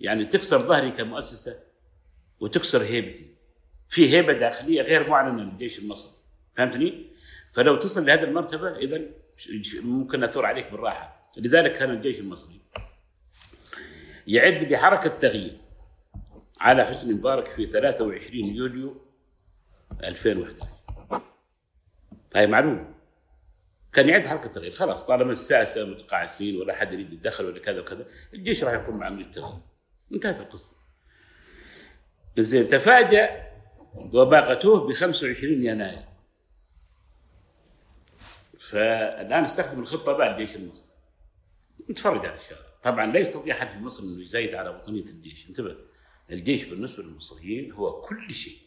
يعني 0.00 0.24
تكسر 0.24 0.58
ظهري 0.58 0.90
كمؤسسة 0.90 1.62
وتكسر 2.40 2.82
هيبتي. 2.82 3.26
في 3.88 4.10
هيبة 4.10 4.32
داخلية 4.32 4.82
غير 4.82 5.10
معلنة 5.10 5.42
للجيش 5.42 5.78
المصري 5.78 6.12
فهمتني؟ 6.56 7.06
فلو 7.54 7.76
تصل 7.76 8.06
لهذه 8.06 8.22
المرتبة 8.22 8.76
إذا 8.76 9.00
ممكن 9.82 10.24
أثور 10.24 10.46
عليك 10.46 10.70
بالراحة. 10.70 11.26
لذلك 11.38 11.72
كان 11.72 11.90
الجيش 11.90 12.20
المصري 12.20 12.60
يعد 14.26 14.72
لحركة 14.72 15.08
تغيير 15.08 15.56
على 16.60 16.84
حسني 16.84 17.14
مبارك 17.14 17.46
في 17.46 17.66
23 17.66 18.44
يوليو 18.44 18.96
2011 20.04 20.81
هاي 22.36 22.46
معلومه 22.46 22.94
كان 23.92 24.08
يعد 24.08 24.26
حركة 24.26 24.48
تغيير 24.48 24.72
خلاص 24.72 25.06
طالما 25.06 25.32
الساسه 25.32 25.84
متقاعسين 25.84 26.60
ولا 26.60 26.74
حد 26.74 26.92
يريد 26.92 27.12
يتدخل 27.12 27.44
ولا 27.44 27.58
كذا 27.58 27.80
وكذا 27.80 28.06
الجيش 28.34 28.64
راح 28.64 28.72
يقوم 28.72 28.98
بعمليه 28.98 29.24
التغيير. 29.24 29.58
انتهت 30.12 30.40
القصة. 30.40 30.76
زين 32.38 32.68
تفاجأ 32.68 33.52
وباقته 33.94 34.88
ب 34.88 34.92
25 34.92 35.64
يناير. 35.66 36.04
فالآن 38.60 39.44
استخدم 39.44 39.80
الخطة 39.80 40.12
بقى 40.12 40.32
الجيش 40.32 40.56
المصري 40.56 40.88
نتفرج 41.90 42.26
على 42.26 42.36
الشارع. 42.36 42.60
طبعا 42.82 43.06
لا 43.06 43.18
يستطيع 43.18 43.56
أحد 43.56 43.68
في 43.68 43.78
مصر 43.78 44.02
إنه 44.02 44.22
يزايد 44.22 44.54
على 44.54 44.68
وطنية 44.70 45.04
الجيش. 45.04 45.48
انتبه 45.48 45.76
الجيش 46.30 46.64
بالنسبة 46.64 47.02
للمصريين 47.02 47.72
هو 47.72 48.00
كل 48.00 48.30
شيء. 48.30 48.61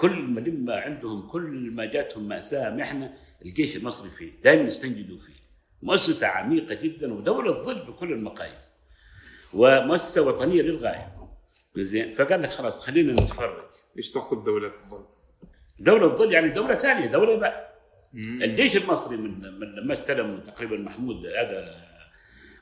كل 0.00 0.22
ما 0.22 0.40
لما 0.40 0.80
عندهم 0.80 1.28
كل 1.28 1.70
ما 1.72 1.84
جاتهم 1.84 2.28
مأساة 2.28 2.70
محنة 2.70 3.14
الجيش 3.44 3.76
المصري 3.76 4.10
فيه 4.10 4.30
دائما 4.44 4.62
يستنجدوا 4.62 5.18
فيه. 5.18 5.40
مؤسسة 5.82 6.26
عميقة 6.26 6.74
جدا 6.74 7.14
ودولة 7.14 7.62
ظل 7.62 7.86
بكل 7.86 8.12
المقاييس. 8.12 8.72
ومؤسسة 9.54 10.22
وطنية 10.22 10.62
للغاية. 10.62 11.16
زين 11.76 12.12
فقال 12.12 12.42
لك 12.42 12.50
خلاص 12.50 12.82
خلينا 12.82 13.12
نتفرج. 13.12 13.70
إيش 13.96 14.10
تقصد 14.10 14.44
دولة 14.44 14.72
الظل؟ 14.84 15.04
دولة 15.78 16.14
ظل 16.14 16.32
يعني 16.32 16.48
دولة 16.48 16.74
ثانية 16.74 17.06
دولة 17.06 17.36
بقى. 17.36 17.70
الجيش 18.14 18.76
المصري 18.76 19.16
من 19.16 19.58
من 19.60 19.74
لما 19.74 19.92
استلم 19.92 20.40
تقريبا 20.40 20.76
محمود 20.76 21.26
هذا 21.26 21.76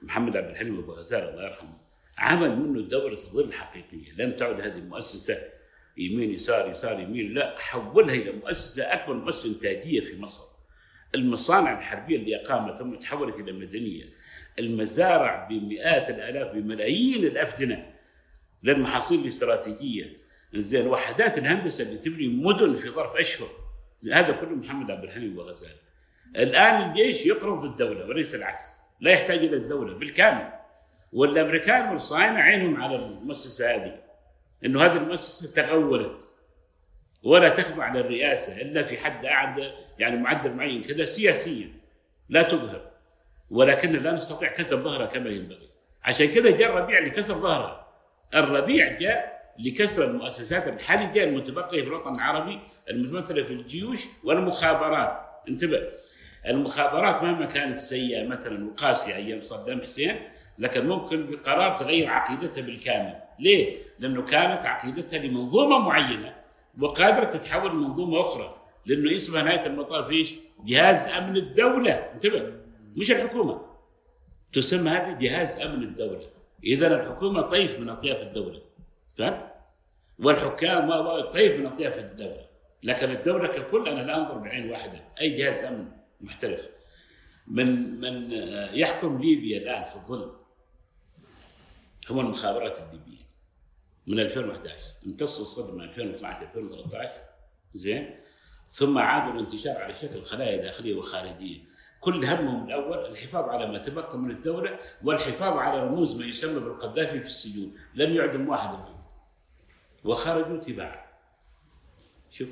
محمد 0.02 0.36
عبد 0.36 0.50
الحليم 0.50 0.78
أبو 0.78 0.92
غزال 0.92 1.28
الله 1.28 1.42
يرحمه 1.44 1.78
عمل 2.18 2.56
منه 2.56 2.88
دولة 2.88 3.16
ظل 3.16 3.52
حقيقية. 3.52 4.12
لم 4.18 4.32
تعد 4.32 4.60
هذه 4.60 4.78
المؤسسة 4.78 5.57
يمين 5.98 6.30
يسار 6.30 6.70
يسار 6.70 7.00
يمين. 7.00 7.34
لا 7.34 7.54
حولها 7.58 8.14
إلى 8.14 8.32
مؤسسة 8.32 8.82
أكبر 8.82 9.14
مؤسسة 9.14 9.48
إنتاجية 9.48 10.00
في 10.00 10.20
مصر. 10.20 10.42
المصانع 11.14 11.78
الحربية 11.78 12.16
اللي 12.16 12.42
أقامت 12.42 12.78
ثم 12.78 12.94
تحولت 12.94 13.40
إلى 13.40 13.52
مدنية. 13.52 14.04
المزارع 14.58 15.48
بمئات 15.50 16.10
الآلاف 16.10 16.54
بملايين 16.54 17.24
الأفدنة 17.24 17.94
للمحاصيل 18.62 19.20
الاستراتيجية. 19.20 20.18
زين 20.54 20.86
وحدات 20.86 21.38
الهندسة 21.38 21.84
اللي 21.84 21.98
تبني 21.98 22.28
مدن 22.28 22.74
في 22.74 22.88
ظرف 22.88 23.42
زين 23.98 24.14
هذا 24.14 24.32
كله 24.32 24.54
محمد 24.54 24.90
عبد 24.90 25.04
الحليم 25.04 25.38
وغزال 25.38 25.76
الآن 26.36 26.88
الجيش 26.88 27.26
يقرب 27.26 27.64
الدولة 27.64 28.06
وليس 28.06 28.34
العكس. 28.34 28.72
لا 29.00 29.10
يحتاج 29.10 29.38
إلى 29.38 29.56
الدولة 29.56 29.94
بالكامل. 29.94 30.52
والأمريكان 31.12 31.88
والصهاينه 31.88 32.38
عينهم 32.40 32.80
على 32.80 32.96
المؤسسة 32.96 33.74
هذه. 33.74 34.07
إنه 34.64 34.84
هذه 34.84 34.96
المؤسسة 34.96 35.54
تغولت 35.54 36.30
ولا 37.22 37.48
تخضع 37.48 37.84
على 37.84 38.00
الرئاسه 38.00 38.62
إلا 38.62 38.82
في 38.82 38.98
حد 38.98 39.26
اعلى 39.26 39.72
يعني 39.98 40.16
معدل 40.16 40.52
معين 40.52 40.80
كذا 40.80 41.04
سياسيا. 41.04 41.72
لا 42.28 42.42
تظهر. 42.42 42.90
ولكن 43.50 43.92
لا 43.92 44.12
نستطيع 44.12 44.52
كسر 44.52 44.76
ظهرها 44.76 45.06
كما 45.06 45.30
ينبغي. 45.30 45.68
عشان 46.04 46.26
كذا 46.26 46.50
جاء 46.50 46.76
الربيع 46.76 46.98
لكسر 46.98 47.34
ظهرها. 47.34 47.88
الربيع 48.34 48.98
جاء 48.98 49.38
لكسر 49.58 50.10
المؤسسات 50.10 50.68
الحرجة 50.68 51.24
المتبقية 51.24 51.82
في 51.82 51.88
الوطن 51.88 52.14
العربي 52.14 52.60
المتمثلة 52.90 53.44
في 53.44 53.52
الجيوش 53.52 54.04
والمخابرات. 54.24 55.20
انتبه. 55.48 55.82
المخابرات 56.46 57.22
مهما 57.22 57.46
كانت 57.46 57.78
سيئة 57.78 58.26
مثلا 58.26 58.66
وقاسية 58.66 59.14
أيام 59.14 59.40
صدام 59.40 59.82
حسين 59.82 60.16
لكن 60.58 60.86
ممكن 60.86 61.30
بقرار 61.30 61.78
تغير 61.78 62.08
عقيدتها 62.08 62.60
بالكامل. 62.60 63.14
ليه؟ 63.38 63.87
لأنه 63.98 64.22
كانت 64.22 64.64
عقيدتها 64.64 65.18
لمنظومة 65.18 65.78
معينة 65.78 66.34
وقادرة 66.80 67.24
تتحول 67.24 67.70
لمنظومة 67.70 68.20
أخرى 68.20 68.62
لأنه 68.86 69.14
اسمها 69.14 69.42
نهاية 69.42 69.66
المطاف 69.66 70.10
إيش؟ 70.10 70.36
جهاز 70.64 71.06
أمن 71.06 71.36
الدولة. 71.36 71.92
انتبه 71.92 72.52
مش 72.96 73.10
الحكومة. 73.10 73.60
تسمى 74.52 74.90
هذه 74.90 75.18
جهاز 75.18 75.60
أمن 75.60 75.82
الدولة. 75.82 76.26
إذا 76.64 76.94
الحكومة 76.94 77.42
طيف 77.42 77.80
من 77.80 77.88
أطياف 77.88 78.22
الدولة. 78.22 78.60
فهمت؟ 79.18 79.52
والحكام 80.18 80.90
طيف 81.20 81.60
من 81.60 81.66
أطياف 81.66 81.98
الدولة. 81.98 82.46
لكن 82.82 83.10
الدولة 83.10 83.48
ككل 83.48 83.88
أنا 83.88 84.00
لا 84.00 84.16
أنظر 84.16 84.38
بعين 84.38 84.70
واحدة. 84.70 85.04
أي 85.20 85.30
جهاز 85.30 85.64
أمن 85.64 85.88
محترف. 86.20 86.68
من 87.50 88.00
من 88.00 88.34
آه، 88.34 88.72
يحكم 88.72 89.18
ليبيا 89.18 89.58
الآن 89.58 89.84
في 89.84 89.96
الظل 89.96 90.32
هو 92.10 92.20
المخابرات 92.20 92.78
الليبيه 92.78 93.17
من 94.08 94.20
2011 94.20 94.84
امتصوا 95.06 95.42
الصدر 95.42 95.72
من 95.72 95.84
2012 95.84 96.42
2013 96.42 97.12
زين؟ 97.72 98.20
ثم 98.68 98.98
عادوا 98.98 99.34
الانتشار 99.34 99.76
على 99.76 99.94
شكل 99.94 100.22
خلايا 100.22 100.62
داخلية 100.62 100.94
وخارجية. 100.94 101.58
كل 102.00 102.24
همهم 102.24 102.66
الأول 102.66 103.06
الحفاظ 103.06 103.44
على 103.48 103.66
ما 103.66 103.78
تبقى 103.78 104.18
من 104.18 104.30
الدولة 104.30 104.78
والحفاظ 105.04 105.56
على 105.56 105.84
رموز 105.84 106.16
ما 106.16 106.26
يسمى 106.26 106.60
بالقذافي 106.60 107.20
في 107.20 107.26
السجون. 107.26 107.78
لم 107.94 108.14
يعدم 108.14 108.48
واحد 108.48 108.68
منهم. 108.68 109.04
وخرجوا 110.04 110.56
تباعا. 110.56 111.06
شوف. 112.30 112.48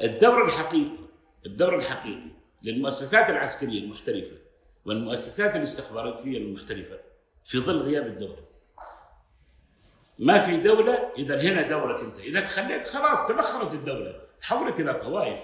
الدور 0.00 0.44
الحقيقي 0.44 0.98
الدور 1.46 1.76
الحقيقي 1.76 2.30
للمؤسسات 2.62 3.30
العسكرية 3.30 3.80
المحترفة 3.80 4.36
والمؤسسات 4.84 5.56
الاستخباراتيه 5.56 6.38
المحترفة 6.38 6.98
في 7.44 7.58
ظل 7.58 7.82
غياب 7.82 8.06
الدولة 8.06 8.47
ما 10.18 10.38
في 10.38 10.56
دولة 10.56 11.12
إذا 11.18 11.40
هنا 11.42 11.62
دورك 11.62 12.00
أنت. 12.00 12.18
إذا 12.18 12.40
تخليت 12.40 12.88
خلاص 12.88 13.26
تبخرت 13.26 13.74
الدولة 13.74 14.20
تحولت 14.40 14.80
إلى 14.80 14.94
طوائف 14.94 15.40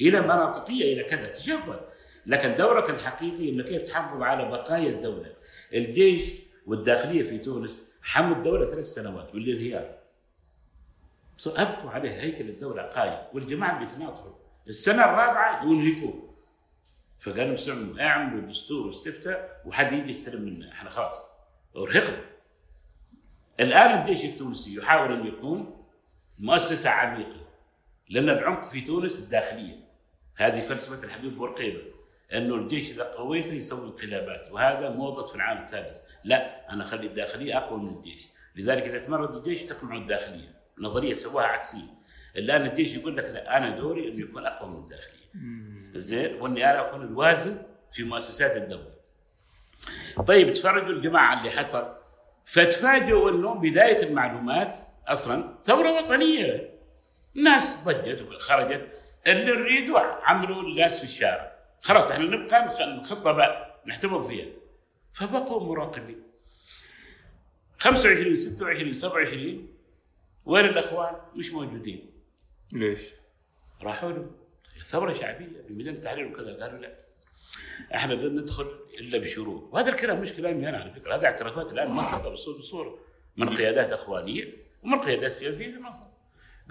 إلى 0.00 0.20
مناطقية 0.20 0.92
إلى 0.94 1.02
كذا 1.04 1.28
تشبت 1.28 1.80
لكن 2.26 2.56
دورك 2.56 2.90
الحقيقي 2.90 3.50
أنه 3.50 3.64
كيف 3.64 3.82
تحافظ 3.82 4.22
على 4.22 4.44
بقايا 4.48 4.90
الدولة؟ 4.90 5.32
الجيش 5.74 6.32
والداخلية 6.66 7.22
في 7.22 7.38
تونس 7.38 7.92
حموا 8.02 8.36
الدولة 8.36 8.66
ثلاث 8.66 8.84
سنوات 8.86 9.34
من 9.34 9.42
الانهيار 9.42 9.94
صو- 11.36 11.50
أبقوا 11.56 11.90
عليه 11.90 12.10
هيكل 12.10 12.48
الدولة 12.48 12.82
قايم. 12.82 13.18
والجماعة 13.34 13.78
بيتناطروا 13.78 14.34
السنة 14.68 15.04
الرابعة 15.04 15.64
ينهكوه 15.64 16.34
فقالوا 17.20 17.56
اعملوا 18.00 18.40
دستور 18.40 18.86
واستفتاء 18.86 19.62
وحد 19.66 19.92
يجي 19.92 20.10
يستلم 20.10 20.42
منا 20.42 20.72
إحنا 20.72 20.90
خلاص 20.90 21.26
أرهقنا. 21.76 22.29
الآن 23.60 23.98
الجيش 23.98 24.24
التونسي 24.24 24.74
يحاول 24.74 25.12
أن 25.12 25.26
يكون 25.26 25.86
مؤسسة 26.38 26.90
عميقة. 26.90 27.46
لأن 28.08 28.28
العمق 28.28 28.64
في 28.64 28.80
تونس 28.80 29.18
الداخلية. 29.24 29.76
هذه 30.36 30.60
فلسفة 30.60 31.04
الحبيب 31.04 31.36
بورقيبة 31.36 31.82
انه 32.34 32.54
الجيش 32.54 32.90
إذا 32.90 33.04
قويته 33.04 33.52
يسوي 33.52 33.86
انقلابات 33.86 34.52
وهذا 34.52 34.90
موضة 34.90 35.26
في 35.26 35.34
العام 35.34 35.62
الثالث. 35.62 35.96
لا 36.24 36.72
أنا 36.72 36.84
أخلي 36.84 37.06
الداخلية 37.06 37.58
أقوى 37.58 37.78
من 37.78 37.96
الجيش. 37.96 38.28
لذلك 38.56 38.82
إذا 38.82 38.98
تمرد 38.98 39.36
الجيش 39.36 39.64
تقمع 39.64 39.96
الداخلية. 39.96 40.54
نظرية 40.78 41.14
سواها 41.14 41.46
عكسية. 41.46 42.00
الآن 42.36 42.66
الجيش 42.66 42.94
يقول 42.94 43.16
لك 43.16 43.24
لا 43.24 43.56
أنا 43.56 43.78
دوري 43.78 44.08
انه 44.08 44.20
يكون 44.20 44.46
أقوى 44.46 44.70
من 44.70 44.76
الداخلية. 44.76 45.30
زين 45.94 46.34
وإني 46.34 46.70
أنا 46.70 46.88
أكون 46.88 47.02
الوازن 47.02 47.62
في 47.92 48.04
مؤسسات 48.04 48.56
الدولة. 48.56 48.94
طيب 50.26 50.52
تفرجوا 50.52 50.88
الجماعة 50.88 51.38
اللي 51.38 51.50
حصل. 51.50 51.99
فتفاجئوا 52.52 53.30
انه 53.30 53.54
بداية 53.54 54.02
المعلومات 54.02 54.78
أصلا 55.08 55.58
ثورة 55.64 55.92
وطنية. 56.04 56.74
الناس 57.36 57.78
ضجت 57.84 58.22
وخرجت 58.22 58.88
اللي 59.26 59.44
نريده 59.56 59.98
عملوا 60.00 60.62
الناس 60.62 60.98
في 60.98 61.04
الشارع. 61.04 61.52
خلاص 61.80 62.10
إحنا 62.10 62.24
نبقى 62.24 62.84
الخطه 62.84 63.32
بقى 63.32 63.80
نحتفظ 63.86 64.28
فيها. 64.28 64.46
فبقوا 65.12 65.60
مراقبين. 65.64 66.22
25 67.78 68.36
26 68.36 68.92
27 68.92 69.68
وين 70.44 70.64
الأخوان؟ 70.64 71.16
مش 71.36 71.52
موجودين. 71.52 72.10
ليش؟ 72.72 73.00
راحوا 73.82 74.12
له. 74.12 74.30
ثورة 74.84 75.12
شعبية 75.12 75.60
بميدان 75.68 75.94
التحرير 75.94 76.26
وكذا 76.26 76.62
قالوا 76.62 76.78
لا. 76.78 76.94
إحنا 77.94 78.12
لن 78.12 78.40
ندخل 78.40 78.66
إلا 79.00 79.18
بشروط. 79.18 79.68
وهذا 79.72 79.88
الكلام 79.88 80.20
مش 80.20 80.32
كلامي 80.32 80.68
أنا 80.68 80.78
على 80.78 80.90
فكرة. 80.90 81.14
هذا 81.14 81.26
اعترافات 81.26 81.72
الآن 81.72 81.90
منطقه 81.90 82.30
بصوره 82.30 82.98
من 83.36 83.56
قيادات 83.56 83.92
إخوانية 83.92 84.52
ومن 84.82 84.98
قيادات 84.98 85.32
سياسية 85.32 85.72
في 85.72 85.78
مصر. 85.78 86.02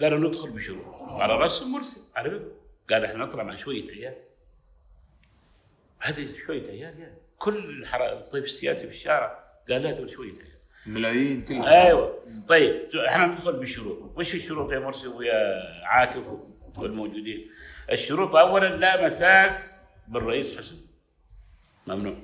قالوا 0.01 0.19
ندخل 0.19 0.49
بشروط. 0.49 0.85
وعلى 0.85 1.33
راسهم 1.33 1.71
مرسي 1.71 2.01
على 2.15 2.29
فكرة. 2.29 2.51
قال 2.89 3.05
إحنا 3.05 3.25
نطلع 3.25 3.43
مع 3.43 3.55
شوية 3.55 3.91
عيال. 3.91 4.15
هذه 5.99 6.27
شوية 6.45 6.67
عيال 6.67 6.99
يعني. 6.99 7.17
كل 7.37 7.85
الطيف 8.01 8.45
السياسي 8.45 8.87
في 8.87 8.93
الشارع 8.93 9.43
قال 9.69 9.83
لا 9.83 9.91
دول 9.91 10.09
شوية 10.09 10.31
عيال. 10.31 10.59
ملايين 10.85 11.45
كلها 11.45 11.87
أيوه. 11.87 12.23
طيب. 12.47 12.95
إحنا 13.07 13.25
ندخل 13.25 13.53
بالشروط 13.53 14.17
وش 14.17 14.35
الشروط 14.35 14.71
يا 14.71 14.79
مرسي 14.79 15.07
ويا 15.07 15.63
عاكف 15.83 16.39
والموجودين؟ 16.79 17.49
الشروط 17.91 18.35
اولا 18.35 18.75
لا 18.75 19.05
مساس 19.05 19.78
بالرئيس 20.09 20.57
حسني 20.57 20.85
ممنوع. 21.87 22.15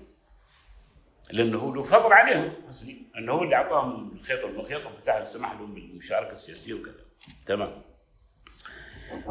لأنه 1.31 1.57
هو 1.57 1.73
له 1.73 1.83
فضل 1.83 2.13
عليهم. 2.13 2.53
حسني 2.67 3.11
أنه 3.17 3.31
هو 3.31 3.43
اللي 3.43 3.55
أعطاهم 3.55 4.11
الخيط 4.11 4.43
والمخيط 4.43 4.87
بتاع 4.87 5.23
سمح 5.23 5.51
لهم 5.51 5.73
بالمشاركة 5.73 6.33
السياسية 6.33 6.73
وكذا. 6.73 7.05
تمام. 7.45 7.81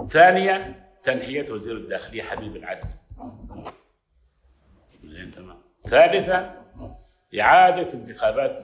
ثانيا 0.09 0.85
تنحية 1.03 1.53
وزير 1.53 1.77
الداخلية 1.77 2.23
حبيب 2.23 2.57
العدل. 2.57 2.88
زين 5.05 5.31
تمام. 5.31 5.62
ثالثا 5.85 6.64
إعادة 7.40 7.95
انتخابات 7.95 8.62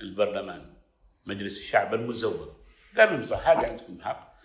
البرلمان 0.00 0.74
مجلس 1.26 1.58
الشعب 1.58 1.94
المزور. 1.94 2.56
قال 2.98 3.10
لهم 3.10 3.22
صح 3.22 3.48
هذا 3.48 3.70
عندكم 3.70 4.00
حق. 4.00 4.38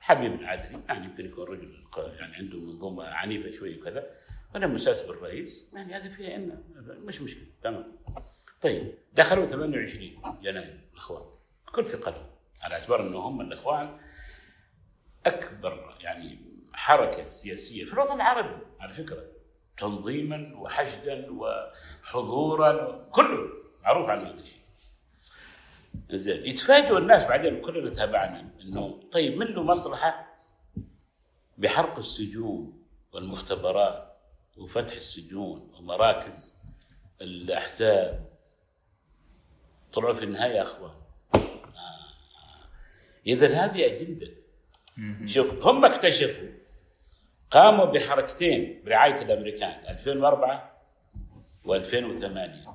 حبيب 0.00 0.34
العدلي 0.34 0.82
يعني 0.88 1.04
يمكن 1.04 1.26
يكون 1.26 1.44
رجل 1.44 1.84
يعني 1.96 2.36
عنده 2.36 2.58
منظومة 2.58 3.04
عنيفة 3.04 3.50
شوي 3.50 3.80
وكذا. 3.80 4.10
ولا 4.54 4.66
مساس 4.66 5.02
بالرئيس. 5.02 5.70
يعني 5.74 5.94
هذا 5.94 6.08
فيها 6.08 6.36
إن 6.36 6.64
مش 7.04 7.20
مشكلة. 7.20 7.46
تمام. 7.62 7.96
طيب 8.60 8.94
دخلوا 9.12 9.44
28 9.44 10.22
يناير 10.42 10.80
الإخوان. 10.92 11.22
بكل 11.66 11.86
ثقة 11.86 12.10
لهم. 12.10 12.26
على 12.62 12.74
اعتبار 12.74 13.00
أنه 13.00 13.18
هم 13.18 13.40
الإخوان 13.40 13.98
أكبر 15.26 15.96
يعني 16.00 16.38
حركة 16.72 17.28
سياسية 17.28 17.84
في 17.84 17.92
الوطن 17.92 18.14
العربي. 18.14 18.66
على 18.80 18.94
فكرة 18.94 19.24
تنظيما 19.76 20.52
وحشدا 20.56 21.26
وحضورا 21.30 23.04
كله 23.10 23.48
معروف 23.82 24.08
عن 24.08 24.26
هذا 24.26 24.40
الشيء. 24.40 24.60
زين 26.10 26.46
يتفاجئوا 26.46 26.98
الناس 26.98 27.26
بعدين 27.26 27.60
كلنا 27.60 27.90
تابعنا 27.90 28.50
إنه 28.60 29.00
طيب 29.12 29.36
من 29.36 29.46
له 29.46 29.62
مصلحة 29.62 30.38
بحرق 31.58 31.98
السجون 31.98 32.84
والمختبرات 33.12 34.03
وفتح 34.56 34.94
السجون 34.94 35.72
ومراكز 35.78 36.62
الأحزاب. 37.20 38.28
طلعوا 39.92 40.14
في 40.14 40.24
النهايه 40.24 40.62
أخوان. 40.62 40.94
آه. 41.34 41.70
اذا 43.26 43.64
هذه 43.64 43.86
أجندة. 43.86 44.30
شوف 45.26 45.66
هم 45.66 45.84
اكتشفوا 45.84 46.48
قاموا 47.50 47.84
بحركتين 47.84 48.82
برعاية 48.84 49.22
الأمريكان 49.22 49.86
2004 49.88 50.80
و2008 51.66 52.68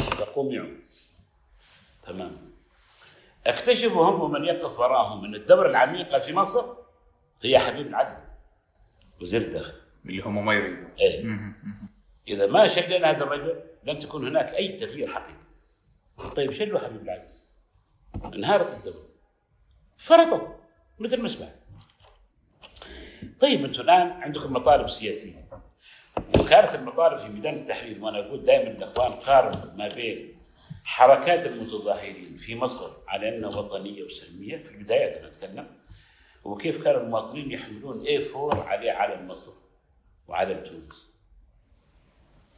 فقمعوا. 0.00 0.76
تمام. 2.02 2.52
اكتشفوا 3.46 4.10
هم 4.10 4.20
ومن 4.20 4.44
يقف 4.44 4.78
وراهم 4.78 5.24
إن 5.24 5.34
الدوره 5.34 5.70
العميقه 5.70 6.18
في 6.18 6.32
مصر 6.32 6.76
هي 7.42 7.58
حبيب 7.58 7.86
العدل 7.86 8.24
وزير 9.20 9.40
الداخليه 9.40 9.87
اللي 10.08 10.22
هم 10.22 10.44
ما 10.44 10.54
يريدوا 10.54 10.88
إيه. 11.00 11.38
إذا 12.28 12.46
ما 12.46 12.66
شلنا 12.66 13.10
هذا 13.10 13.24
الرجل 13.24 13.62
لن 13.84 13.98
تكون 13.98 14.26
هناك 14.26 14.54
أي 14.54 14.72
تغيير 14.72 15.08
حقيقي. 15.08 16.34
طيب 16.36 16.50
شلوا 16.50 16.80
حبيب 16.80 17.02
العدل 17.02 17.28
انهارت 18.34 18.74
الدولة. 18.74 19.08
فرطت 19.98 20.56
مثل 20.98 21.22
ما 21.22 21.28
سمعت. 21.28 21.58
طيب 23.40 23.64
أنتم 23.64 23.82
الآن 23.82 24.10
عندكم 24.10 24.52
مطالب 24.52 24.88
سياسية. 24.88 25.48
وكانت 26.40 26.74
المطالب 26.74 27.16
في 27.16 27.28
ميدان 27.28 27.54
التحرير 27.54 28.04
وأنا 28.04 28.18
أقول 28.18 28.44
دائما 28.44 28.70
الأخوان 28.70 29.12
قارنوا 29.12 29.74
ما 29.76 29.88
بين 29.88 30.38
حركات 30.84 31.46
المتظاهرين 31.46 32.36
في 32.36 32.56
مصر 32.56 32.90
على 33.08 33.36
أنها 33.36 33.48
وطنية 33.48 34.02
وسلمية. 34.02 34.60
في 34.60 34.70
البدايات 34.70 35.16
أنا 35.16 35.28
أتكلم 35.28 35.66
وكيف 36.44 36.84
كان 36.84 37.00
المواطنين 37.00 37.50
يحملون 37.50 38.06
اي 38.06 38.30
4 38.34 38.62
عليه 38.62 38.92
علم 38.92 39.28
مصر. 39.28 39.52
وعلم 40.28 40.62
تونس. 40.62 41.14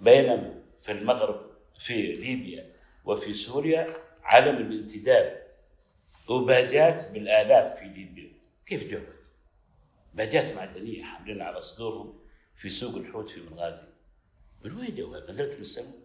بينما 0.00 0.62
في 0.78 0.92
المغرب 0.92 1.50
في 1.78 2.12
ليبيا 2.12 2.72
وفي 3.04 3.34
سوريا 3.34 3.86
علم 4.22 4.56
الانتداب 4.56 5.46
وباجات 6.28 7.10
بالآلاف 7.10 7.78
في 7.78 7.84
ليبيا. 7.84 8.32
كيف 8.66 8.90
جوك؟ 8.90 9.06
باجات 10.14 10.52
معدنية 10.52 11.04
حاملين 11.04 11.42
على 11.42 11.60
صدورهم 11.60 12.18
في 12.56 12.70
سوق 12.70 12.96
الحوت 12.96 13.28
في 13.28 13.40
بنغازي. 13.40 13.86
من 14.64 14.76
وين 14.76 14.94
جوها؟ 14.94 15.20
نزلت 15.28 15.54
من 15.54 15.62
السماء؟ 15.62 16.00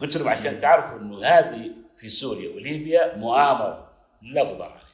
قلت 0.00 0.16
لهم 0.16 0.28
عشان 0.28 0.60
تعرفوا 0.60 0.98
إنه 0.98 1.24
هذه 1.24 1.72
في 1.96 2.08
سوريا 2.08 2.54
وليبيا 2.54 3.16
مؤامرة 3.16 3.92
لا 4.22 4.42
غبار 4.42 4.70
عليها. 4.70 4.84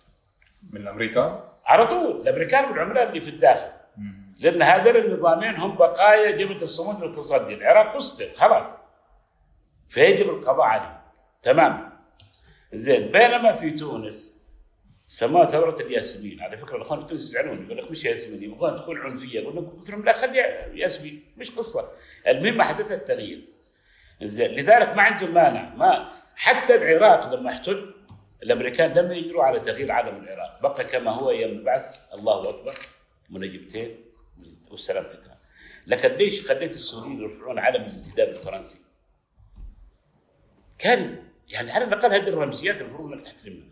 من 0.71 0.81
الأمريكان؟ 0.81 1.41
على 1.65 1.87
طول 1.87 2.21
الأمريكان 2.21 2.71
والعملاء 2.71 3.09
اللي 3.09 3.21
في 3.21 3.29
الداخل. 3.31 3.80
لأن 4.41 4.63
هذول 4.63 4.97
النظامين 4.97 5.57
هم 5.57 5.77
بقايا 5.77 6.31
جبهه 6.31 6.63
الصمود 6.63 7.03
والتصدي 7.03 7.55
العراق 7.55 7.97
اسقط 7.97 8.37
خلاص. 8.37 8.79
فيجب 9.89 10.31
القضاء 10.31 10.67
عليه 10.67 11.03
تمام. 11.43 11.93
زين 12.73 13.13
بينما 13.13 13.53
في 13.53 13.71
تونس 13.71 14.41
سموها 15.07 15.51
ثورة 15.51 15.81
الياسمين، 15.81 16.41
على 16.41 16.57
فكرة 16.57 16.77
الأخوان 16.77 16.99
التونس 16.99 17.23
يزعلون 17.23 17.65
يقول 17.65 17.79
لك 17.79 17.91
مش 17.91 18.05
ياسمين 18.05 18.43
يبغون 18.43 18.77
تكون 18.77 18.99
عنفية، 19.01 19.41
يقول 19.41 19.57
لك 19.57 19.71
قلت 19.71 19.91
لهم 19.91 20.05
لا 20.05 20.13
خليها 20.13 20.67
ياسمين. 20.75 21.33
مش 21.37 21.51
قصة، 21.51 21.91
المهم 22.27 22.63
حدث 22.63 22.93
التغيير. 22.93 23.49
زين 24.23 24.51
لذلك 24.51 24.97
ما 24.97 25.03
عندهم 25.03 25.35
مانع. 25.35 25.75
ما 25.75 26.09
حتى 26.35 26.75
العراق 26.75 27.35
لما 27.35 27.51
احتل 27.51 27.95
الأمريكان 28.43 28.93
لم 28.93 29.13
يجروا 29.13 29.45
على 29.45 29.61
تغيير 29.61 29.93
علم 29.93 30.25
العراق. 30.25 30.63
بقى 30.63 30.85
كما 30.85 31.11
هو 31.11 31.31
أيام 31.31 31.51
البعث 31.51 32.15
الله 32.19 32.51
أكبر. 32.51 32.75
منجبتين 33.31 34.05
والسلام 34.71 35.05
عليكم. 35.05 35.31
لكن 35.87 36.09
ليش 36.09 36.49
خليت 36.49 36.75
السوريين 36.75 37.21
يرفعون 37.21 37.59
علم 37.59 37.85
الانتداب 37.85 38.29
الفرنسي؟ 38.29 38.79
كارثه 40.79 41.23
يعني 41.49 41.73
على 41.73 41.85
الأقل 41.85 42.13
هذه 42.13 42.29
الرمزيات 42.29 42.81
المفروض 42.81 43.13
إنك 43.13 43.21
تحترمها. 43.21 43.69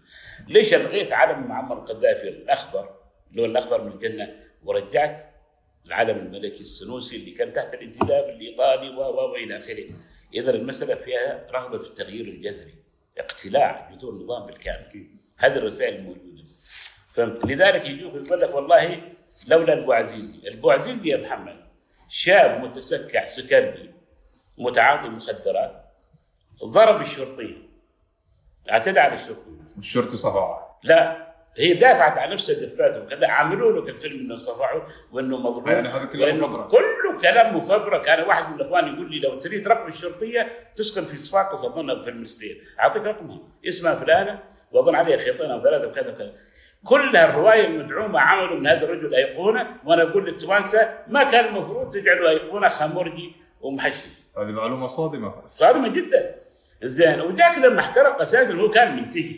ليش 0.48 0.74
الغيت 0.74 1.12
علم 1.12 1.46
معمر 1.46 1.78
القذافي 1.78 2.28
الأخضر 2.28 2.94
اللون 3.30 3.50
الأخضر 3.50 3.84
من 3.84 3.92
الجنة 3.92 4.37
ورجعت 4.64 5.34
العلم 5.87 6.18
الملكي 6.18 6.61
السنوسي 6.61 7.16
اللي 7.16 7.30
كان 7.30 7.52
تحت 7.52 7.74
الانتداب 7.74 8.28
الإيطالي 8.28 8.88
و 8.88 9.00
و 9.00 9.32
وإلى 9.32 9.58
آخره. 9.58 9.90
اذا 10.34 10.50
المسألة 10.50 10.94
فيها 10.94 11.46
رغبة 11.50 11.78
في 11.78 11.88
التغيير 11.88 12.24
الجذري 12.24 12.74
اقتلاع 13.18 13.90
بدون 13.92 14.22
نظام 14.22 14.46
بالكامل. 14.46 15.11
هذه 15.37 15.56
الرسائل 15.56 15.94
الموجوده 15.94 16.44
فهمت؟ 17.12 17.44
لذلك 17.44 17.86
يجوك 17.86 18.14
يقول 18.14 18.40
لك 18.40 18.55
والله 18.55 19.03
لولا 19.49 19.72
البوعزيزي 19.72 20.49
البوعزيزي 20.49 21.09
يا 21.09 21.16
محمد 21.16 21.57
شاب 22.09 22.61
متسكع 22.64 23.26
سكردي 23.26 23.91
متعاطي 24.59 25.09
مخدرات 25.09 25.84
ضرب 26.64 27.01
الشرطي 27.01 27.68
اعتدى 28.70 29.01
على 29.01 29.14
الشرطي 29.14 29.51
والشرطي 29.76 30.16
صفعه. 30.16 30.80
لا 30.84 31.28
هي 31.57 31.74
دافعت 31.74 32.18
عن 32.18 32.32
نفسها 32.32 32.55
دفاته 32.55 33.03
وكذا 33.03 33.26
عملوا 33.26 33.72
له 33.72 33.84
كالفيلم 33.84 34.20
إنه 34.20 34.36
صفعوا 34.36 34.82
وإنه 35.12 35.39
مظلوم. 35.39 35.68
يعني 35.68 35.89
هذا 35.89 36.05
كله 36.05 36.32
مفبرك. 36.32 36.68
كله 36.68 37.20
كلام 37.22 37.57
مفبرك. 37.57 38.09
أنا 38.09 38.26
واحد 38.26 38.49
من 38.49 38.61
الإخوان 38.61 38.95
يقول 38.95 39.11
لي 39.11 39.20
لو 39.20 39.39
تريد 39.39 39.68
رقم 39.68 39.89
الشرطية 39.89 40.72
تسكن 40.76 41.05
في 41.05 41.16
صفاقس 41.16 41.64
أظن 41.64 42.01
في 42.01 42.11
المستير 42.11 42.64
أعطيك 42.80 43.03
رقمها. 43.03 43.41
اسمها 43.68 43.95
فلانة 43.95 44.43
وأظن 44.72 44.95
عليها 44.95 45.16
خيطين 45.16 45.51
أو 45.51 45.61
ثلاثة 45.61 45.89
وكذا 45.89 46.12
وكذا. 46.12 46.34
كلها 46.85 47.31
الرواية 47.31 47.66
المدعومة 47.66 48.20
عملوا 48.20 48.57
من 48.57 48.66
هذا 48.66 48.85
الرجل 48.85 49.14
ايقونه 49.14 49.66
وأنا 49.85 50.03
أقول 50.03 50.24
للتوانسة 50.26 50.95
ما 51.09 51.24
كان 51.24 51.45
المفروض 51.45 51.95
تجعلوا 51.95 52.29
أيقونة 52.29 52.68
خمرجي 52.68 53.33
ومحشش. 53.61 54.07
هذه 54.39 54.47
معلومة 54.47 54.87
صادمة. 54.87 55.35
صادمة 55.51 55.89
جدا. 55.89 56.35
زين 56.83 57.20
وذاك 57.20 57.59
لما 57.59 57.81
احترق 57.81 58.20
أساسا 58.20 58.55
هو 58.55 58.70
كان 58.70 58.97
منتهي. 58.97 59.37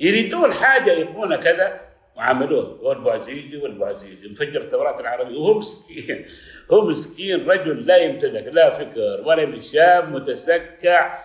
يريدون 0.00 0.52
حاجة 0.52 0.92
يكون 0.92 1.36
كذا 1.36 1.80
وعملوه 2.16 2.82
والبوعزيزي 2.82 3.56
والبوعزيزي 3.56 4.28
مفجر 4.28 4.60
الثورات 4.60 5.00
العربية. 5.00 5.38
وهو 5.38 5.58
مسكين. 5.58 6.26
هو 6.72 6.88
مسكين 6.88 7.50
رجل 7.50 7.86
لا 7.86 7.96
يمتلك 7.96 8.46
لا 8.52 8.70
فكر 8.70 9.22
ولا 9.24 9.58
شاب 9.58 10.12
متسكع 10.12 11.24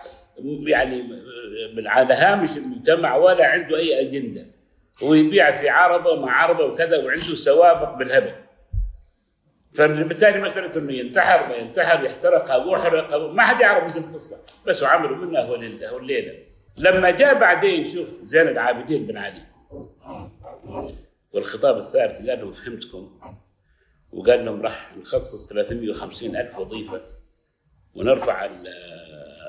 يعني 0.66 1.02
من 1.74 1.86
على 1.86 2.14
هامش 2.14 2.56
المجتمع 2.56 3.16
ولا 3.16 3.46
عنده 3.46 3.76
أي 3.76 4.00
أجندة. 4.00 4.59
ويبيع 5.02 5.52
في 5.52 5.68
عربة 5.68 6.20
مع 6.20 6.32
عربة 6.42 6.64
وكذا 6.64 6.98
وعنده 7.04 7.34
سوابق 7.34 7.96
بالهبل. 7.98 8.32
فبالتالي 9.74 10.40
مسألة 10.42 10.76
إنه 10.82 10.92
ينتحر 10.92 11.48
ما 11.48 11.54
ينتحر 11.54 12.04
يحترق 12.04 12.50
أو 12.50 12.72
يحرق 12.72 13.12
أو 13.12 13.32
ما 13.32 13.42
حد 13.42 13.60
يعرف 13.60 13.84
مثل 13.84 14.00
القصة. 14.08 14.36
بس 14.66 14.82
وعملوا 14.82 15.16
منها 15.16 15.40
هو 15.90 15.98
الليلة. 15.98 16.34
لما 16.78 17.10
جاء 17.10 17.38
بعدين 17.40 17.84
شوف 17.84 18.18
زين 18.22 18.48
العابدين 18.48 19.06
بن 19.06 19.16
علي. 19.16 19.42
والخطاب 21.32 21.76
الثالث 21.78 22.16
قال 22.28 22.40
لهم 22.40 22.52
فهمتكم؟ 22.52 23.20
وقال 24.12 24.44
لهم 24.44 24.62
راح 24.62 24.96
نخصص 24.96 25.48
350 25.48 26.36
ألف 26.36 26.58
وظيفة 26.58 27.00
ونرفع 27.94 28.44
ال- 28.44 28.68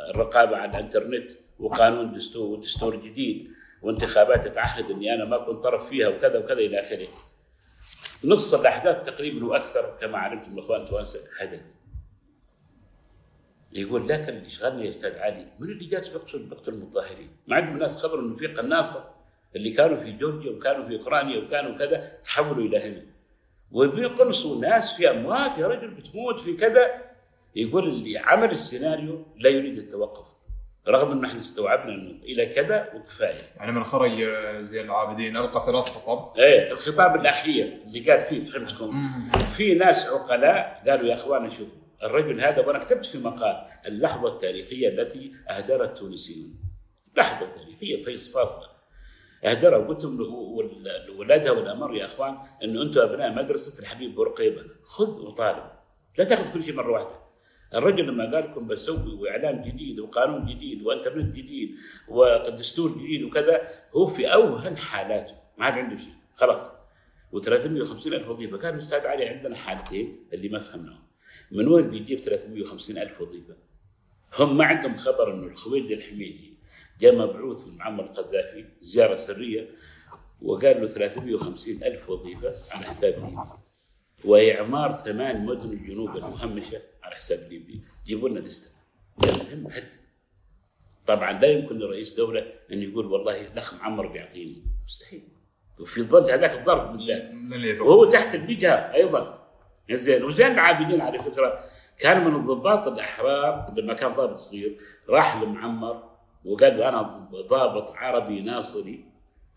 الرقابة 0.10 0.58
على 0.58 0.72
الإنترنت 0.72 1.32
وقانون 1.60 2.12
دستور 2.12 2.46
ودستور 2.58 2.96
جديد. 2.96 3.52
وانتخابات 3.82 4.48
تتعهد 4.48 4.90
إني 4.90 5.14
أنا 5.14 5.26
ما 5.26 5.38
كنت 5.38 5.64
طرف 5.64 5.90
فيها 5.90 6.08
وكذا 6.08 6.38
وكذا 6.38 6.60
إلى 6.60 6.80
آخره. 6.80 7.08
نص 8.24 8.54
الأحداث 8.54 9.06
تقريبا 9.06 9.46
وأكثر 9.46 9.98
كما 10.02 10.18
علمتم 10.18 10.54
الاخوان 10.54 10.86
توانسة 10.86 11.20
حدث. 11.40 11.62
يقول 13.74 14.08
لكن 14.08 14.38
اللي 14.38 14.50
شغلني 14.50 14.86
يا 14.86 14.90
أستاذ 14.90 15.18
علي 15.18 15.48
من 15.60 15.70
اللي 15.70 15.86
جالس 15.86 16.08
بيقتل 16.08 16.40
بيقتل 16.40 16.74
المتظاهرين؟ 16.74 17.30
ما 17.48 17.56
عندهم 17.56 17.78
ناس 17.78 18.06
خبر 18.06 18.20
انه 18.20 18.36
في 18.36 18.48
قناصة 18.48 19.16
اللي 19.56 19.72
كانوا 19.72 19.98
في 19.98 20.12
جورجيا 20.12 20.52
وكانوا 20.52 20.88
في 20.88 20.98
أوكرانيا 20.98 21.40
وكانوا 21.40 21.78
كذا 21.78 22.20
تحولوا 22.24 22.66
إلى 22.66 22.80
هنا. 22.80 23.06
وبيقنصوا 23.72 24.62
ناس 24.62 24.98
في 24.98 25.10
أموات 25.10 25.58
يا 25.58 25.68
رجل 25.68 25.88
بتموت 25.88 26.40
في 26.40 26.54
كذا 26.54 27.12
يقول 27.56 27.88
اللي 27.88 28.18
عمل 28.18 28.52
السيناريو 28.52 29.26
لا 29.38 29.50
يريد 29.50 29.78
التوقف 29.78 30.31
رغم 30.88 31.12
إنه 31.12 31.28
إحنا 31.28 31.40
استوعبنا 31.40 31.94
إنه 31.94 32.24
إلى 32.24 32.46
كذا 32.46 32.90
وكفاية. 32.96 33.38
يعني 33.58 33.72
من 33.72 33.84
خرج 33.84 34.22
آه، 34.22 34.62
زين 34.62 34.86
العابدين 34.86 35.38
ألقى 35.38 35.66
ثلاث 35.66 35.86
خطب 35.90 36.38
إيه 36.38 36.72
الخطاب 36.72 37.16
الأخير 37.16 37.82
اللي 37.88 38.00
قال 38.12 38.22
فيه 38.22 38.40
فهمتكم؟ 38.40 39.12
في 39.58 39.74
ناس 39.74 40.06
عقلاء 40.10 40.84
قالوا 40.88 41.08
يا 41.10 41.14
أخوان 41.14 41.50
شوفوا 41.50 41.82
الرجل 42.04 42.42
هذا 42.42 42.68
وأنا 42.68 42.80
كتبت 42.80 43.06
في 43.06 43.18
مقال 43.18 43.66
اللحظة 43.86 44.34
التاريخية 44.34 44.88
التي 44.90 45.32
اهدرها 45.50 45.86
التونسيون 45.86 46.60
لحظة 47.18 47.52
تاريخية 47.52 48.02
في 48.02 48.18
فاصلة. 48.18 48.68
أهدرها 49.46 49.78
وقلت 49.78 50.04
لهم 50.04 50.34
ول- 50.34 50.86
ولادها 51.18 51.52
والأمر 51.52 51.96
يا 51.96 52.06
أخوان 52.06 52.38
إنه 52.64 52.82
أنتم 52.82 53.02
أبناء 53.02 53.34
مدرسة 53.34 53.80
الحبيب 53.82 54.16
بورقيبه 54.16 54.62
خذ 54.84 55.10
وطالب. 55.22 55.64
لا 56.18 56.24
تاخذ 56.24 56.54
كل 56.54 56.64
شيء 56.64 56.76
مرة 56.76 56.92
واحدة. 56.92 57.21
الرجل 57.74 58.08
لما 58.08 58.24
قال 58.24 58.44
لكم 58.44 58.68
بسوي 58.68 59.14
وإعلام 59.14 59.62
جديد 59.62 60.00
وقانون 60.00 60.46
جديد 60.46 60.84
وإنترنت 60.84 61.36
جديد 61.36 61.76
ودستور 62.08 62.92
جديد 62.98 63.24
وكذا 63.24 63.62
هو 63.96 64.06
في 64.06 64.34
أوهن 64.34 64.78
حالاته 64.78 65.36
ما 65.58 65.66
عاد 65.66 65.74
عنده 65.74 65.96
شيء 65.96 66.14
خلاص. 66.36 66.72
و350 67.36 68.08
ألف 68.08 68.30
وظيفة 68.30 68.58
كان 68.58 68.74
الأستاذ 68.74 69.08
علي 69.08 69.26
عندنا 69.28 69.56
حالتين 69.56 70.26
اللي 70.34 70.50
ما 70.50 70.60
فهمناهم. 70.60 71.04
من 71.52 71.68
وين 71.68 71.90
بيجيب 71.90 72.20
350 72.20 72.98
ألف 72.98 73.22
وظيفة؟ 73.22 73.56
هم 74.40 74.58
ما 74.58 74.66
عندهم 74.66 74.96
خبر 74.96 75.34
إنه 75.34 75.48
الخويلد 75.48 75.92
الحميدي 75.92 76.54
جاء 77.00 77.16
مبعوث 77.16 77.68
من 77.68 77.78
معمر 77.78 78.04
القذافي 78.04 78.66
زيارة 78.82 79.16
سرية 79.16 79.70
وقال 80.42 80.82
له 80.82 80.88
350 80.88 81.84
ألف 81.84 82.10
وظيفة 82.10 82.54
على 82.72 82.86
حساب 82.86 83.46
واعمار 84.26 84.94
ثمان 84.94 85.46
مدن 85.46 85.70
الجنوب 85.70 86.18
المهمشة 86.18 86.82
على 87.12 87.20
حساب 87.20 87.40
ليبيا 87.50 87.82
جيبوا 88.06 88.30
لنا 88.30 88.40
لستة. 88.40 88.72
المهم 89.24 89.68
هد 89.68 89.88
طبعا 91.08 91.32
لا 91.32 91.48
يمكن 91.48 91.80
لرئيس 91.80 92.14
دولة 92.14 92.46
أن 92.72 92.82
يقول 92.82 93.06
والله 93.06 93.42
الاخ 93.42 93.74
معمر 93.74 94.08
بيعطيني. 94.08 94.64
مستحيل. 94.86 95.28
وفي 95.80 96.04
ظل 96.04 96.32
هذاك 96.32 96.60
الظرف 96.60 96.92
بالله 96.92 97.68
يثق 97.70 97.86
وهو 97.86 98.06
تحت 98.06 98.36
الوجهه 98.36 98.94
أيضا. 98.94 99.48
زين 99.92 100.24
وزين 100.24 100.52
العابدين 100.52 101.02
على 101.02 101.20
فكرة 101.20 101.64
كان 102.00 102.26
من 102.28 102.36
الضباط 102.36 102.88
الأحرار 102.88 103.74
لما 103.78 103.94
كان 103.94 104.14
ضابط 104.14 104.38
صغير 104.38 104.78
راح 105.10 105.42
لمعمر 105.42 106.12
وقال 106.46 106.78
له 106.78 106.90
أنا 106.90 107.02
ضابط 107.50 107.96
عربي 107.96 108.42
ناصري 108.42 109.06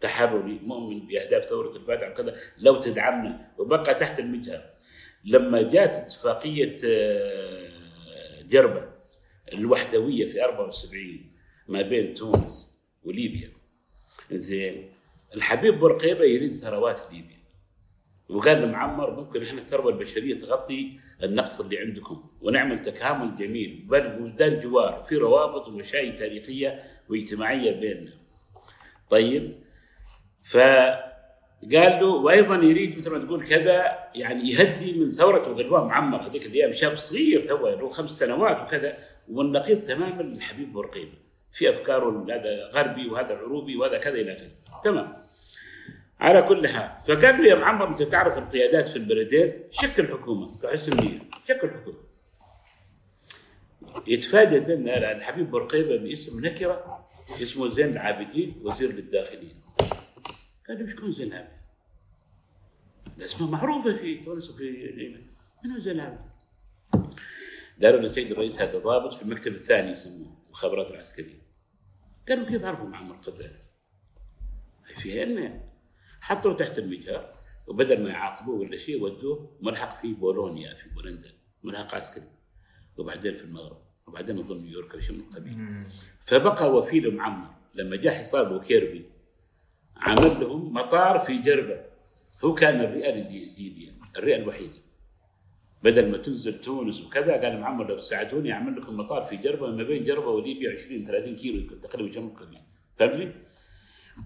تحرري 0.01 0.61
مؤمن 0.63 1.07
بأهداف 1.07 1.45
ثورة 1.45 1.77
الفتح 1.77 2.11
وكذا 2.11 2.37
لو 2.59 2.81
تدعمنا. 2.81 3.51
وبقى 3.59 3.95
تحت 3.95 4.19
المجهر 4.19 4.74
لما 5.25 5.63
جاءت 5.63 5.95
اتفاقية 5.95 6.77
آه، 6.85 7.71
جربه 8.43 8.89
الوحدوية 9.53 10.27
في 10.27 10.45
74 10.45 11.29
ما 11.69 11.83
بين 11.83 12.15
تونس 12.15 12.79
وليبيا. 13.05 13.51
زين 14.33 14.91
الحبيب 15.35 15.79
بورقيبة 15.79 16.25
يريد 16.25 16.53
ثروات 16.53 17.01
ليبيا. 17.13 17.45
وقال 18.29 18.63
لمعمر 18.63 19.11
ممكن 19.11 19.43
إحنا 19.43 19.61
الثروة 19.61 19.93
البشرية 19.93 20.39
تغطي 20.39 20.99
النقص 21.23 21.61
اللي 21.61 21.79
عندكم 21.79 22.31
ونعمل 22.41 22.79
تكامل 22.79 23.35
جميل. 23.35 23.85
بل 23.89 24.09
بلدان 24.09 24.59
جوار 24.59 25.03
في 25.03 25.17
روابط 25.17 25.69
ومشاي 25.69 26.13
تاريخية 26.13 26.83
واجتماعية 27.09 27.81
بيننا. 27.81 28.13
طيب 29.11 29.65
فقال 31.71 32.01
له 32.01 32.07
وأيضا 32.07 32.57
يريد 32.57 32.99
مثل 32.99 33.11
ما 33.11 33.19
تقول 33.19 33.45
كذا 33.45 33.99
يعني 34.15 34.51
يهدي 34.51 34.93
من 34.93 35.13
ثورة 35.13 35.49
وغلوان 35.51 35.87
معمر. 35.87 36.27
هذيك 36.27 36.47
الأيام 36.47 36.73
شاب 36.73 36.97
صغير 36.97 37.49
تو 37.49 37.69
له 37.69 37.91
خمس 37.91 38.11
سنوات 38.11 38.61
وكذا 38.61 38.97
والنقيض 39.29 39.85
تماما 39.85 40.23
للحبيب 40.23 40.73
بورقيبة. 40.73 41.13
في 41.53 41.71
افكاره 41.71 42.27
هذا 42.29 42.71
غربي 42.73 43.09
وهذا 43.09 43.37
عروبي 43.37 43.77
وهذا 43.77 43.99
كذا 43.99 44.15
إلى 44.15 44.33
آخره. 44.33 44.51
تمام. 44.85 45.25
على 46.21 46.43
كل 46.43 46.69
حال 46.69 46.91
له 47.09 47.47
يا 47.47 47.55
معمر 47.55 47.89
أنت 47.89 48.03
تعرف 48.03 48.39
القيادات 48.39 48.89
في 48.89 48.97
البلدين؟ 48.97 49.53
شكل 49.71 50.09
حكومه 50.09 50.59
كحسن 50.63 50.97
نيه 50.97 51.19
شكل 51.45 51.71
حكومه 51.71 51.99
يتفادى 54.07 54.61
زين 54.61 54.89
الحبيب 54.89 55.51
بورقيبة 55.51 55.97
باسم 55.97 56.47
نكرة 56.47 57.07
اسمه 57.43 57.69
زين 57.69 57.89
العابدين 57.89 58.61
وزير 58.63 58.93
للداخلية. 58.93 59.55
قال 60.69 60.79
له 60.79 60.89
شكون 60.89 61.13
زين 61.13 61.29
العابدين؟ 61.29 61.54
الاسماء 63.19 63.51
معروفة 63.51 63.93
في 63.93 64.19
تونس 64.19 64.51
وفي 64.51 64.71
ليبيا 64.71 65.27
من 65.65 65.71
هو 65.71 65.79
زين 65.79 65.93
العابدين؟ 65.93 66.31
قالوا 67.83 68.01
لسيد 68.01 68.31
الرئيس 68.31 68.61
هذا 68.61 68.79
ضابط 68.79 69.15
في 69.15 69.23
المكتب 69.23 69.53
الثاني 69.53 69.91
يسموه 69.91 70.37
المخابرات 70.47 70.91
العسكرية. 70.91 71.43
قالوا 72.29 72.47
كيف 72.47 72.65
عرفوا 72.65 72.89
معمر 72.89 73.15
القذافي؟ 73.15 73.65
فيها 74.97 75.23
ان 75.23 75.61
حطوه 76.21 76.55
تحت 76.55 76.79
المجهر 76.79 77.35
وبدل 77.67 78.03
ما 78.03 78.09
يعاقبوه 78.11 78.61
ولا 78.61 78.77
شيء 78.77 79.03
ودوه 79.03 79.57
ملحق 79.61 79.95
في 80.01 80.13
بولونيا 80.13 80.75
في 80.75 80.89
بولندا. 80.89 81.33
ملحق 81.63 81.95
عسكري. 81.95 82.29
وبعدين 82.97 83.35
في 83.35 83.45
المغرب. 83.45 83.85
وبعدين 84.07 84.39
اظن 84.39 84.63
نيويورك 84.63 84.95
أو 84.95 85.01
شيء 85.01 85.17
من 85.17 85.21
القبيل 85.21 85.85
فبقى 86.21 86.73
وفيله 86.73 87.11
معمر 87.11 87.55
لما 87.75 87.97
جاء 87.97 88.15
حصار 88.19 88.53
وكيربي 88.53 89.11
عمل 89.97 90.41
لهم 90.41 90.73
مطار 90.73 91.19
في 91.19 91.39
جربة. 91.39 91.94
هو 92.45 92.55
كان 92.55 92.81
الرئه 92.81 93.11
لليبيا 93.15 93.93
الرئه 94.17 94.37
الوحيده 94.37 94.79
بدل 95.83 96.11
ما 96.11 96.17
تنزل 96.19 96.61
تونس 96.61 97.01
وكذا 97.03 97.33
قال 97.43 97.61
معمر 97.61 97.89
لو 97.89 97.97
تساعدوني 97.97 98.53
أعمل 98.53 98.77
لكم 98.81 98.97
مطار 98.97 99.25
في 99.25 99.37
جربة 99.37 99.71
ما 99.71 99.83
بين 99.83 100.05
جربة 100.05 100.29
وليبيا 100.31 100.73
20 100.73 101.05
30 101.05 101.37
كيلو 101.37 101.77
تقريبا 101.77 102.11
جنب 102.11 102.31
القبيل 102.31 102.59
فهمتني؟ 102.99 103.33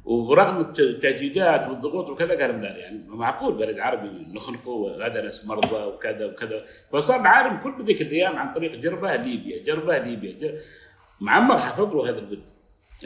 ورغم 0.04 0.60
الت- 0.60 0.80
التهديدات 0.80 1.68
والضغوط 1.68 2.10
وكذا 2.10 2.40
قال 2.40 2.60
لا 2.62 2.76
يعني 2.76 3.04
معقول 3.08 3.52
بلد 3.54 3.78
عربي 3.78 4.08
نخنقه 4.32 4.68
وهذا 4.68 5.22
ناس 5.22 5.46
مرضى 5.46 5.76
وكذا 5.84 6.26
وكذا 6.26 6.64
فصار 6.92 7.20
العالم 7.20 7.56
كل 7.60 7.84
ذيك 7.84 8.00
الأيام 8.02 8.36
عن 8.36 8.52
طريق 8.52 8.74
جربة 8.74 9.16
ليبيا 9.16 9.62
جربة 9.64 9.98
ليبيا. 9.98 10.60
معمر 11.20 11.58
حفظ 11.58 11.94
له 11.94 12.10
هذا 12.10 12.18
الود 12.18 12.42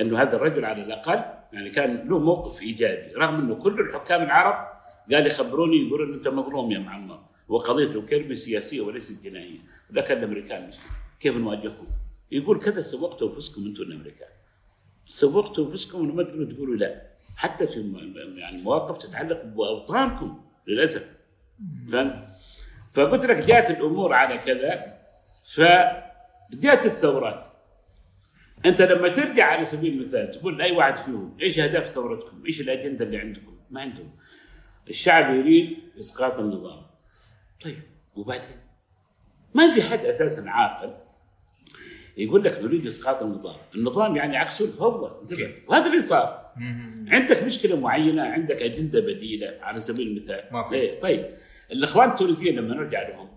إنه 0.00 0.22
هذا 0.22 0.36
الرجل 0.36 0.64
على 0.64 0.82
الأقل 0.82 1.24
يعني 1.52 1.70
كان 1.70 2.08
له 2.08 2.18
موقف 2.18 2.62
إيجابي 2.62 3.12
رغم 3.14 3.34
إنه 3.34 3.54
كل 3.54 3.80
الحكام 3.80 4.22
العرب 4.22 4.71
قال 5.12 5.26
يخبروني 5.26 5.86
يقولون 5.86 6.14
أنت 6.14 6.28
مظلوم 6.28 6.72
يا 6.72 6.78
معمر. 6.78 7.24
وقضيه 7.48 7.84
الكربي 7.84 8.36
سياسية 8.36 8.80
وليست 8.80 9.24
جنائيه 9.24 9.58
لكن 9.90 10.18
الأمريكان 10.18 10.68
مسكين. 10.68 10.90
كيف 11.20 11.36
نواجههم؟ 11.36 11.86
يقول 12.30 12.60
كذا 12.60 12.80
سوقتوا 12.80 13.28
أنفسكم 13.28 13.66
أنتم 13.66 13.82
الأمريكان. 13.82 14.28
سوقتوا 15.06 15.66
أنفسكم 15.66 16.10
وما 16.10 16.22
تقدروا 16.22 16.44
تقولوا 16.44 16.76
لا. 16.76 17.02
حتى 17.36 17.66
في 17.66 17.92
يعني 18.36 18.62
مواقف 18.62 18.98
تتعلق 18.98 19.44
بأوطانكم 19.44 20.40
للأسف. 20.66 21.16
فاهم؟ 21.92 22.24
فقلت 22.94 23.24
لك 23.24 23.36
جاءت 23.36 23.70
الأمور 23.70 24.12
على 24.12 24.38
كذا 24.38 24.98
فجاءت 25.54 26.86
الثورات. 26.86 27.44
أنت 28.66 28.82
لما 28.82 29.08
ترجع 29.08 29.46
على 29.46 29.64
سبيل 29.64 29.92
المثال 29.92 30.30
تقول 30.30 30.58
لأي 30.58 30.72
واحد 30.72 30.96
فيهم 30.96 31.36
إيش 31.40 31.58
أهداف 31.58 31.86
ثورتكم؟ 31.86 32.42
إيش 32.46 32.60
الأجندة 32.60 33.04
اللي 33.04 33.18
عندكم؟ 33.18 33.56
ما 33.70 33.80
عندهم. 33.80 34.10
الشعب 34.88 35.34
يريد 35.34 35.78
إسقاط 35.98 36.38
النظام. 36.38 36.82
طيب 37.64 37.82
وبعدين؟ 38.14 38.56
ما 39.54 39.68
في 39.68 39.82
حد 39.82 39.98
أساسا 39.98 40.50
عاقل 40.50 40.94
يقول 42.16 42.44
لك 42.44 42.60
نريد 42.62 42.86
إسقاط 42.86 43.22
النظام، 43.22 43.56
النظام 43.74 44.16
يعني 44.16 44.36
عكسه 44.36 44.64
الفوضى 44.64 45.36
وهذا 45.68 45.86
اللي 45.86 46.00
صار. 46.00 46.52
عندك 47.08 47.42
مشكلة 47.42 47.76
معينة 47.76 48.22
عندك 48.22 48.62
أجندة 48.62 49.00
بديلة 49.00 49.58
على 49.60 49.80
سبيل 49.80 50.08
المثال. 50.08 50.44
ما 50.52 50.62
في. 50.62 50.74
إيه 50.74 51.00
طيب. 51.00 51.34
الإخوان 51.72 52.10
التونسيين 52.10 52.56
لما 52.56 52.74
نرجع 52.74 53.08
لهم 53.08 53.28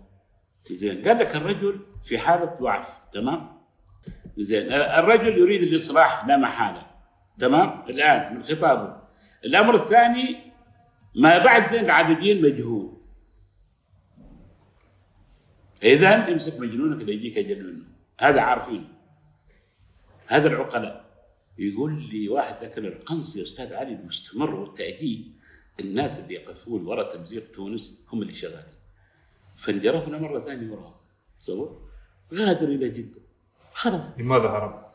زين 0.70 1.08
قال 1.08 1.18
لك 1.18 1.36
الرجل 1.36 1.80
في 2.04 2.18
حالة 2.18 2.44
ضعف 2.44 2.98
تمام؟ 3.12 3.56
زين 4.36 4.72
الرجل 4.72 5.38
يريد 5.38 5.62
الإصلاح 5.62 6.26
لا 6.26 6.36
محالة 6.36 6.86
تمام؟ 7.38 7.84
الآن 7.90 8.34
من 8.34 8.42
خطابه. 8.42 8.96
الأمر 9.44 9.74
الثاني 9.74 10.52
ما 11.16 11.44
بعد 11.44 11.62
زين 11.62 11.84
العابدين 11.84 12.42
مجهول. 12.42 12.96
إذا 15.82 16.28
امسك 16.28 16.60
مجنونك 16.60 17.02
لا 17.02 17.10
يجيك 17.10 17.38
أجل 17.38 17.72
منه. 17.72 17.84
هذا 18.20 18.40
عارفينه 18.40 18.88
هذا 20.26 20.48
العقلاء. 20.48 21.06
يقول 21.58 22.08
لي 22.10 22.28
واحد 22.28 22.64
لكن 22.64 22.84
القنص 22.84 23.36
يا 23.36 23.42
أستاذ 23.42 23.74
علي 23.74 23.92
المستمر 23.92 24.54
والتأديب. 24.54 25.32
الناس 25.80 26.20
اللي 26.20 26.34
يقفون 26.34 26.86
وراء 26.86 27.08
تمزيق 27.08 27.50
تونس 27.50 28.04
هم 28.08 28.22
اللي 28.22 28.32
شغالين. 28.32 28.76
فانجرفنا 29.56 30.18
مرة 30.18 30.40
ثانية 30.40 30.72
وراهم. 30.72 30.94
تصور 31.40 31.90
غادر 32.34 32.68
إلى 32.68 32.88
جدة. 32.88 33.20
خلاص. 33.72 34.18
لماذا 34.18 34.48
هرب؟ 34.48 34.85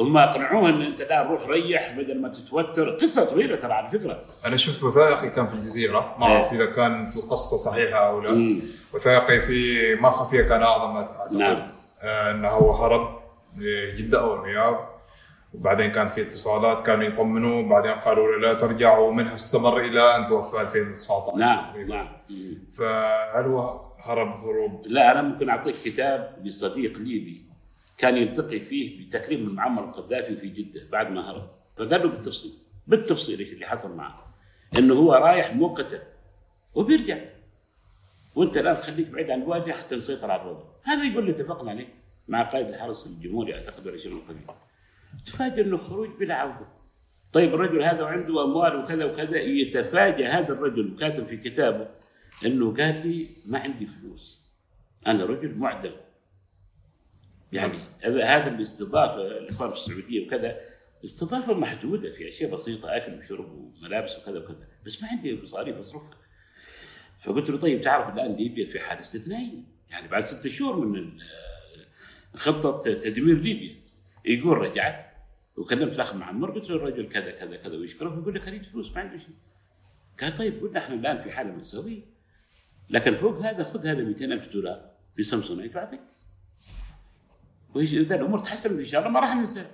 هم 0.00 0.16
أقنعوه 0.16 0.68
إن 0.68 0.82
أنت 0.82 1.02
لا 1.02 1.22
روح 1.22 1.46
ريح 1.46 1.92
بدل 1.98 2.20
ما 2.20 2.28
تتوتر 2.28 2.90
قصة 2.90 3.24
طويلة 3.24 3.56
ترى 3.56 3.72
على 3.72 3.88
فكرة 3.88 4.22
أنا 4.46 4.56
شفت 4.56 4.82
وثائقي 4.82 5.30
كان 5.30 5.46
في 5.46 5.54
الجزيرة 5.54 6.16
ما 6.18 6.26
أعرف 6.26 6.52
إذا 6.52 6.66
كانت 6.66 7.16
القصة 7.16 7.56
صحيحة 7.56 8.08
أو 8.08 8.20
لا 8.20 8.28
إيه. 8.30 8.34
مم. 8.34 8.60
وثائقي 8.94 9.40
في 9.40 9.94
ما 9.94 10.10
خفيه 10.10 10.42
كان 10.42 10.62
أعظم 10.62 10.96
أعتقد. 10.96 11.32
نعم. 11.32 11.72
آه 12.02 12.30
إنه 12.30 12.48
هو 12.48 12.72
هرب 12.72 13.18
لجدة 13.58 14.20
أو 14.20 14.34
الرياض 14.34 14.92
وبعدين 15.54 15.90
كان 15.90 16.06
في 16.06 16.22
اتصالات 16.22 16.86
كانوا 16.86 17.04
يطمنوه 17.04 17.68
بعدين 17.68 17.92
قالوا 17.92 18.32
له 18.32 18.38
لا 18.38 18.54
ترجع 18.54 18.98
ومنها 18.98 19.34
استمر 19.34 19.80
إلى 19.80 20.16
أن 20.16 20.28
توفى 20.28 20.60
2019 20.60 21.36
نعم. 21.38 21.88
نعم. 21.88 22.08
فهل 22.78 23.44
هو 23.44 23.80
هرب 24.00 24.44
هروب 24.44 24.86
لا 24.86 25.12
أنا 25.12 25.22
ممكن 25.22 25.48
أعطيك 25.48 25.74
كتاب 25.84 26.36
لصديق 26.44 26.98
ليبي 26.98 27.51
كان 28.02 28.16
يلتقي 28.16 28.60
فيه 28.60 29.06
بتكريم 29.06 29.46
من 29.46 29.54
معمر 29.54 29.84
القذافي 29.84 30.36
في 30.36 30.48
جدة 30.48 30.88
بعد 30.92 31.10
ما 31.10 31.30
هرب. 31.30 31.50
فقال 31.76 31.90
له 31.90 32.08
بالتفصيل 32.08 32.52
بالتفصيل 32.86 33.38
إيش 33.38 33.52
اللي 33.52 33.66
حصل 33.66 33.96
معه؟ 33.96 34.34
إنه 34.78 34.94
هو 34.94 35.12
رايح 35.12 35.54
مؤقتا 35.54 36.02
وبيرجع. 36.74 37.18
وأنت 38.34 38.56
الآن 38.56 38.76
خليك 38.76 39.08
بعيد 39.08 39.30
عن 39.30 39.42
الواجهه 39.42 39.72
حتى 39.72 39.96
نسيطر 39.96 40.30
على 40.30 40.42
الوضع. 40.42 40.64
هذا 40.82 41.04
يقول 41.04 41.24
لي 41.24 41.30
اتفقنا 41.30 41.70
عليه 41.70 41.88
مع 42.28 42.42
قائد 42.42 42.68
الحرس 42.68 43.06
الجمهوري 43.06 43.54
أعتقد 43.54 43.86
ولا 43.86 43.96
شيء 43.96 44.12
من 44.12 44.18
القبيل 44.18 44.42
تفاجئ 45.26 45.62
إنه 45.62 45.76
خروج 45.76 46.08
بلا 46.20 46.34
عودة. 46.34 46.68
طيب 47.32 47.54
الرجل 47.54 47.82
هذا 47.82 48.02
وعنده 48.02 48.44
أموال 48.44 48.76
وكذا 48.76 49.04
وكذا 49.04 49.40
يتفاجأ 49.40 50.28
هذا 50.28 50.52
الرجل 50.52 50.92
وكاتب 50.92 51.24
في 51.24 51.36
كتابه 51.36 51.88
إنه 52.46 52.74
قال 52.74 53.06
لي 53.06 53.26
ما 53.46 53.58
عندي 53.58 53.86
فلوس. 53.86 54.52
أنا 55.06 55.24
رجل 55.24 55.58
معدم 55.58 55.92
يعني 57.52 57.78
هذا 58.04 58.48
الاستضافة 58.48 59.26
الإخوان 59.26 59.70
في 59.70 59.76
السعودية 59.76 60.26
وكذا 60.26 60.60
استضافة 61.04 61.54
محدودة 61.54 62.10
في 62.10 62.28
أشياء 62.28 62.50
بسيطة 62.50 62.96
أكل 62.96 63.18
وشرب 63.18 63.52
وملابس 63.52 64.18
وكذا 64.18 64.38
وكذا. 64.38 64.68
بس 64.86 65.02
ما 65.02 65.08
عندي 65.08 65.42
مصاريف 65.42 65.76
أصرفها. 65.76 66.16
فقلت 67.18 67.50
له 67.50 67.58
طيب 67.58 67.80
تعرف 67.80 68.14
الآن 68.14 68.36
ليبيا 68.36 68.66
في 68.66 68.80
حاله 68.80 69.00
استثنائيه 69.00 69.62
يعني 69.90 70.08
بعد 70.08 70.22
ستة 70.22 70.50
شهور 70.50 70.86
من 70.86 71.18
خطة 72.34 72.94
تدمير 72.94 73.40
ليبيا. 73.40 73.74
يقول 74.24 74.58
رجعت 74.58 75.12
وكلمت 75.56 75.94
الأخ 75.94 76.14
معمر 76.14 76.50
قلت 76.50 76.70
له 76.70 76.76
الرجل 76.76 77.08
كذا 77.08 77.30
كذا 77.30 77.56
كذا 77.56 77.76
ويشكره 77.76 78.16
ويقول 78.16 78.34
لك 78.34 78.48
أريد 78.48 78.64
فلوس 78.64 78.92
ما 78.92 79.00
عنده 79.00 79.16
شيء. 79.16 79.34
قال 80.20 80.32
طيب 80.32 80.60
قلنا 80.60 80.78
إحنا 80.78 80.94
الآن 80.94 81.18
في 81.18 81.30
حالة 81.30 81.52
مأساوية 81.52 82.02
لكن 82.90 83.14
فوق 83.14 83.38
هذا 83.38 83.64
خذ 83.64 83.86
هذا 83.86 84.02
200 84.02 84.24
ألف 84.24 84.52
دولار 84.52 84.90
في 85.16 85.22
سامسونايت 85.22 85.76
واعطيك 85.76 86.00
وايش 87.74 87.94
إذا 87.94 88.16
الأمور 88.16 88.38
تحسنت 88.38 88.78
ان 88.78 88.84
شاء 88.84 89.00
الله 89.00 89.12
ما 89.12 89.20
راح 89.20 89.36
ننسى 89.36 89.66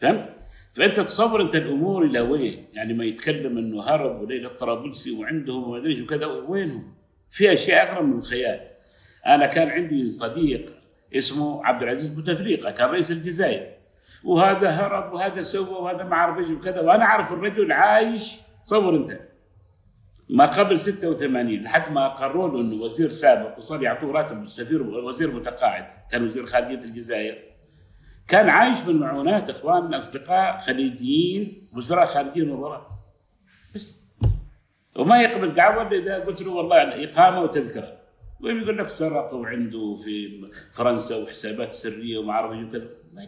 فهمت؟ 0.00 0.28
فأنت 0.74 1.00
تصور 1.00 1.42
أنت 1.42 1.54
الأمور 1.54 2.04
إلى 2.04 2.20
وين؟ 2.20 2.66
يعني 2.72 2.94
ما 2.94 3.04
يتكلم 3.04 3.58
إنه 3.58 3.82
هرب 3.82 4.20
وليلى 4.20 4.46
الطرابلسي 4.46 5.10
وعندهم 5.10 5.62
وما 5.62 5.78
أدري 5.78 6.02
وكذا 6.02 6.26
وينهم؟ 6.26 6.94
في 7.30 7.52
أشياء 7.52 7.92
أغرب 7.92 8.04
من 8.04 8.18
الخيال. 8.18 8.60
أنا 9.26 9.46
كان 9.46 9.70
عندي 9.70 10.10
صديق 10.10 10.72
اسمه 11.14 11.66
عبد 11.66 11.82
العزيز 11.82 12.08
بوتفليقه 12.08 12.70
كان 12.70 12.88
رئيس 12.88 13.10
الجزائر 13.10 13.66
وهذا 14.24 14.70
هرب 14.70 15.12
وهذا 15.12 15.42
سوى 15.42 15.68
وهذا 15.68 16.04
ما 16.04 16.14
أعرف 16.14 16.38
إيش 16.38 16.50
وكذا 16.50 16.80
وأنا 16.80 17.04
أعرف 17.04 17.32
الرجل 17.32 17.72
عايش 17.72 18.40
تصور 18.64 18.96
أنت 18.96 19.31
ما 20.32 20.46
قبل 20.46 20.80
86 20.80 21.62
لحد 21.62 21.92
ما 21.92 22.08
قرروا 22.08 22.48
له 22.48 22.60
إنه 22.60 22.84
وزير 22.84 23.10
سابق 23.10 23.58
وصار 23.58 23.82
يعطوه 23.82 24.12
راتب 24.12 24.46
سفير 24.46 24.82
وزير 24.82 25.30
متقاعد 25.30 25.86
كان 26.10 26.24
وزير 26.24 26.46
خارجية 26.46 26.84
الجزائر. 26.84 27.38
كان 28.28 28.48
عايش 28.48 28.84
من 28.84 28.96
معونات 28.96 29.50
إخوان 29.50 29.94
أصدقاء 29.94 30.58
خليجيين 30.58 31.68
وزراء 31.72 32.06
خارجيين 32.06 32.50
وزراء 32.50 32.90
بس. 33.74 34.02
وما 34.96 35.22
يقبل 35.22 35.54
دعوة 35.54 35.88
إلا 35.88 35.98
إذا 35.98 36.24
قلت 36.24 36.42
له 36.42 36.50
والله 36.50 37.04
اقامه 37.04 37.40
وتذكرة. 37.40 37.98
وين 38.40 38.62
يقول 38.62 38.78
لك 38.78 38.88
سرق 38.88 39.34
وعنده 39.34 39.96
في 39.96 40.42
فرنسا 40.70 41.16
وحسابات 41.16 41.72
سرية 41.72 42.18
وما 42.18 42.32
أعرف 42.32 42.68
وكذا. 42.68 42.88
ما 43.12 43.26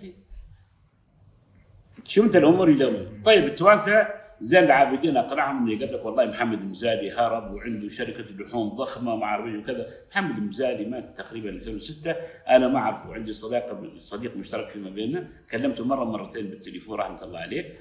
شو 2.05 2.25
الأمور 2.25 2.71
يلومون 2.71 3.23
طيب 3.25 3.45
التوانسه 3.45 4.24
زين 4.41 4.65
العابدين 4.65 5.17
أقنعهم 5.17 5.65
اللي 5.65 5.85
قال 5.85 5.95
لك 5.95 6.05
والله 6.05 6.25
محمد 6.27 6.63
المزالي 6.63 7.13
هرب 7.13 7.53
وعنده 7.53 7.89
شركة 7.89 8.25
لحوم 8.45 8.69
ضخمة 8.69 9.15
وما 9.15 9.25
اعرف 9.25 9.55
وكذا 9.55 9.91
محمد 10.11 10.37
المزالي 10.37 10.85
مات 10.85 11.17
تقريبا 11.17 11.51
2006 11.51 12.11
أنا 12.49 12.69
ما 12.69 12.79
اعرفه 12.79 13.15
عندي 13.15 13.33
صداقه 13.33 13.99
صديق 13.99 14.37
مشترك 14.37 14.71
فيما 14.71 14.91
بيننا. 14.91 15.29
كلمته 15.51 15.85
مرة 15.85 16.05
مرتين 16.05 16.51
بالتليفون 16.51 16.99
رحمة 16.99 17.25
الله 17.25 17.39
عليه. 17.39 17.79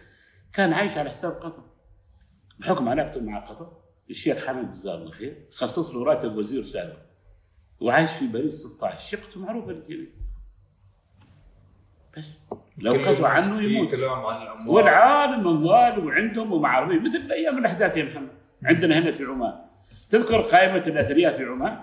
كان 0.54 0.74
عايش 0.74 0.98
على 0.98 1.10
حساب 1.10 1.32
قطر. 1.32 1.64
بحكم 2.60 2.90
علاقته 2.90 3.22
مع 3.22 3.40
قطر. 3.40 3.78
الشيخ 4.10 4.46
حمد 4.46 4.72
جزاه 4.72 4.96
الله 4.96 5.12
خير. 5.12 5.48
خصص 5.52 5.96
له 5.96 6.04
راتب 6.04 6.36
وزير 6.36 6.64
سابق. 6.64 6.98
وعايش 7.80 8.12
في 8.12 8.28
باريس 8.28 8.54
16 8.54 9.00
شقته 9.00 9.40
معروفة 9.40 9.84
بس. 12.18 12.40
لو 12.78 12.96
الناس 12.96 13.26
عنه 13.26 13.62
يموت. 13.62 13.92
كلام 13.96 14.26
عن 14.26 14.42
الأموال. 14.42 14.70
والعالم 14.70 15.48
أموال 15.48 16.06
وعندهم 16.06 16.54
إيه. 16.92 17.00
مثل 17.00 17.32
أيام 17.32 17.58
الأحداث 17.58 17.98
يا 17.98 18.04
محمد. 18.04 18.30
عندنا 18.64 19.00
هنا 19.00 19.12
في 19.12 19.24
عمان. 19.24 19.54
تذكر 20.10 20.42
قائمة 20.42 20.84
الأثرياء 20.88 21.34
في 21.34 21.44
عمان؟ 21.44 21.80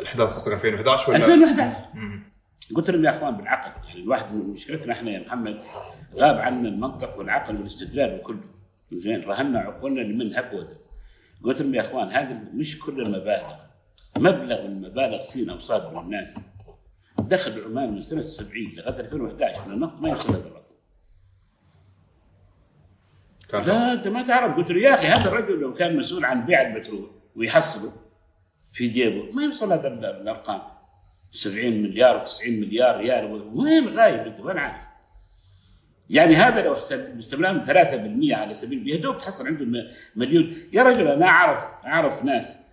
الأحداث 0.00 0.34
قصدك 0.34 0.54
2011 0.54 1.10
ولا؟ 1.10 1.18
2011 1.18 1.84
مم. 1.94 2.22
قلت 2.76 2.90
لهم 2.90 3.04
يا 3.04 3.16
أخوان 3.16 3.36
بالعقل 3.36 3.88
يعني 3.88 4.00
الواحد 4.00 4.34
من 4.34 4.50
مشكلتنا 4.50 4.92
إحنا 4.92 5.10
يا 5.10 5.20
محمد 5.20 5.60
غاب 6.16 6.38
عنا 6.38 6.68
المنطق 6.68 7.18
والعقل 7.18 7.56
والاستدلال 7.56 8.20
وكله. 8.20 8.40
زين 8.92 9.22
رهنا 9.22 9.58
عقولنا 9.58 10.00
لمن 10.00 10.36
هبوده 10.36 10.76
قلت 11.44 11.62
لهم 11.62 11.74
يا 11.74 11.80
أخوان 11.80 12.08
هذه 12.08 12.40
مش 12.54 12.78
كل 12.78 13.00
المبالغ. 13.00 13.54
مبلغ 14.18 14.66
من 14.66 14.80
مبالغ 14.80 15.20
سين 15.20 15.50
أو 15.50 15.58
صاد 15.58 15.92
من 15.92 15.98
الناس. 16.00 16.40
دخل 17.18 17.64
عمان 17.64 17.92
من 17.94 18.00
سنة 18.00 18.22
70 18.22 18.50
لغايه 18.76 19.00
2011 19.00 19.68
من 19.68 19.74
النفط 19.74 20.00
ما 20.00 20.08
يوصل 20.08 20.28
هذا 20.28 20.38
الرقم. 20.46 20.64
كان 23.48 23.62
لا 23.62 23.92
أنت 23.92 24.08
ما 24.08 24.22
تعرف. 24.22 24.56
قلت 24.56 24.70
له 24.70 24.80
يا 24.80 24.94
أخي 24.94 25.06
هذا 25.06 25.28
الرجل 25.28 25.60
لو 25.60 25.74
كان 25.74 25.96
مسؤول 25.96 26.24
عن 26.24 26.44
بيع 26.46 26.62
البترول 26.62 27.10
ويحصله 27.36 27.92
في 28.72 28.88
جيبه 28.88 29.32
ما 29.32 29.42
يوصل 29.44 29.72
هذا 29.72 29.88
ال- 29.88 30.04
الأرقام. 30.04 30.62
70 31.32 31.82
مليار 31.82 32.24
و90 32.26 32.48
مليار 32.48 32.96
ريال 32.96 33.32
وين 33.54 33.88
غايب 33.98 34.20
أنت؟ 34.20 34.40
وين 34.40 34.58
عايش؟ 34.58 34.84
يعني 36.10 36.36
هذا 36.36 36.62
لو 36.64 36.74
حسب 36.74 37.18
استخدام 37.18 37.64
3% 37.66 38.34
على 38.34 38.54
سبيل 38.54 38.78
المثال 38.78 38.94
يا 38.96 39.02
دوب 39.02 39.18
تحصل 39.18 39.46
عنده 39.46 39.84
مليون. 40.16 40.54
يا 40.72 40.82
رجل 40.82 41.08
أنا 41.08 41.26
اعرف 41.26 41.60
أعرف 41.86 42.24
ناس 42.24 42.63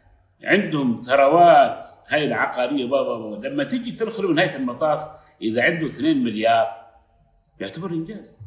عندهم 0.44 1.02
ثروات. 1.02 1.88
هاي 2.08 2.26
العقارية 2.26 2.86
بابا 2.86 3.18
بابا 3.18 3.48
لما 3.48 3.64
تيجي 3.64 3.92
تدخلوا 3.92 4.34
نهايه 4.34 4.56
المطاف 4.56 5.08
إذا 5.42 5.64
عنده 5.64 5.86
2 5.86 6.24
مليار 6.24 6.88
يعتبر 7.60 7.90
إنجاز. 7.90 8.38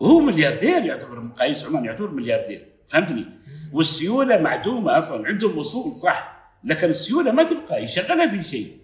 وهو 0.00 0.20
ملياردير 0.20 0.84
يعتبر 0.84 1.20
مقاييس 1.20 1.64
عمان 1.64 1.84
يعتبر 1.84 2.10
ملياردير. 2.10 2.66
فهمتني؟ 2.88 3.26
والسيولة 3.72 4.38
معدومة 4.38 4.98
أصلا. 4.98 5.26
عندهم 5.26 5.58
اصول 5.58 5.94
صح 5.94 6.34
لكن 6.64 6.88
السيولة 6.88 7.32
ما 7.32 7.42
تبقى. 7.42 7.82
يشغلها 7.82 8.28
في 8.28 8.42
شيء. 8.42 8.78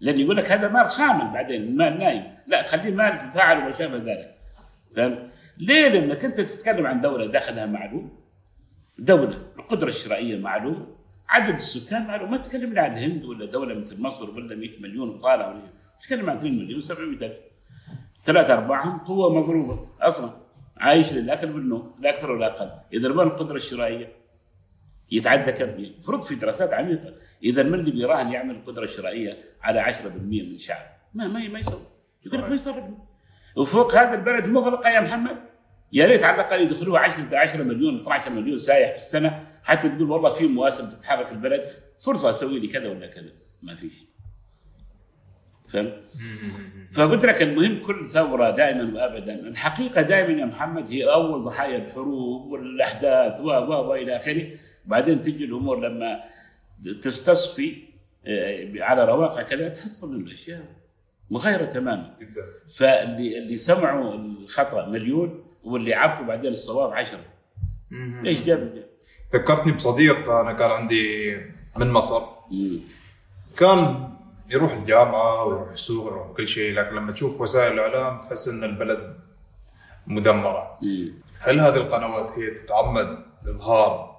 لأن 0.00 0.20
يقول 0.20 0.36
لك 0.36 0.52
هذا 0.52 0.68
مال 0.68 0.90
خامل 0.90 1.32
بعدين 1.32 1.62
المال 1.62 1.98
نايم. 1.98 2.24
لا 2.46 2.62
خليه 2.62 2.90
مال 2.90 3.18
تفاعل 3.18 3.58
وما 3.58 3.70
شابه 3.70 3.96
ذلك. 3.96 4.34
فهمت؟ 4.96 5.30
ليه؟ 5.58 5.88
لأنك 5.88 6.24
أنت 6.24 6.40
تتكلم 6.40 6.86
عن 6.86 7.00
دولة 7.00 7.26
دخلها 7.26 7.66
معلوم. 7.66 8.17
دولة. 8.98 9.52
القدرة 9.58 9.88
الشرائية 9.88 10.38
معلومة. 10.38 10.86
عدد 11.28 11.54
السكان 11.54 12.06
معلوم 12.06 12.30
ما 12.30 12.36
تكلمنا 12.36 12.80
عن 12.80 12.98
الهند 12.98 13.24
ولا 13.24 13.46
دولة 13.46 13.74
مثل 13.74 14.00
مصر 14.00 14.30
ولا 14.30 14.56
100 14.56 14.80
مليون 14.80 15.08
وطالع 15.08 15.48
ولا 15.48 15.60
تتكلم 16.00 16.30
عن 16.30 16.36
2 16.36 16.58
مليون 16.58 16.80
700 16.80 17.26
ألف. 17.26 17.36
ثلاثة 18.18 18.54
أرباعهم 18.54 18.98
قوة 18.98 19.40
مضروبة 19.40 19.88
أصلا. 20.00 20.30
عايش 20.76 21.12
للأكل 21.12 21.50
والنوم 21.50 21.94
لا 22.00 22.10
أكثر 22.10 22.30
ولا 22.30 22.46
أقل. 22.46 22.70
إذا 22.92 23.08
ما 23.08 23.22
القدرة 23.22 23.56
الشرائية؟ 23.56 24.12
يتعدى 25.12 25.52
كم؟ 25.52 25.68
المفروض 25.68 26.22
في 26.22 26.34
دراسات 26.34 26.72
عميقة. 26.72 27.14
إذا 27.42 27.62
من 27.62 27.74
اللي 27.74 27.90
بيراهن 27.90 28.32
يعمل 28.32 28.54
القدرة 28.54 28.84
الشرائية 28.84 29.38
على 29.62 29.80
10% 29.80 30.42
من 30.42 30.54
الشعب 30.54 30.86
ما 31.14 31.28
ما 31.28 31.48
ما 31.48 31.58
يسوي 31.58 31.82
يقول 32.26 32.40
لك 32.40 32.48
ما 32.48 32.54
يصرف. 32.54 32.84
وفوق 33.56 33.94
هذا 33.94 34.14
البلد 34.14 34.46
مغلقة 34.46 34.90
يا 34.90 35.00
محمد؟ 35.00 35.36
يا 35.92 36.06
ريت 36.06 36.24
على 36.24 36.34
الأقل 36.34 36.60
يدخلوها 36.60 37.00
10 37.00 37.36
10 37.36 37.62
مليون 37.62 37.96
12 37.96 38.30
مليون 38.30 38.58
سايح 38.58 38.90
في 38.90 38.96
السنة. 38.96 39.46
حتى 39.64 39.88
تقول 39.88 40.10
والله 40.10 40.30
في 40.30 40.46
مواسم 40.46 40.90
تتحرك 40.90 41.32
البلد. 41.32 41.64
فرصة 42.04 42.30
أسوي 42.30 42.60
لي 42.60 42.68
كذا 42.68 42.88
ولا 42.88 43.06
كذا. 43.06 43.30
ما 43.62 43.74
فيش 43.74 43.92
فهمت؟ 45.72 45.94
فقلت 46.96 47.24
لك 47.24 47.42
المهم 47.42 47.82
كل 47.82 48.04
ثورة 48.04 48.50
دائما 48.50 48.94
وابدا. 48.94 49.34
الحقيقة 49.34 50.02
دائما 50.02 50.40
يا 50.40 50.44
محمد 50.46 50.90
هي 50.90 51.04
أول 51.04 51.44
ضحايا 51.44 51.76
الحروب 51.76 52.52
والأحداث 52.52 53.40
و 53.40 53.44
و 53.44 53.88
والى 53.90 54.16
آخره. 54.16 54.46
بعدين 54.86 55.20
تجي 55.20 55.44
الأمور 55.44 55.88
لما 55.88 56.20
تستصفي 57.02 57.88
آه، 58.26 58.82
على 58.82 59.04
رواقع 59.04 59.42
كذا 59.42 59.68
تحصل 59.68 60.16
الأشياء 60.16 60.62
مغايرة 61.30 61.64
تماما. 61.64 62.16
جدا. 62.20 62.42
فاللي 62.78 63.38
اللي 63.38 63.58
سمعوا 63.58 64.14
الخطأ 64.14 64.86
مليون 64.88 65.47
واللي 65.64 65.94
عرفوا 65.94 66.26
بعدين 66.26 66.52
الصواب 66.52 66.92
عشرة 66.92 67.24
إيش 68.26 68.42
جاب 68.42 68.74
ده؟ 68.74 68.88
ذكرتني 69.34 69.72
بصديق 69.72 70.30
أنا 70.30 70.52
كان 70.52 70.70
عندي 70.70 71.36
من 71.76 71.90
مصر 71.90 72.22
مم. 72.50 72.78
كان 73.56 74.10
يروح 74.50 74.72
الجامعة 74.72 75.44
ويروح 75.44 75.70
السوق 75.70 76.04
ويروح 76.04 76.36
كل 76.36 76.46
شيء 76.46 76.74
لكن 76.74 76.96
لما 76.96 77.12
تشوف 77.12 77.40
وسائل 77.40 77.72
الإعلام 77.72 78.20
تحس 78.20 78.48
إن 78.48 78.64
البلد 78.64 79.16
مدمرة 80.06 80.78
مم. 80.82 81.12
هل 81.40 81.60
هذه 81.60 81.76
القنوات 81.76 82.30
هي 82.38 82.50
تتعمد 82.50 83.18
إظهار 83.48 84.18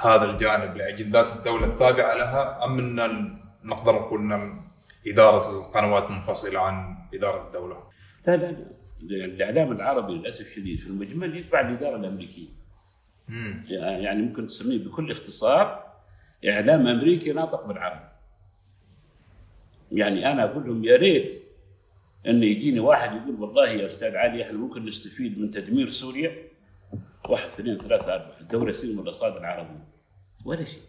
هذا 0.00 0.24
الجانب 0.24 0.76
لأجندات 0.76 1.32
الدولة 1.36 1.66
التابعة 1.66 2.14
لها 2.14 2.64
أم 2.64 2.78
إن 2.78 3.38
نقدر 3.64 3.92
نقول 3.92 4.32
ان 4.32 4.60
إدارة 5.06 5.50
القنوات 5.50 6.10
منفصلة 6.10 6.60
عن 6.60 6.96
إدارة 7.14 7.46
الدولة؟ 7.46 7.76
لا 8.26 8.36
لا 8.36 8.75
الإعلام 9.10 9.72
العربي 9.72 10.12
للأسف 10.12 10.46
الشديد 10.46 10.78
في 10.78 10.86
المجمل 10.86 11.36
يتبع 11.36 11.60
الإدارة 11.60 11.96
الأمريكية. 11.96 12.48
امم 13.28 13.64
يعني 13.68 14.22
ممكن 14.22 14.46
تسميه 14.46 14.78
بكل 14.78 15.10
اختصار 15.10 15.92
إعلام 16.48 16.86
أمريكي 16.86 17.32
ناطق 17.32 17.66
بالعربي 17.66 18.08
يعني 19.92 20.32
أنا 20.32 20.44
أقول 20.44 20.66
لهم 20.66 20.84
يا 20.84 20.96
ريت 20.96 21.32
إن 22.26 22.42
يجيني 22.42 22.80
واحد 22.80 23.16
يقول 23.16 23.40
والله 23.40 23.68
يا 23.68 23.86
أستاذ 23.86 24.16
علي 24.16 24.42
إحنا 24.42 24.58
ممكن 24.58 24.84
نستفيد 24.84 25.38
من 25.38 25.50
تدمير 25.50 25.90
سوريا. 25.90 26.36
واحد 27.28 27.46
اثنين 27.46 27.78
ثلاثة 27.78 28.14
أربعة 28.14 28.40
الدولة 28.40 28.70
يصير 28.70 28.92
من 28.92 28.98
الرصاد 28.98 29.36
العربي 29.36 29.78
ولا 30.44 30.64
شيء. 30.64 30.82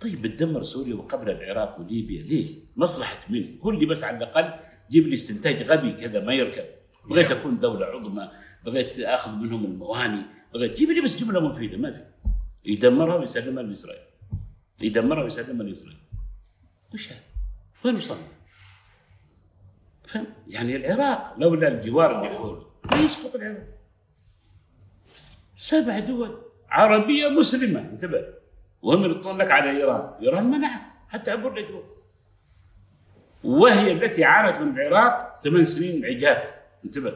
طيب 0.00 0.22
بتدمر 0.22 0.62
سوريا 0.62 0.94
وقبل 0.94 1.30
العراق 1.30 1.80
وليبيا 1.80 2.22
ليش؟ 2.22 2.50
مصلحة 2.76 3.18
مين؟ 3.30 3.58
قول 3.62 3.78
لي 3.78 3.86
بس 3.86 4.04
على 4.04 4.16
الأقل 4.16 4.60
جيب 4.90 5.06
لي 5.06 5.14
استنتاج 5.14 5.62
غبي 5.62 5.92
كذا 5.92 6.20
ما 6.20 6.34
يركب. 6.34 6.64
بغيت 7.04 7.30
أكون 7.30 7.60
دولة 7.60 7.86
عظمى 7.86 8.30
بغيت 8.64 8.98
آخذ 8.98 9.36
منهم 9.36 9.64
المواني 9.64 10.22
بغيت 10.54 10.76
جيب 10.76 10.90
لي 10.90 11.00
بس 11.00 11.16
جملة 11.16 11.40
مفيدة 11.40 11.76
ما 11.76 11.92
في. 11.92 12.04
يدمرها 12.64 13.14
ويسلمها 13.14 13.62
لإسرائيل. 13.62 14.02
يدمرها 14.82 15.22
ويسلمها 15.22 15.66
لإسرائيل. 15.66 15.98
وش 16.94 17.12
هذا؟ 17.12 17.20
وين 17.84 17.96
وصلنا؟ 17.96 18.28
فهم؟ 20.04 20.26
يعني 20.48 20.76
العراق 20.76 21.34
لولا 21.38 21.68
الجوار 21.68 22.18
اللي 22.18 22.38
حوله. 22.38 22.66
ما 22.92 22.96
يسقط 22.96 23.34
العراق. 23.34 23.66
سبع 25.56 25.98
دول 25.98 26.42
عربية 26.68 27.28
مسلمة. 27.28 27.80
انتبه. 27.80 28.24
وهم 28.82 29.02
يردون 29.02 29.38
لك 29.38 29.50
على 29.50 29.70
إيران. 29.70 30.22
إيران 30.22 30.50
منعت. 30.50 30.92
حتى 31.08 31.30
عبر 31.30 31.52
الأجواء 31.52 31.84
وهي 33.44 33.92
التي 33.92 34.24
عانت 34.24 34.56
من 34.60 34.78
العراق 34.78 35.38
ثمان 35.38 35.64
سنين 35.64 36.04
عجاف 36.04 36.61
انتبه. 36.84 37.14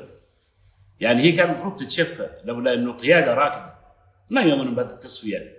يعني 1.01 1.23
هي 1.23 1.33
كان 1.33 1.51
المفروض 1.51 1.77
تتشفى 1.77 2.31
لولا 2.45 2.75
إنه 2.75 2.93
قيادة 2.93 3.35
راكده 3.35 3.75
ما 4.31 4.41
يؤمنون 4.41 4.75
بهذه 4.75 4.87
التصفيات 4.87 5.57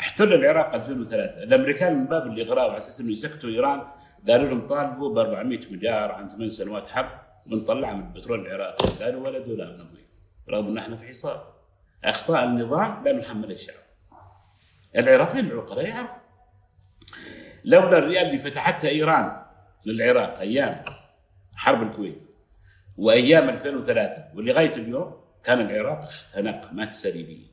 احتل 0.00 0.32
العراق 0.32 0.74
2003 0.74 1.42
الأمريكان 1.42 1.94
من 1.98 2.06
باب 2.06 2.26
الإغراء 2.26 2.66
وعلى 2.66 2.76
أساس 2.76 3.00
إنه 3.00 3.12
يسكتوا 3.12 3.50
إيران 3.50 3.82
قالوا 4.28 4.48
لهم 4.48 4.66
طالبوا 4.66 5.14
ب 5.14 5.18
400 5.18 5.60
مليار 5.70 6.12
عن 6.12 6.28
ثمان 6.28 6.50
سنوات 6.50 6.88
حرب 6.88 7.10
بنطلعها 7.46 7.94
من 7.94 8.06
البترول 8.06 8.46
العراقي 8.46 9.04
قالوا 9.04 9.26
ولا 9.26 9.38
دولار 9.38 9.72
نبغي 9.72 10.04
رغم 10.50 10.66
إن 10.66 10.78
إحنا 10.78 10.96
في 10.96 11.08
حصار. 11.08 11.54
أخطاء 12.04 12.44
النظام 12.44 13.04
لا 13.04 13.12
نحمل 13.12 13.50
الشعب. 13.50 13.76
العراقيين 14.96 15.46
العقلاء 15.46 15.86
يعرفوا 15.86 16.14
لولا 17.64 17.98
الريال 17.98 18.26
اللي 18.26 18.38
فتحتها 18.38 18.88
إيران 18.90 19.42
للعراق 19.86 20.38
أيام 20.38 20.84
حرب 21.54 21.82
الكويت 21.82 22.22
وأيام 22.98 23.48
2003 23.48 24.24
ولغاية 24.34 24.72
اليوم 24.76 25.24
كان 25.44 25.60
العراق 25.60 25.98
اختنق 25.98 26.72
مات 26.72 26.94
سليبيا 26.94 27.46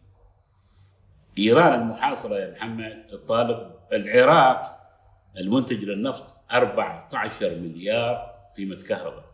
إيران 1.38 1.82
المحاصرة 1.82 2.36
يا 2.36 2.52
محمد 2.52 3.06
الطالب 3.14 3.72
العراق 3.94 4.78
المنتج 5.38 5.84
للنفط 5.84 6.36
14 6.52 7.56
مليار 7.56 8.36
قيمه 8.58 8.76
كهرباء. 8.76 9.32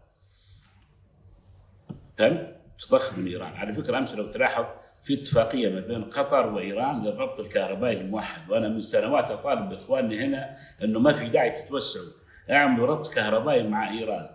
فهمت؟ 2.18 2.56
تضخ 2.80 3.14
من 3.14 3.28
إيران. 3.28 3.54
على 3.54 3.74
فكرة 3.74 3.98
أمس 3.98 4.16
لو 4.16 4.32
تلاحظ 4.32 4.66
في 5.02 5.14
اتفاقية 5.14 5.70
ما 5.70 5.80
بين 5.80 6.04
قطر 6.04 6.48
وإيران 6.48 7.04
للربط 7.04 7.40
الكهربائي 7.40 8.02
الموحد 8.02 8.50
وأنا 8.50 8.70
من 8.70 8.82
سنوات 8.82 9.32
أطالب 9.32 9.70
باخواننا 9.70 10.26
هنا 10.26 10.58
إنه 10.84 11.00
ما 11.00 11.14
في 11.14 11.30
داعي 11.30 11.50
تتوسعوا. 11.50 12.12
أعملوا 12.52 12.88
ربط 12.88 13.14
كهربائي 13.14 13.64
مع 13.64 13.90
إيران. 13.90 14.30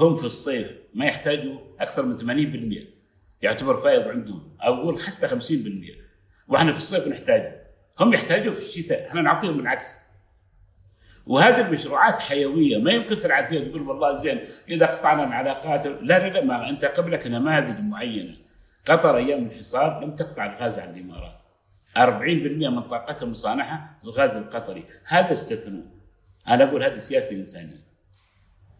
هم 0.00 0.14
في 0.14 0.24
الصيف 0.24 0.66
ما 0.94 1.06
يحتاجوا 1.06 1.58
أكثر 1.80 2.06
من 2.06 2.16
80% 2.82 2.94
يعتبر 3.42 3.76
فائض 3.76 4.08
عندهم. 4.08 4.56
أو 4.60 4.74
أقول 4.74 4.98
حتى 4.98 5.28
50% 5.28 5.32
وإحنا 6.48 6.72
في 6.72 6.78
الصيف 6.78 7.08
نحتاجه. 7.08 7.64
هم 8.00 8.14
يحتاجوا 8.14 8.52
في 8.52 8.60
الشتاء. 8.60 9.08
إحنا 9.08 9.22
نعطيهم 9.22 9.56
بالعكس 9.56 9.98
وهذه 11.26 11.60
المشروعات 11.60 12.18
حيوية. 12.18 12.78
ما 12.78 12.92
يمكن 12.92 13.18
تلعب 13.18 13.44
فيها 13.44 13.68
تقول 13.68 13.82
والله 13.82 14.16
زين 14.16 14.40
إذا 14.68 14.86
قطعنا 14.86 15.24
العلاقات 15.24 15.86
لا 15.86 16.00
لا 16.00 16.28
لا 16.28 16.44
ما 16.44 16.68
أنت 16.68 16.84
قبلك 16.84 17.26
نماذج 17.26 17.80
معينة. 17.80 18.34
قطر 18.86 19.16
أيام 19.16 19.46
الحصار 19.46 20.04
لم 20.04 20.16
تقطع 20.16 20.46
الغاز 20.46 20.78
عن 20.78 20.94
الإمارات. 20.94 21.42
40% 21.96 22.68
من 22.68 22.82
طاقتها 22.82 23.26
مصانعة 23.26 23.98
الغاز 24.04 24.36
القطري. 24.36 24.84
هذا 25.04 25.32
استثنوا 25.32 25.82
أنا 26.48 26.64
أقول 26.64 26.84
هذه 26.84 26.96
سياسه 26.96 27.36
انسانيه 27.36 27.83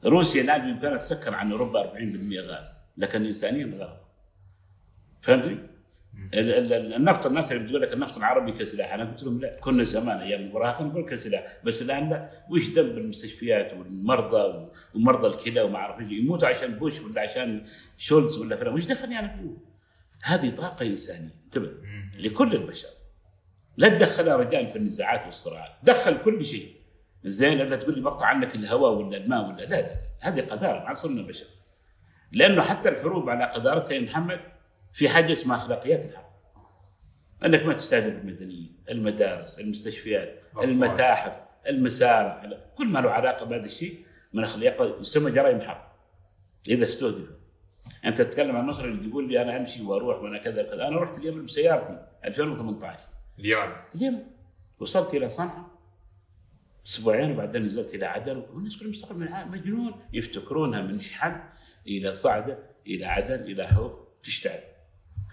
روسيا 0.05 0.43
الان 0.43 0.61
بامكانها 0.73 0.97
تسكر 0.97 1.35
عن 1.35 1.53
أوروبا 1.53 1.93
40% 1.93 1.97
غاز 2.41 2.75
لكن 2.97 3.25
انسانيا 3.25 3.67
غلط 3.79 4.01
فهمتني؟ 5.23 5.59
ال- 6.35 6.51
ال- 6.55 6.73
ال- 6.73 6.95
النفط 6.95 7.27
الناس 7.27 7.53
اللي 7.53 7.65
بتقول 7.65 7.83
لك 7.83 7.93
النفط 7.93 8.17
العربي 8.17 8.53
كسلاح 8.53 8.95
أنا 8.95 9.05
قلت 9.05 9.23
لهم 9.23 9.41
لا 9.41 9.61
كنا 9.61 9.85
زمان 9.85 10.19
أيام 10.19 10.41
المراهقه 10.41 10.85
نقول 10.85 11.05
كسلاح 11.09 11.57
بس 11.65 11.83
الآن 11.83 12.11
لا. 12.11 12.31
وش 12.51 12.71
ذنب 12.71 12.99
المستشفيات 12.99 13.73
والمرضى 13.73 14.69
ومرضى 14.95 15.27
الكلى 15.27 15.61
وما 15.63 15.77
أعرف 15.77 16.01
إيش 16.01 16.09
يموتوا 16.11 16.49
عشان 16.49 16.75
بوش 16.75 17.01
ولا 17.01 17.21
عشان 17.21 17.67
شولز 17.99 18.37
ولا 18.39 18.57
فلان 18.57 18.75
وش 18.75 18.87
دخلني 18.87 19.19
أنا؟ 19.19 19.37
فيه؟ 19.37 19.51
هذه 20.25 20.51
طاقة 20.51 20.87
إنسانية. 20.87 21.31
انتبه. 21.45 21.71
لكل 22.19 22.53
البشر. 22.55 22.89
لا 23.77 23.89
تدخلها 23.89 24.37
رجال 24.37 24.69
في 24.69 24.77
النزاعات 24.77 25.27
والصراعات. 25.27 25.71
دخل 25.83 26.19
كل 26.23 26.45
شيء. 26.45 26.75
زين 27.25 27.59
لا 27.59 27.77
تقول 27.77 27.95
لي 27.95 28.01
بقطع 28.01 28.27
عنك 28.27 28.55
الهواء 28.55 28.93
ولا 28.93 29.17
الماء 29.17 29.49
ولا 29.49 29.63
لا 29.63 29.81
لا. 29.81 29.97
هذه 30.21 30.41
قذارة 30.41 30.89
ما 30.89 30.95
صرنا 30.95 31.23
بشر 31.23 31.47
لأنه 32.33 32.63
حتى 32.63 32.89
الحروب 32.89 33.31
على 33.31 33.45
قذارتها 33.45 33.95
يا 33.95 34.01
محمد 34.01 34.41
في 34.93 35.09
حاجة 35.09 35.33
اسمها 35.33 35.57
أخلاقيات 35.57 36.05
الحرب. 36.05 36.25
أنك 37.45 37.67
ما 37.67 37.73
تستهدف 37.73 38.23
المدنيين 38.23 38.85
المدارس 38.91 39.61
المستشفيات 39.61 40.45
أطفال. 40.57 40.71
المتاحف 40.71 41.45
المسارح 41.69 42.47
كل 42.77 42.87
ما 42.87 42.99
له 42.99 43.11
علاقة 43.11 43.47
بهذا 43.47 43.65
الشيء 43.65 44.05
من 44.33 44.45
اخلاق 44.45 45.01
يسمى 45.01 45.31
جرائم 45.31 45.61
حرب. 45.61 45.85
إذا 46.69 46.85
استهدف. 46.85 47.29
أنت 48.05 48.23
تتكلم 48.23 48.57
عن 48.57 48.67
مصر 48.67 48.85
اللي 48.85 49.11
تقول 49.11 49.29
لي 49.29 49.43
أنا 49.43 49.57
أمشي 49.57 49.83
وأروح 49.83 50.23
وأنا 50.23 50.39
كذا 50.39 50.63
كذا 50.63 50.89
أنا 50.89 50.97
رحت 50.97 51.19
اليمن 51.19 51.45
بسيارتي 51.45 52.07
2018 52.25 53.09
اليمن. 53.39 53.73
اليمن. 53.95 54.23
وصلت 54.79 55.15
إلى 55.15 55.29
صنعاء. 55.29 55.74
أسبوعين 56.87 57.31
وبعدين 57.31 57.63
نزلت 57.63 57.95
إلى 57.95 58.07
عدن. 58.07 58.37
والناس 58.37 58.77
كلهم 58.77 58.91
مستغرب 58.91 59.19
مجنون. 59.53 59.95
يفتكرونها 60.13 60.83
من 60.83 60.99
شحن 60.99 61.41
إلى 61.87 62.13
صعدة 62.13 62.59
إلى 62.87 63.07
عدن 63.07 63.43
إلى 63.43 63.69
حوض 63.69 63.99
تشتعل. 64.23 64.61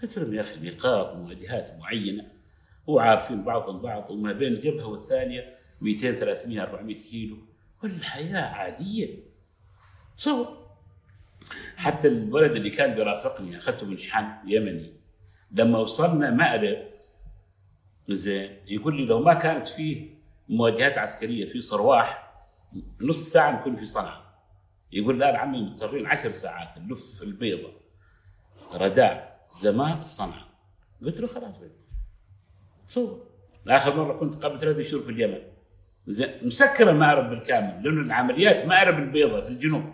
قلت 0.02 0.18
لهم 0.18 0.34
يا 0.34 0.40
أخي 0.40 0.70
نقاط 0.70 1.14
ومواجهات 1.14 1.70
معينة. 1.78 2.26
وعارفين 2.86 3.42
بعضهم 3.44 3.82
بعض. 3.82 4.10
وما 4.10 4.32
بين 4.32 4.52
الجبهة 4.52 4.86
والثانية 4.86 5.56
200 5.80 6.12
300 6.12 6.62
400 6.62 6.96
كيلو. 6.96 7.38
والحياة 7.82 8.40
عادية. 8.40 9.18
تصور. 10.16 10.62
حتى 11.76 12.08
الولد 12.08 12.52
اللي 12.52 12.70
كان 12.70 12.94
بيرافقني 12.94 13.56
أخذته 13.56 13.86
من 13.86 13.96
شحن 13.96 14.24
يمني. 14.46 14.92
لما 15.50 15.78
وصلنا 15.78 16.30
مأرب 16.30 16.78
زين 18.08 18.56
يقول 18.66 18.96
لي 18.96 19.04
لو 19.04 19.20
ما 19.20 19.34
كانت 19.34 19.68
فيه 19.68 20.11
مواجهات 20.48 20.98
عسكرية 20.98 21.46
في 21.46 21.60
صرواح 21.60 22.32
نص 23.00 23.32
ساعة 23.32 23.60
نكون 23.60 23.76
في 23.76 23.84
صنعاء. 23.84 24.22
يقول 24.92 25.20
لا 25.20 25.38
عمي 25.38 25.62
مضطرين 25.62 26.06
عشر 26.06 26.30
ساعات 26.30 26.78
نلف 26.78 27.22
البيضة. 27.22 27.72
رداع 28.74 29.36
زمان 29.60 30.00
صنعاء. 30.00 30.48
قلت 31.02 31.20
له 31.20 31.26
خلاص. 31.26 31.62
تصور. 32.88 33.26
اخر 33.68 33.96
مرة 33.96 34.12
كنت 34.12 34.44
قبل 34.44 34.58
ثلاثة 34.58 34.82
شهور 34.82 35.02
في 35.02 35.10
اليمن. 35.10 35.38
زين 36.06 36.46
مسكرة 36.46 36.92
مأرب 36.92 37.30
بالكامل 37.30 37.82
لأنه 37.84 38.00
العمليات 38.00 38.66
مأرب 38.66 38.98
البيضاء 38.98 39.40
في 39.40 39.48
الجنوب. 39.48 39.84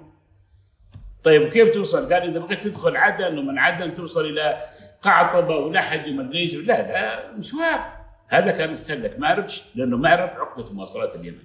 طيب 1.25 1.49
كيف 1.49 1.71
توصل؟ 1.71 2.13
قال 2.13 2.23
إذا 2.23 2.39
بغيت 2.39 2.65
تدخل 2.65 2.97
عدن 2.97 3.39
ومن 3.39 3.59
عدن 3.59 3.95
توصل 3.95 4.25
إلى 4.25 4.67
قعطبه 5.03 5.57
ولحج 5.57 6.11
وما 6.11 6.23
أدري 6.23 6.47
لا 6.47 6.63
لا 6.63 7.33
مشوار. 7.33 7.98
هذا 8.29 8.51
كان 8.51 8.71
اسهل 8.71 9.03
لك. 9.03 9.19
مأرب 9.19 9.47
لأنه 9.75 9.97
مأرب 9.97 10.29
عقدة 10.29 10.73
مواصلات 10.73 11.17
اليمن. 11.17 11.43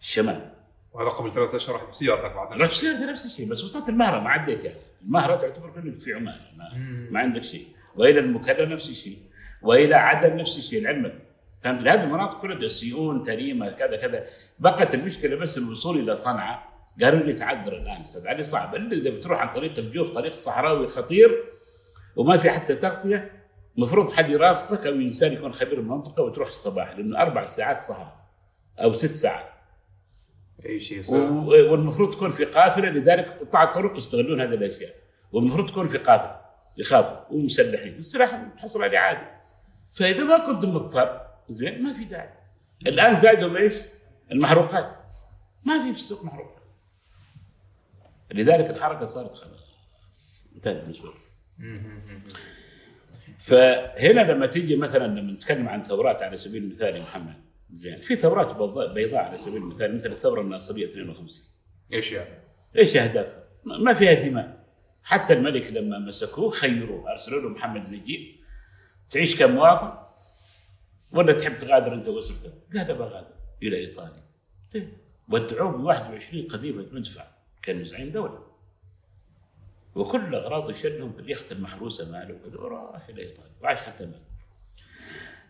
الشمال. 0.00 0.50
وهذا 0.92 1.08
قبل 1.08 1.32
ثلاثة 1.32 1.56
أشهر 1.56 1.76
رحت 1.76 1.88
بسيارتك 1.88 2.34
بعد 2.34 2.60
رحت 2.60 2.72
سيارتي 2.72 3.04
نفس 3.04 3.26
الشيء. 3.26 3.48
بس 3.48 3.64
وصلت 3.64 3.88
المهرة 3.88 4.20
ما 4.20 4.30
عديت 4.30 4.64
يعني. 4.64 4.76
المهرة 5.02 5.36
تعتبر 5.36 5.70
كلك 5.70 6.00
في 6.00 6.14
عمان. 6.14 6.40
ما, 6.56 6.68
ما 7.10 7.20
عندك 7.20 7.42
شيء. 7.42 7.66
وإلى 7.96 8.20
المكلا 8.20 8.66
نفس 8.66 8.90
الشيء. 8.90 9.18
وإلى 9.62 9.94
عدن 9.94 10.36
نفس 10.36 10.58
الشيء. 10.58 10.82
لعلمك 10.82 11.14
كانت 11.62 11.88
هذه 11.88 12.04
المناطق 12.04 12.40
كلها 12.40 12.68
سيئون 12.68 13.22
تريمة 13.22 13.70
كذا 13.70 13.96
كذا. 13.96 14.26
بقت 14.58 14.94
المشكلة 14.94 15.36
بس 15.36 15.58
الوصول 15.58 15.98
إلى 15.98 16.16
صنعاء. 16.16 16.70
قالوا 17.02 17.20
لي 17.20 17.32
تعذر 17.32 17.72
الآن 17.72 18.00
أستاذ 18.00 18.28
علي 18.28 18.42
صعب. 18.42 18.74
الا 18.74 18.92
اذا 18.92 19.10
بتروح 19.10 19.40
عن 19.40 19.54
طريق 19.54 19.78
الجوف 19.78 20.10
طريق 20.10 20.34
صحراوي 20.34 20.88
خطير 20.88 21.44
وما 22.16 22.36
في 22.36 22.50
حتى 22.50 22.74
تغطية 22.74 23.39
المفروض 23.80 24.12
حد 24.12 24.28
يرافقك 24.28 24.86
أو 24.86 24.92
إنسان 24.92 25.32
يكون 25.32 25.52
خبير 25.52 25.78
المنطقة 25.78 26.22
وتروح 26.22 26.48
الصباح 26.48 26.96
لأنه 26.96 27.18
أربع 27.18 27.44
ساعات 27.44 27.82
صحراء 27.82 28.26
أو 28.78 28.92
ست 28.92 29.12
ساعات. 29.12 29.46
أي 30.66 30.80
شيء 30.80 30.98
يصير. 30.98 31.30
والمفروض 31.32 32.14
تكون 32.14 32.30
في 32.30 32.44
قافلة 32.44 32.88
لذلك 32.90 33.28
قطاع 33.28 33.62
الطرق 33.62 33.98
يستغلون 33.98 34.40
هذه 34.40 34.54
الأشياء. 34.54 34.94
والمفروض 35.32 35.70
تكون 35.70 35.86
في 35.86 35.98
قافلة 35.98 36.40
يخافوا 36.76 37.34
ومسلحين. 37.34 37.94
السلاح 37.94 38.42
تحصل 38.56 38.82
عليه 38.82 38.98
عادي 38.98 39.26
فإذا 39.90 40.24
ما 40.24 40.46
كنت 40.46 40.64
مضطر 40.64 41.20
زين 41.48 41.82
ما 41.82 41.92
في 41.92 42.04
داعي. 42.04 42.34
الآن 42.86 43.14
زادوا 43.14 43.58
إيش؟ 43.58 43.82
المحروقات. 44.32 44.96
ما 45.64 45.78
في 45.78 45.92
في 45.92 45.98
السوق 46.00 46.24
محروقات. 46.24 46.62
لذلك 48.32 48.70
الحركة 48.70 49.04
صارت 49.04 49.34
خلاص. 49.34 50.46
انتهت 50.54 50.76
بالنسبة 50.76 51.08
لي 51.08 51.14
فهنا 53.40 54.32
لما 54.32 54.46
تيجي 54.46 54.76
مثلا 54.76 55.06
لما 55.06 55.32
نتكلم 55.32 55.68
عن 55.68 55.82
ثورات 55.82 56.22
على 56.22 56.36
سبيل 56.36 56.62
المثال 56.62 56.96
يا 56.96 57.00
محمد 57.00 57.34
زين 57.72 58.00
في 58.00 58.16
ثورات 58.16 58.56
بيضاء 58.94 59.20
على 59.20 59.38
سبيل 59.38 59.56
المثال 59.56 59.96
مثل 59.96 60.10
الثورة 60.10 60.40
الناصريه 60.40 60.86
52 60.86 61.44
إيش 61.92 62.12
يعني؟ 62.12 62.38
إيش 62.76 62.96
أهدافها؟ 62.96 63.44
ما 63.64 63.92
فيها 63.92 64.14
دماء. 64.14 64.60
حتى 65.02 65.32
الملك 65.32 65.72
لما 65.72 65.98
مسكوه 65.98 66.50
خيروه 66.50 67.10
أرسلوا 67.12 67.42
له 67.42 67.48
محمد 67.48 67.90
نجيب 67.90 68.36
تعيش 69.10 69.38
كمواطن 69.38 69.92
ولا 71.12 71.32
تحب 71.32 71.58
تغادر 71.58 71.94
أنت 71.94 72.08
وأسرتك؟ 72.08 72.52
قال 72.74 72.94
بغادر 72.94 73.34
إلى 73.62 73.76
إيطاليا. 73.76 74.22
طيب. 74.74 74.88
ودعوه 75.28 75.72
ب 75.72 75.84
21 75.84 76.46
قذيفه 76.46 76.86
مدفع 76.92 77.24
كان 77.62 77.84
زعيم 77.84 78.10
دولة. 78.10 78.49
وكل 79.94 80.34
اغراضه 80.34 80.72
في 80.72 81.20
اليخت 81.20 81.52
المحروسة 81.52 82.12
ماله 82.12 82.34
وكذا 82.34 82.60
وراح 82.60 83.08
إلى 83.08 83.22
إيطاليا 83.22 83.52
وعاش 83.62 83.82
حتى 83.82 84.06
مات 84.06 84.20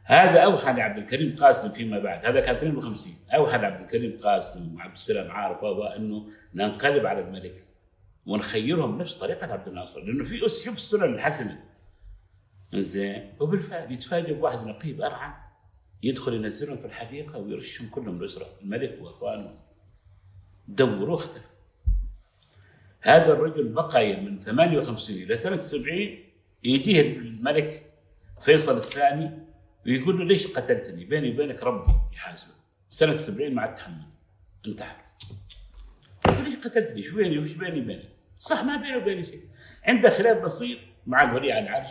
هذا 0.05 0.41
أوحى 0.41 0.73
لعبد 0.73 0.99
الكريم 0.99 1.37
قاسم 1.37 1.69
فيما 1.69 1.99
بعد. 1.99 2.27
هذا 2.27 2.41
كان 2.41 2.55
52 2.55 3.15
أوحى 3.35 3.59
لعبد 3.59 3.81
الكريم 3.81 4.19
قاسم 4.19 4.75
وعبد 4.75 4.93
السلام 4.93 5.31
عارف 5.31 5.65
أنه 5.65 6.31
ننقلب 6.55 7.07
على 7.07 7.21
الملك 7.21 7.67
ونخيرهم 8.27 8.99
نفس 8.99 9.15
طريقة 9.15 9.53
عبد 9.53 9.69
الناصر 9.69 10.01
لأنه 10.01 10.25
في 10.25 10.49
شوف 10.49 10.77
السنن 10.77 11.15
الحسنة. 11.15 11.65
زين 12.75 13.35
وبالفعل 13.41 13.93
يتفاجئ 13.93 14.35
بواحد 14.35 14.67
نقيب 14.67 15.03
ارعن 15.03 15.35
يدخل 16.03 16.35
ينزلهم 16.35 16.77
في 16.77 16.85
الحديقة 16.85 17.39
ويرشهم 17.39 17.89
كلهم 17.89 18.21
الاسره 18.21 18.47
الملك 18.63 18.99
واخوانه 19.01 19.55
دوروه 20.69 21.15
اختفى 21.15 21.50
هذا 23.01 23.33
الرجل 23.33 23.69
بقى 23.69 24.17
من 24.17 24.39
58 24.39 25.17
إلى 25.17 25.37
سنة 25.37 25.61
70 25.61 26.19
يجيه 26.65 27.01
الملك 27.01 27.93
فيصل 28.41 28.77
الثاني 28.77 29.31
ويقول 29.87 30.19
له 30.19 30.25
ليش 30.25 30.47
قتلتني؟ 30.47 31.05
بيني 31.05 31.31
وبينك 31.31 31.63
ربي 31.63 31.93
يحاسبه. 32.13 32.53
سنة 32.91 33.17
70 33.17 33.55
ما 33.55 33.63
عاد 33.63 33.75
تحمل 33.75 34.03
انتحر. 34.67 34.97
يقول 36.29 36.45
ليش 36.45 36.55
قتلتني؟ 36.57 37.03
شو 37.03 37.17
بيني 37.17 37.39
وش 37.39 37.53
بيني 37.53 37.81
وبينك؟ 37.81 38.09
صح 38.39 38.65
ما 38.65 38.77
بيني 38.77 38.97
وبيني 38.97 39.25
شيء. 39.25 39.41
عنده 39.85 40.11
خلاف 40.11 40.45
بسيط 40.45 40.79
مع 41.07 41.23
الولي 41.31 41.53
على 41.53 41.65
العرش 41.65 41.91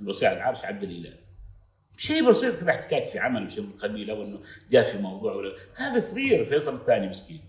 الوصي 0.00 0.26
على 0.26 0.36
العرش 0.36 0.64
عبد 0.64 0.82
الإله. 0.82 1.16
شيء 1.96 2.28
بسيط 2.30 2.60
كذا 2.60 2.70
احتكاك 2.70 3.02
في 3.06 3.18
عمل 3.18 3.44
وشغل 3.44 3.64
القبيلة 3.64 4.14
وإنه 4.14 4.40
جاء 4.70 4.82
في 4.82 4.98
موضوع 4.98 5.34
ولا 5.34 5.52
هذا 5.76 5.98
صغير 5.98 6.44
فيصل 6.44 6.74
الثاني 6.74 7.08
مسكين. 7.08 7.40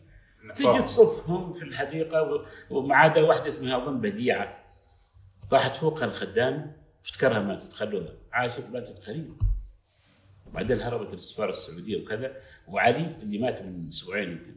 تجي. 0.56 0.82
تصفهم 0.82 1.54
في 1.54 1.64
الحديقة 1.64 2.46
وما 2.70 2.96
عدا 2.96 3.22
واحدة 3.22 3.48
اسمها 3.48 3.78
أظن 3.84 4.02
بديعه 4.02 4.64
طاحت 5.52 5.76
فوقها 5.76 6.06
الخدامه 6.06 6.76
افتكرها 7.06 7.40
ماتت 7.40 7.74
خلوها 7.74 8.14
عاشت 8.32 8.70
ماتت 8.70 9.00
قريب 9.08 9.34
وبعدين 10.48 10.82
هربت 10.82 11.14
للسفارة 11.14 11.52
السعودية 11.52 12.04
وكذا. 12.04 12.42
وعلي 12.68 13.16
اللي 13.22 13.38
مات 13.38 13.62
من 13.62 13.88
أسبوعين 13.88 14.32
يمكن. 14.32 14.56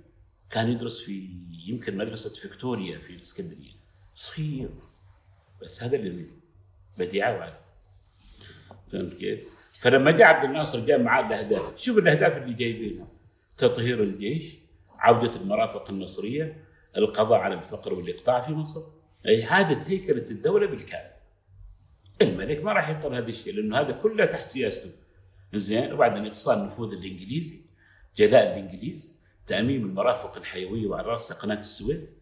كان 0.50 0.68
يدرس 0.68 1.00
في 1.00 1.30
يمكن 1.66 1.96
مدرسة 1.96 2.30
فيكتوريا 2.30 2.98
في 2.98 3.10
الإسكندرية. 3.10 3.72
صغير. 4.14 4.70
بس 5.62 5.82
هذا 5.82 5.96
اللي 5.96 6.26
بديعه 6.98 7.36
وعلي. 7.36 7.58
فهمت 8.92 9.14
كيف؟ 9.14 9.62
فلما 9.72 10.10
جاء 10.10 10.26
عبد 10.26 10.44
الناصر 10.44 10.86
جاء 10.86 11.02
معاه 11.02 11.26
الأهداف، 11.26 11.76
شوف 11.76 11.98
الأهداف 11.98 12.36
اللي 12.36 12.54
جايبينها. 12.54 13.06
تطهير 13.58 14.02
الجيش، 14.02 14.56
عودة 15.02 15.40
المرافق 15.40 15.90
النصرية، 15.90 16.64
القضاء 16.96 17.38
على 17.38 17.54
الفقر 17.54 17.94
والإقطاع 17.94 18.40
في 18.40 18.52
مصر، 18.52 18.80
اعاده 19.26 19.82
هيكلة 19.86 20.30
الدولة 20.30 20.66
بالكامل. 20.66 21.12
الملك 22.22 22.64
ما 22.64 22.72
راح 22.72 22.88
يضطر 22.88 23.18
هذا 23.18 23.28
الشيء 23.28 23.54
لأنه 23.54 23.80
هذا 23.80 23.92
كله 23.92 24.24
تحت 24.24 24.44
سياسته. 24.44 24.90
زين 25.54 25.92
وبعدين 25.92 26.26
اقصاء 26.26 26.58
النفوذ 26.58 26.92
الإنجليزي، 26.92 27.60
جلاء 28.16 28.42
الإنجليز، 28.42 29.20
تأميم 29.46 29.84
المرافق 29.84 30.36
الحيوية 30.36 30.86
وعلى 30.86 31.08
راسها 31.08 31.36
قناة 31.36 31.60
السويس. 31.60 32.16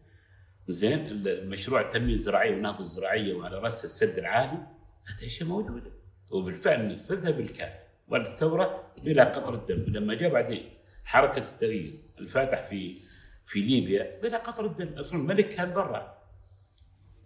زين 0.67 1.05
المشروع 1.27 1.81
التنمية 1.81 2.13
الزراعية 2.13 2.51
والنهضة 2.51 2.79
الزراعية 2.79 3.33
وعلى 3.33 3.59
راسها 3.59 3.85
السد 3.85 4.17
العالي 4.17 4.67
هذه 5.05 5.25
أشياء 5.25 5.49
موجودة 5.49 5.91
وبالفعل 6.31 6.87
نفذها 6.87 7.31
بالكامل 7.31 7.79
والثورة 8.07 8.83
بلا 9.03 9.23
قطره 9.23 9.65
دم 9.69 9.93
لما 9.93 10.13
جاء 10.13 10.29
بعدين 10.29 10.69
حركة 11.05 11.51
التغيير 11.51 11.99
الفاتح 12.21 12.63
في 12.63 12.95
في 13.45 13.61
ليبيا 13.61 14.19
بلا 14.23 14.37
قطره 14.37 14.67
دم 14.67 14.93
أصلا 14.97 15.21
الملك 15.21 15.49
كان 15.49 15.73
برا. 15.73 16.17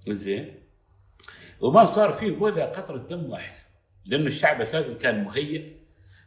زين. 0.08 0.56
وما 1.62 1.86
صار 1.86 2.14
فيه 2.14 2.32
ولا 2.32 2.66
قطره 2.66 2.98
دم 2.98 3.30
واحدة 3.30 3.66
لأنه 4.06 4.28
الشعب 4.28 4.62
أساسا 4.62 4.93
كان 4.93 5.24
مهيئ 5.24 5.72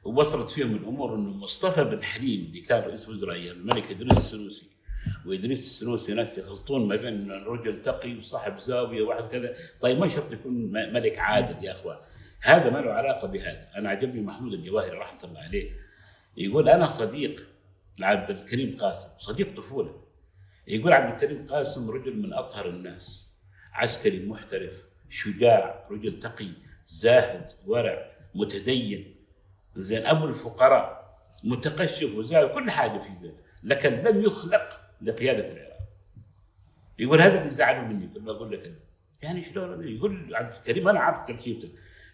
ووصلت 0.05 0.51
فيهم 0.51 0.77
الأمور 0.77 1.14
إنه 1.14 1.31
مصطفى 1.31 1.85
بن 1.85 2.03
حليم 2.03 2.45
اللي 2.45 2.61
كان 2.61 2.83
رئيس 2.83 3.09
وزراء 3.09 3.35
أيام 3.35 3.57
الملك 3.57 3.91
إدريس 3.91 4.19
السنوسي. 4.19 4.66
وإدريس 5.27 5.66
السنوسي 5.66 6.14
ناس 6.14 6.39
يخلطون 6.39 6.89
ما 6.89 6.97
بين 6.97 7.31
رجل 7.31 7.83
تقي 7.83 8.16
وصاحب 8.16 8.59
زاوية 8.59 9.03
واحد 9.03 9.25
كذا. 9.29 9.55
طيب 9.81 9.99
ما 9.99 10.09
شرط 10.09 10.33
يكون 10.33 10.73
ملك 10.73 11.19
عادل 11.19 11.64
يا 11.64 11.73
أخوان. 11.73 11.97
هذا 12.41 12.71
ما 12.71 12.79
له 12.79 12.93
علاقة 12.93 13.29
بهذا. 13.29 13.69
أنا 13.77 13.89
عجبني 13.89 14.21
محمود 14.21 14.53
الجواهري 14.53 14.99
رحمة 14.99 15.25
الله 15.25 15.41
عليه. 15.41 15.71
يقول 16.37 16.69
أنا 16.69 16.87
صديق 16.87 17.47
لعبد 17.99 18.30
الكريم 18.30 18.76
قاسم 18.76 19.20
صديق 19.20 19.57
طفولة. 19.57 20.01
يقول 20.66 20.92
عبد 20.92 21.14
الكريم 21.14 21.46
قاسم 21.46 21.90
رجل 21.90 22.16
من 22.16 22.32
أطهر 22.32 22.68
الناس 22.68 23.34
عسكري 23.72 24.26
محترف 24.26 24.84
شجاع 25.09 25.86
رجل 25.90 26.18
تقي 26.18 26.49
زاهد 26.86 27.51
ورع 27.66 28.11
متدين. 28.34 29.14
زين 29.76 30.07
أبو 30.07 30.26
الفقراء 30.26 31.18
متقشف 31.44 32.14
وزاهد 32.14 32.49
كل 32.49 32.70
حاجة 32.70 32.99
في 32.99 33.12
ذلك 33.22 33.34
لكن 33.64 33.90
لم 33.90 34.22
يخلق 34.22 34.80
لقيادة 35.03 35.53
العراق. 35.53 35.78
يقول 36.99 37.20
هذا 37.20 37.38
اللي 37.38 37.51
زعلوا 37.51 37.88
مني 37.88 38.09
كل 38.14 38.20
ما 38.20 38.30
أقول 38.30 38.53
لك. 38.53 38.72
يعني 39.22 39.42
شلون؟ 39.42 39.88
يقول 39.88 40.34
عبد 40.34 40.55
الكريم 40.55 40.88
أنا 40.88 41.01
عارف 41.01 41.18
تركيبتك. 41.18 41.70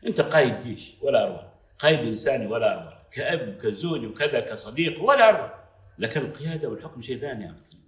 أنت 0.06 0.20
قائد 0.20 0.60
جيش 0.60 0.94
ولا 1.02 1.24
اروع 1.24 1.52
قيد 1.78 2.00
إنساني 2.00 2.46
ولا 2.46 2.72
اروع 2.72 3.02
كأب 3.10 3.58
كزوج 3.62 4.04
وكذا 4.04 4.40
كصديق 4.40 5.02
ولا 5.02 5.28
اروع 5.28 5.63
لكن 5.98 6.20
القيادة 6.20 6.68
والحكم 6.68 7.02
شيء 7.02 7.18
ثاني 7.18 7.50
ابدا 7.50 7.78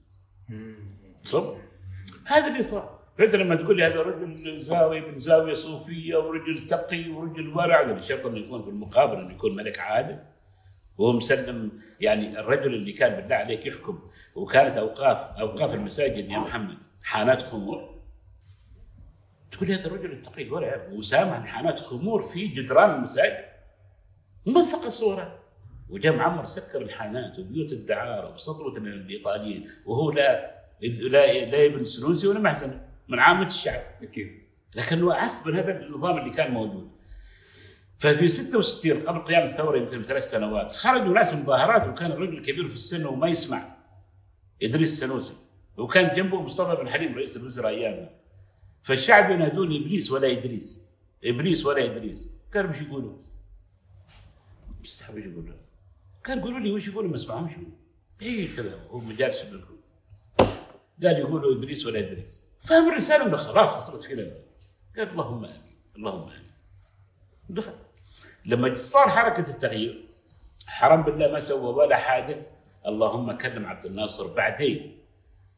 صب 1.25 1.57
هذا 2.27 2.47
اللي 2.47 2.63
صار. 2.63 2.99
فانت 3.19 3.35
لما 3.35 3.57
تقول 3.57 3.77
لي 3.77 3.85
هذا 3.87 4.03
رجل 4.03 4.61
زاوي 4.61 5.01
من 5.01 5.19
زاوية 5.19 5.55
صوفية 5.55 6.17
ورجل 6.17 6.67
تقي 6.67 7.09
ورجل 7.09 7.49
ورع 7.49 7.83
هذا 7.83 8.01
شرط 8.01 8.27
إنه 8.27 8.39
يكون 8.39 8.63
في 8.63 8.69
المقابل 8.69 9.21
إنه 9.21 9.35
يكون 9.35 9.57
ملك 9.57 9.79
عادل. 9.79 10.19
وهو 10.99 11.13
مسلم 11.13 11.73
يعني 12.01 12.41
الرجل 12.41 12.75
اللي 12.75 12.93
كان 12.93 13.21
بالله 13.21 13.37
عليك 13.37 13.67
يحكم 13.67 14.05
وكانت 14.35 14.77
اوقاف 14.77 15.39
أوقاف 15.39 15.75
المساجد 15.75 16.31
يا 16.31 16.39
محمد 16.39 16.83
حانات 17.03 17.43
خمور. 17.43 17.97
تقول 19.51 19.69
لي 19.69 19.75
هذا 19.75 19.87
الرجل 19.87 20.13
التقي 20.13 20.43
الورع 20.43 20.89
وسامح 20.93 21.39
لحانات 21.39 21.81
خمور 21.81 22.23
في 22.23 22.47
جدران 22.47 22.91
المساجد. 22.91 23.45
موثق 24.47 24.85
الصورة 24.85 25.46
وجاء 25.89 26.17
معمر 26.17 26.45
سكر 26.45 26.83
الحانات 26.83 27.39
وبيوت 27.39 27.73
الدعارة 27.73 28.35
وصدوه 28.35 28.77
الإيطاليين 28.77 29.71
وهو 29.87 30.11
لا 30.11 30.57
لا 30.83 31.45
لا 31.45 31.67
ابن 31.67 31.85
سنوسي 31.85 32.27
ولا 32.27 32.39
محزن 32.39 32.81
من 33.09 33.19
عامة 33.19 33.47
الشعب. 33.47 33.83
أكيد. 34.03 34.43
لكنه 34.77 35.15
عف 35.15 35.47
من 35.47 35.57
هذا 35.57 35.81
النظام 35.81 36.19
اللي 36.19 36.31
كان 36.31 36.53
موجود. 36.53 36.91
ففي 37.99 38.29
66 38.29 39.01
قبل 39.07 39.19
قيام 39.19 39.43
الثورة 39.43 39.79
يمكن 39.79 40.01
بثلاث 40.01 40.31
سنوات 40.31 40.73
خرجوا 40.73 41.15
ناس 41.15 41.35
مظاهرات 41.35 41.89
وكان 41.89 42.13
الرجل 42.13 42.39
كبير 42.39 42.69
في 42.69 42.75
السن 42.75 43.07
وما 43.07 43.29
يسمع 43.29 43.77
إدريس 44.63 44.93
السنوسي 44.93 45.35
وكان 45.77 46.15
جنبه 46.15 46.43
مصطفى 46.43 46.83
بن 46.83 46.89
حليم 46.89 47.15
رئيس 47.15 47.37
الوزراء 47.37 47.71
ايامها 47.71 48.11
فالشعب 48.83 49.31
ينادون 49.31 49.77
إبليس 49.77 50.13
ولا 50.13 50.33
إدريس 50.33 50.87
إبليس 51.25 51.67
ولا 51.67 51.85
إدريس. 51.85 52.33
قالوا 52.55 52.71
وش 52.71 52.83
يقولوا؟ 52.83 53.17
مستحب 54.81 55.19
يقولوا؟ 55.19 55.55
كان 56.27 56.39
يقولوا 56.39 56.61
لي 56.61 56.71
وش 56.71 56.89
يقولوا؟ 56.89 57.11
ما 57.11 57.17
اسمعهمش 57.17 57.53
بعيد 58.21 58.57
كذا 58.57 58.81
هو 58.91 58.99
مجالس 58.99 59.43
لكم 59.43 59.77
قال 61.03 61.19
يقولوا 61.19 61.55
ابليس 61.55 61.87
ولا 61.87 61.99
إدريس. 61.99 62.43
فهم 62.61 62.91
الرسالة 62.91 63.27
إنه 63.27 63.37
خلاص 63.37 63.77
وصلت 63.77 64.03
فينا. 64.03 64.23
قال 64.97 65.09
اللهم 65.09 65.45
آمين 65.45 65.77
اللهم 65.97 66.29
آمين. 66.29 66.51
دخل. 67.49 67.75
لما 68.45 68.75
صار 68.75 69.09
حركة 69.09 69.51
التغيير 69.51 70.09
حرام 70.67 71.03
بالله 71.03 71.33
ما 71.33 71.41
سوى 71.41 71.75
ولا 71.75 71.97
حاجة. 71.97 72.47
اللهم 72.87 73.33
كلم 73.33 73.67
عبد 73.67 73.87
الناصر 73.87 74.35
بعدين. 74.35 74.99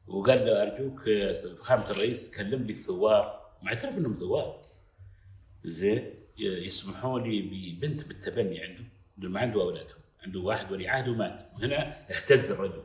وقال 0.07 0.47
له 0.47 0.63
أرجوك 0.63 1.01
فخامه 1.59 1.91
الرئيس 1.91 2.37
كلم 2.37 2.63
لي 2.63 2.73
الثوار 2.73 3.51
ما 3.63 3.69
اعترف 3.69 3.99
إنهم 3.99 4.15
ثوار. 4.15 4.61
زين 5.65 6.15
يسمحوا 6.39 7.21
لي 7.21 7.43
ببنت 7.43 8.09
بالتبني 8.09 8.61
عنده 8.61 8.85
ما 9.29 9.41
عنده 9.41 9.63
أولادهم. 9.63 9.99
عنده 10.23 10.41
واحد 10.41 10.73
ولي 10.73 10.89
عهد 10.89 11.09
ومات. 11.09 11.41
وهنا 11.55 12.11
اهتز 12.11 12.51
الرجل. 12.51 12.83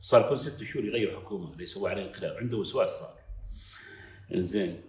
صار 0.00 0.28
كل 0.28 0.40
ست 0.40 0.62
شهور 0.62 0.84
يغير 0.84 1.20
حكومة 1.20 1.62
يسوي 1.62 1.90
عليه 1.90 2.06
انقلاب. 2.06 2.36
عنده 2.36 2.56
وسواس 2.56 2.90
صار. 2.90 3.18
زين 4.32 4.82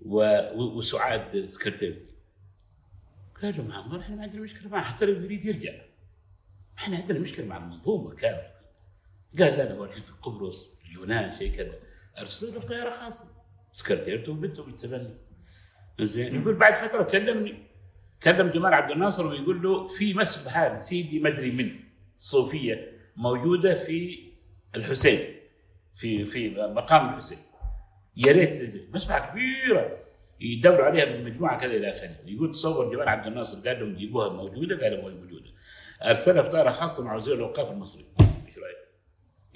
وسعاد 0.00 1.44
سكرتيرتي. 1.44 2.06
قال 3.42 3.56
له 3.56 3.64
معمر 3.64 4.00
إحنا 4.00 4.16
ما 4.16 4.22
عندنا 4.22 4.42
مشكلة 4.42 4.68
معه 4.68 4.84
حتى 4.84 5.06
لو 5.06 5.12
يريد 5.12 5.44
يرجع. 5.44 5.72
إحنا 6.78 6.96
عندنا 6.96 7.18
مشكلة 7.18 7.46
مع 7.46 7.56
المنظومة 7.56 8.14
كاملة. 8.14 8.50
قال 9.38 9.58
لا 9.58 9.62
لا 9.62 9.74
هو 9.74 9.84
الحين 9.84 10.02
في 10.02 10.12
قبرص 10.22 10.74
اليونان 10.84 11.32
شيء 11.32 11.56
كذا. 11.56 11.74
أرسلوا 12.18 12.50
له 12.52 12.60
طيارة 12.60 12.90
خاصة. 12.90 13.42
سكرتيرته 13.72 14.32
وبنته 14.32 14.62
بالتبني. 14.62 15.16
زين 16.00 16.42
يقول 16.42 16.54
بعد 16.54 16.76
فترة 16.76 17.02
كلمني. 17.02 17.69
كلم 18.22 18.48
جمال 18.48 18.74
عبد 18.74 18.90
الناصر 18.90 19.26
ويقول 19.26 19.62
له 19.62 19.86
في 19.86 20.14
مسبحه 20.14 20.76
سيدي 20.76 21.20
مدري 21.20 21.50
من 21.50 21.70
صوفية 22.16 22.92
موجودة 23.16 23.74
في 23.74 24.18
الحسين 24.76 25.36
في 25.94 26.24
في 26.24 26.50
مقام 26.50 27.08
الحسين. 27.08 27.38
يا 28.16 28.32
ريت 28.32 28.58
مسبحه 28.94 29.30
كبيرة 29.30 29.96
يدوروا 30.40 30.84
عليها 30.84 31.04
بالمجموعه 31.04 31.58
كذا 31.58 31.72
إلى 31.72 31.92
آخره. 31.92 32.16
يقول 32.26 32.50
تصور 32.50 32.92
جمال 32.92 33.08
عبد 33.08 33.26
الناصر 33.26 33.68
قال 33.68 33.80
لهم 33.80 33.94
جيبوها 33.94 34.28
موجودة؟ 34.28 34.82
قالوا 34.82 35.10
موجودة؟ 35.10 35.50
ارسلها 36.02 36.42
في 36.42 36.48
طائره 36.48 36.70
خاصة 36.70 37.04
مع 37.04 37.16
وزير 37.16 37.34
الأوقاف 37.34 37.70
المصري. 37.70 38.04
إيش 38.46 38.58
رايك؟ 38.58 38.76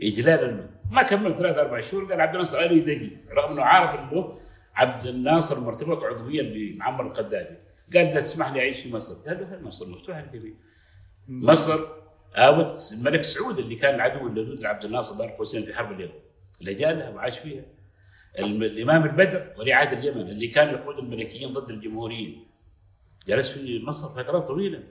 اجلالا 0.00 0.70
ما 0.90 1.02
كمل 1.02 1.36
ثلاث 1.36 1.58
أربع 1.58 1.80
شهور 1.80 2.04
قال 2.04 2.20
عبد 2.20 2.34
الناصر 2.34 2.58
علي 2.58 2.78
يدقي 2.78 3.10
رغم 3.30 3.52
إنه 3.52 3.62
عارف 3.62 3.94
إنه 3.94 4.38
عبد 4.74 5.06
الناصر 5.06 5.60
مرتبط 5.60 6.02
عضويا 6.02 6.42
بمعمر 6.42 7.06
القذافي. 7.06 7.56
قال 7.94 8.06
لا 8.06 8.20
تسمح 8.20 8.52
لي 8.52 8.60
أعيش 8.60 8.80
في 8.80 8.92
مصر. 8.92 9.28
قال 9.28 9.40
له 9.40 9.68
مصر 9.68 9.88
مفتوحة؟ 9.88 10.20
انت 10.20 10.36
فيه 10.36 10.54
مصر 11.28 11.80
آوت 12.34 12.92
الملك 12.98 13.22
سعود 13.22 13.58
اللي 13.58 13.74
كان 13.74 13.94
العدو 13.94 14.26
اللدود 14.26 14.60
لعبد 14.60 14.84
الناصر 14.84 15.18
بين 15.18 15.30
قوسين 15.30 15.64
في 15.64 15.74
حرب 15.74 15.92
اليمن. 15.92 16.12
اللي 16.60 16.74
جاء 16.74 16.94
لها 16.94 17.10
وعاش 17.10 17.38
فيها. 17.38 17.64
الإمام 18.38 19.04
البدر 19.04 19.54
ولي 19.58 19.72
عهد 19.72 19.92
اليمن 19.92 20.20
اللي 20.20 20.48
كان 20.48 20.74
يقود 20.74 20.98
الملكيين 20.98 21.52
ضد 21.52 21.70
الجمهوريين. 21.70 22.46
جلس 23.26 23.48
في 23.48 23.82
مصر 23.84 24.08
فترات 24.08 24.42
طويلة. 24.48 24.82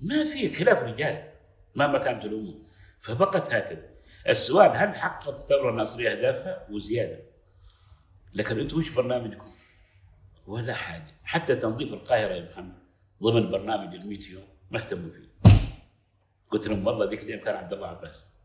ما 0.00 0.24
في 0.24 0.54
خلاف 0.54 0.82
رجال 0.82 1.28
مهما 1.74 1.98
كانت 1.98 2.24
الأمور 2.24 2.54
فبقت 3.00 3.54
هكذا. 3.54 3.90
السؤال 4.28 4.70
هل 4.76 4.94
حققت 4.94 5.34
الثورة 5.34 5.70
الناصرية 5.70 6.10
أهدافها؟ 6.10 6.66
وزيادة. 6.70 7.18
لكن 8.34 8.60
أنتم 8.60 8.78
وش 8.78 8.90
برنامجكم؟ 8.90 9.49
ولا 10.50 10.74
حاجة. 10.74 11.14
حتى 11.24 11.56
تنظيف 11.56 11.92
القاهرة 11.92 12.34
يا 12.34 12.50
محمد 12.52 12.74
ضمن 13.22 13.50
برنامج 13.50 13.94
ال 13.94 14.08
100 14.08 14.18
يوم 14.30 14.44
ما 14.70 14.78
اهتموا 14.78 15.10
فيه. 15.10 15.30
قلت 16.50 16.68
لهم 16.68 16.86
والله 16.86 17.10
ذيك 17.10 17.22
الأيام 17.22 17.44
كان 17.44 17.56
عبد 17.56 17.72
الله 17.72 17.86
عباس؟ 17.86 18.40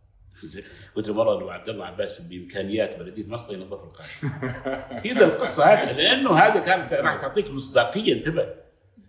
قلت 0.96 1.08
لهم 1.08 1.18
والله 1.18 1.40
لو 1.40 1.50
عبد 1.50 1.70
الله 1.70 1.86
عباس 1.86 2.22
بإمكانيات 2.22 3.00
بلديه 3.00 3.28
مصر 3.28 3.54
ينظف 3.54 3.84
القاهرة. 3.84 5.02
إذا 5.12 5.26
القصة 5.26 5.66
هكذا 5.66 5.92
لأنه 5.92 6.40
هذا 6.40 6.60
كانت 6.60 6.94
راح 6.94 7.16
تعطيك 7.16 7.50
مصداقية 7.50 8.14
انتبه. 8.14 8.54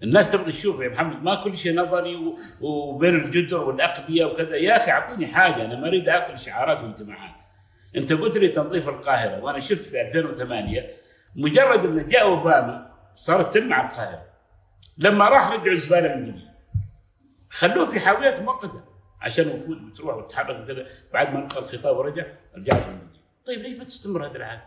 الناس 0.03 0.31
تبغى 0.31 0.53
تشوف 0.53 0.81
يا 0.81 0.89
محمد 0.89 1.23
ما 1.23 1.35
كل 1.35 1.57
شيء 1.57 1.75
نظري 1.75 2.37
وبين 2.61 3.15
الجدر 3.15 3.65
والأقبية 3.65 4.25
وكذا. 4.25 4.57
يا 4.57 4.77
أخي 4.77 4.91
أعطيني 4.91 5.27
حاجة 5.27 5.65
أنا 5.65 5.81
ما 5.81 5.89
أريد 5.89 6.09
أكل 6.09 6.39
شعارات 6.39 6.85
واجتماعات 6.85 7.35
أنت 7.97 8.13
قلت 8.13 8.37
لي 8.39 8.49
تنظيف 8.49 8.89
القاهرة 8.89 9.45
وأنا 9.45 9.61
شفت 9.61 9.85
في 9.85 10.01
2008 10.01 10.91
مجرد 11.37 11.85
انه 11.85 12.03
جاء 12.03 12.23
أوباما 12.23 12.86
صارت 13.17 13.55
تلمع 13.55 13.91
القاهرة. 13.91 14.27
لما 14.99 15.29
راح 15.29 15.49
رجعوا 15.51 15.75
الزبالة 15.75 16.15
من 16.15 16.25
جديد. 16.25 16.49
خلوه 17.51 17.85
في 17.87 18.01
حاويات 18.01 18.41
مؤقتة 18.41 18.85
عشان 19.21 19.45
الوفود 19.45 19.91
بتروح 19.91 20.17
وتتحرك 20.17 20.61
وكذا. 20.65 20.87
بعد 21.13 21.35
ما 21.35 21.41
نقل 21.41 21.59
الخطاب 21.59 21.97
ورجع 21.97 22.27
رجعت 22.57 22.89
من 22.89 22.99
جديد. 22.99 23.21
طيب 23.47 23.59
ليش 23.59 23.79
ما 23.79 23.85
تستمر 23.85 24.27
هذه 24.27 24.37
العادة؟ 24.37 24.65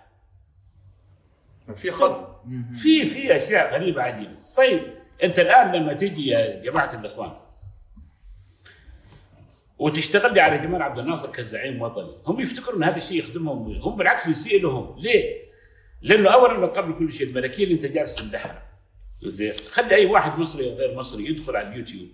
في 1.75 1.89
خط 1.89 2.43
في 2.73 3.05
في 3.05 3.35
أشياء 3.35 3.73
غريبة 3.73 4.01
عجيبة. 4.01 4.35
طيب 4.57 4.93
أنت 5.23 5.39
الآن 5.39 5.71
لما 5.71 5.93
تجي 5.93 6.27
يا 6.27 6.61
جماعة 6.61 6.93
الإخوان 6.93 7.31
وتشتغل 9.79 10.33
لي 10.33 10.41
على 10.41 10.57
جمال 10.57 10.81
عبد 10.81 10.99
الناصر 10.99 11.31
كزعيم 11.31 11.81
وطني 11.81 12.15
هم 12.25 12.39
يفتكرون 12.39 12.83
ان 12.83 12.89
هذا 12.89 12.97
الشيء 12.97 13.19
يخدمهم 13.19 13.71
هم 13.71 13.95
بالعكس 13.95 14.27
يسيء 14.27 14.61
لهم 14.61 14.99
ليه؟ 14.99 15.48
لأنه 16.01 16.29
اولا 16.29 16.65
قبل 16.65 16.93
كل 16.93 17.11
شيء 17.11 17.27
الملكية 17.27 17.63
اللي 17.63 17.75
أنت 17.75 17.85
جالس 17.85 18.15
تمدحها. 18.15 18.63
زين. 19.21 19.53
خلي 19.71 19.95
أي 19.95 20.05
واحد 20.05 20.39
مصري 20.39 20.69
أو 20.69 20.75
غير 20.75 20.95
مصري 20.95 21.25
يدخل 21.25 21.55
على 21.55 21.67
اليوتيوب 21.67 22.09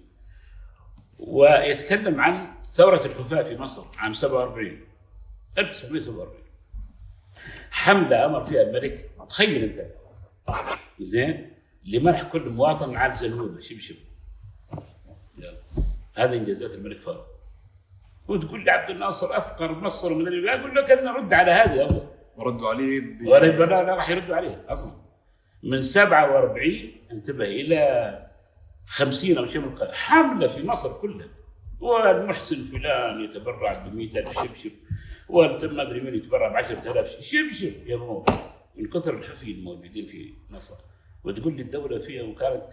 ويتكلم 1.20 2.22
عن 2.22 2.56
ثورة 2.70 3.06
الحفاة 3.06 3.42
في 3.42 3.58
مصر 3.58 3.86
عام 3.98 4.14
47 4.14 4.82
1947 5.58 6.44
حملة 7.72 8.26
أمر 8.26 8.44
فيها 8.44 8.62
الملك. 8.62 9.10
تخيل 9.28 9.64
أنت. 9.64 9.86
زين. 11.00 11.52
لمنح 11.86 12.24
كل 12.24 12.50
مواطن 12.50 12.96
على 12.96 13.16
زنوبه 13.16 13.60
شبشب. 13.60 13.96
هذه 16.16 16.34
إنجازات 16.38 16.72
الملك 16.72 17.02
فاروق. 17.02 17.26
وتقول 18.28 18.66
لي 18.66 18.72
عبد 18.72 18.90
الناصر 18.90 19.38
أفقر 19.38 19.72
مصر 19.72 20.14
من 20.14 20.28
اللي 20.28 20.54
أقول 20.54 20.76
لك 20.76 20.92
أنا 20.92 21.12
رد 21.12 21.34
على 21.34 21.52
هذه 21.52 22.10
ردوا 22.40 22.70
عليه 22.70 23.00
ب... 23.00 23.28
ولا 23.28 23.46
لا 23.46 23.84
لا 23.84 23.96
راح 23.96 24.10
يردوا 24.10 24.36
عليه 24.36 24.66
أصلا. 24.70 24.92
من 25.64 25.82
47 25.82 26.92
انتبه 27.12 27.46
إلى 27.46 28.20
50 28.88 29.38
أو 29.38 29.46
شيء 29.46 29.62
من 29.62 29.68
القرن 29.68 29.94
حملة 29.94 30.48
في 30.48 30.68
مصر 30.68 31.02
كلها. 31.02 31.28
والمحسن 31.80 32.64
فلان 32.64 33.22
يتبرع 33.22 33.74
ب 33.74 34.00
ألف 34.00 34.40
شبشب 34.40 34.72
والتم 35.30 35.76
ما 35.76 35.82
أدري 35.82 36.02
مين 36.02 36.16
يتبرع 36.16 36.48
ب 36.48 36.56
10000 36.56 37.20
شبشب 37.20 37.88
يا 37.88 37.98
مو 37.98 38.26
من 38.76 38.90
كثر 38.90 39.14
الحفي 39.18 39.52
الموجودين 39.52 40.06
في 40.06 40.34
مصر. 40.50 40.76
وتقول 41.24 41.56
لي 41.56 41.62
الدولة 41.62 42.00
فيها 42.00 42.24
وكانت 42.24 42.64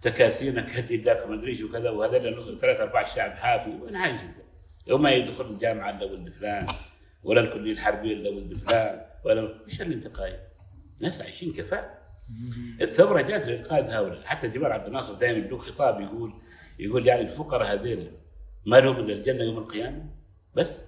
تكاسينك 0.00 0.70
هدي 0.70 0.96
لك 0.96 1.26
ما 1.28 1.34
أدري 1.34 1.64
وكذا 1.64 1.90
وهذا 1.90 2.18
ثلاث 2.56 2.80
ارباع 2.80 3.00
الشعب 3.00 3.30
حافي. 3.30 3.70
وين 3.70 3.96
عايش 3.96 4.20
أنت؟ 4.20 4.36
وما 4.90 5.10
يدخل 5.10 5.46
الجامعة 5.46 5.90
إلا 5.90 6.04
ولد 6.04 6.28
فلان 6.28 6.66
ولا 7.26 7.40
الكليه 7.40 7.72
الحربيه 7.72 8.12
الا 8.12 8.30
ولد 8.30 8.54
فلان 8.54 9.06
ولا 9.24 9.64
إيش 9.64 9.82
الانتقائيه؟ 9.82 10.48
ناس 11.00 11.20
عايشين 11.20 11.52
كفاءة. 11.52 11.98
الثورة 12.80 13.20
جات 13.20 13.46
لإنقاذ 13.46 13.84
هؤلاء. 13.84 14.22
حتى 14.24 14.48
جمال 14.48 14.72
عبد 14.72 14.86
الناصر 14.86 15.14
دائما 15.14 15.46
له 15.46 15.58
خطاب 15.58 16.00
يقول 16.00 16.32
يقول 16.78 17.06
يعني 17.06 17.20
الفقراء 17.20 17.74
هذين 17.74 18.12
ما 18.66 18.76
لهم 18.76 18.96
إلا 18.96 19.12
الجنة 19.12 19.44
يوم 19.44 19.58
القيامة. 19.58 20.06
بس. 20.54 20.82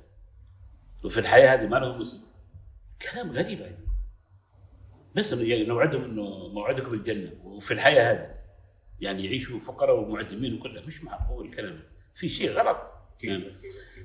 وفي 1.05 1.21
الحياة 1.21 1.55
هذه 1.55 1.67
ما 1.67 1.77
لهم 1.77 1.99
نصيب 1.99 2.21
كلام 3.13 3.33
غريب 3.33 3.61
يعني 3.61 3.89
بس 5.17 5.33
يعني 5.33 5.65
نوعدهم 5.65 6.05
إنه 6.05 6.49
موعدكم 6.49 6.95
الجنة. 6.95 7.33
وفي 7.45 7.75
الحياة 7.75 8.13
هذه 8.13 8.39
يعني 9.01 9.25
يعيشوا 9.25 9.61
فقراء 9.61 10.01
ومعدمين 10.01 10.55
وكلها. 10.55 10.87
مش 10.87 11.05
معقول 11.05 11.47
الكلام 11.47 11.81
في 12.15 12.29
شيء 12.29 12.51
غلط. 12.51 12.93
يعني. 13.23 13.53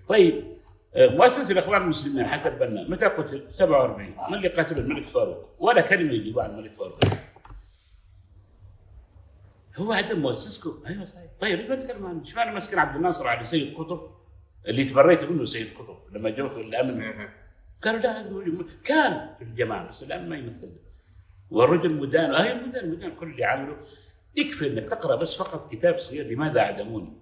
طيب. 0.08 0.54
مؤسس 0.96 1.52
الاخوان 1.52 1.82
المسلمين 1.82 2.28
حسن 2.28 2.60
بنا. 2.60 2.90
متى 2.90 3.06
قتل؟ 3.06 3.46
47 3.50 4.16
من 4.30 4.38
اللي 4.38 4.48
قتل 4.48 4.78
الملك 4.78 5.08
فاروق؟ 5.08 5.50
ولا 5.60 5.82
كلمة 5.82 6.14
يجيبوا 6.14 6.44
عن 6.44 6.50
الملك 6.50 6.74
فاروق. 6.74 7.00
هو 9.78 9.94
عدم 9.94 10.20
مؤسسكم؟ 10.20 10.84
أيوه 10.88 11.06
صحيح. 11.06 11.32
طيب 11.42 11.60
ليش 11.60 11.70
ما 11.70 11.76
تتكلم 11.76 12.06
عنه؟ 12.06 12.22
إيش 12.22 12.36
معنى 12.36 12.56
مسكين 12.56 12.80
عبد 12.80 12.96
الناصر 12.96 13.28
على 13.28 13.44
سيد 13.44 13.76
قطب؟ 13.76 14.12
اللي 14.68 14.86
تبريت 14.86 15.24
منه 15.24 15.46
سيد 15.46 15.68
قطب 15.78 15.98
لما 16.12 16.30
جوك 16.30 16.52
الأمن. 16.52 17.14
قالوا 17.84 18.00
لا 18.00 18.22
هذا. 18.22 18.66
كان 18.84 19.36
في 19.38 19.44
الجماعة 19.44 19.88
بس 19.88 20.04
الآن 20.04 20.30
ما 20.30 20.38
يمثلنا 20.38 20.76
والرجل 21.50 21.94
مدان. 21.94 22.32
هاي 22.32 22.56
مدان 22.56 22.92
مدان. 22.92 23.16
كل 23.16 23.32
اللي 23.32 23.46
عمله. 23.46 23.78
يكفي 24.36 24.68
إنك 24.68 24.90
تقرأ 24.90 25.16
بس 25.16 25.36
فقط 25.36 25.72
كتاب 25.72 25.98
صغير 25.98 26.28
لماذا 26.28 26.62
عدموني؟ 26.62 27.14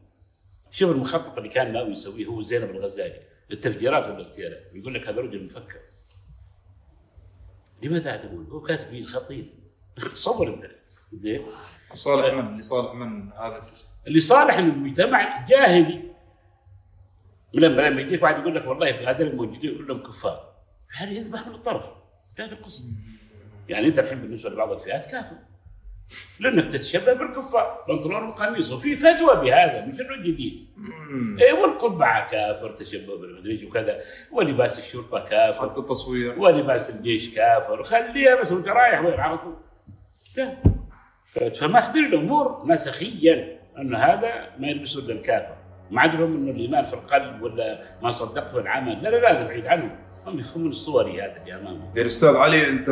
شوف 0.71 0.91
المخطط 0.91 1.37
اللي 1.37 1.49
كان 1.49 1.73
ناوي 1.73 1.91
يسويه 1.91 2.25
هو 2.25 2.41
زينب 2.41 2.69
الغزالي. 2.69 3.19
التفجيرات 3.51 4.07
والاغتيالات 4.07 4.63
يقول 4.73 4.93
لك 4.93 5.07
هذا 5.07 5.21
رجل 5.21 5.45
مفكر. 5.45 5.79
لماذا 7.83 8.11
عدموني؟ 8.11 8.51
هو 8.51 8.61
كاتب 8.61 9.05
خطير 9.05 9.53
تصور 10.13 10.47
انت. 10.53 10.71
زين؟ 11.13 11.45
لصالح 11.93 12.33
من 12.33 12.57
لصالح 12.57 12.93
من 12.93 13.33
هذا؟ 13.33 13.63
لصالح 14.07 14.55
المجتمع 14.55 15.45
جاهلي. 15.45 16.11
لما 17.53 17.81
لما 17.81 18.01
يجيك 18.01 18.23
واحد 18.23 18.39
يقول 18.39 18.55
لك 18.55 18.67
والله 18.67 18.91
في 18.91 19.05
هذول 19.05 19.27
الموجودين 19.27 19.77
كلهم 19.77 20.03
كفار. 20.03 20.53
هذا 20.97 21.11
يذبح 21.11 21.47
من 21.47 21.55
الطرف. 21.55 21.85
انتهت 22.29 22.51
القصة 22.51 22.83
يعني 23.69 23.87
انت 23.87 23.99
الحين 23.99 24.21
بالنسبة 24.21 24.49
لبعض 24.49 24.71
الفئات 24.71 25.11
كافر. 25.11 25.50
لأنك 26.39 26.65
تتشبه 26.65 27.13
بالكفار. 27.13 27.85
بنطلون 27.87 28.23
وقميص 28.23 28.71
وفي 28.71 28.95
فتوى 28.95 29.35
بهذا 29.35 29.85
مش 29.85 30.01
إنه 30.01 30.17
جديد. 30.23 30.67
اي 31.41 31.51
والقبعة 31.51 32.27
كافر 32.27 32.71
تشبه 32.71 33.17
بالمدري 33.17 33.65
وكذا. 33.65 33.99
ولباس 34.31 34.79
الشرطة 34.79 35.19
كافر. 35.29 35.69
حتى 35.69 35.79
التصوير. 35.79 36.39
ولباس 36.39 36.95
الجيش 36.95 37.35
كافر. 37.35 37.83
خليها 37.83 38.41
بس 38.41 38.51
وأنت 38.51 38.67
رايح 38.67 39.01
وين؟ 39.01 39.19
على 39.19 39.37
طول. 39.37 39.55
فماخذين 41.55 42.05
الأمور 42.05 42.63
نسخيا 42.67 43.59
أن 43.77 43.95
هذا 43.95 44.49
ما 44.59 44.67
يلبسه 44.67 44.99
إلا 44.99 45.13
الكافر. 45.13 45.55
ما 45.91 46.01
عندهم 46.01 46.35
إنه 46.35 46.51
الإيمان 46.51 46.83
في 46.83 46.93
القلب 46.93 47.41
ولا 47.41 47.83
ما 48.03 48.11
صدقته 48.11 48.59
العمل. 48.59 49.03
لا 49.03 49.09
لا 49.09 49.17
لا 49.17 49.31
هذا 49.31 49.47
بعيد 49.47 49.67
عنهم 49.67 49.95
هم 50.27 50.39
يفهمون 50.39 50.69
الصوري 50.69 51.21
هذا 51.21 51.37
اللي 51.41 51.55
امامهم 51.55 51.91
يا 51.95 52.05
أستاذ 52.05 52.35
علي 52.35 52.69
أنت 52.69 52.89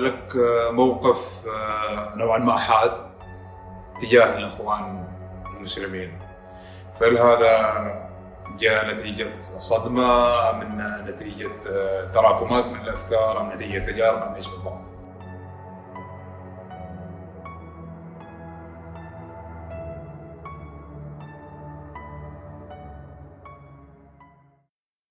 لك 0.00 0.32
موقف 0.70 1.46
آه، 1.46 2.14
نوعا 2.16 2.38
ما 2.38 2.58
حاد 2.58 2.92
تجاه 4.00 4.38
الأخوان 4.38 5.08
المسلمين 5.56 6.18
فهل 7.00 7.18
هذا 7.18 8.02
جاء 8.58 8.94
نتيجة 8.94 9.40
صدمة 9.42 10.52
من 10.52 10.84
نتيجة 11.06 11.50
آه، 11.70 12.04
تراكمات 12.04 12.66
من 12.66 12.80
الأفكار 12.80 13.40
أم 13.40 13.52
نتيجة 13.52 13.78
تجارب 13.78 14.22
أم 14.22 14.34
إيش 14.34 14.46
بالضبط؟ 14.46 15.01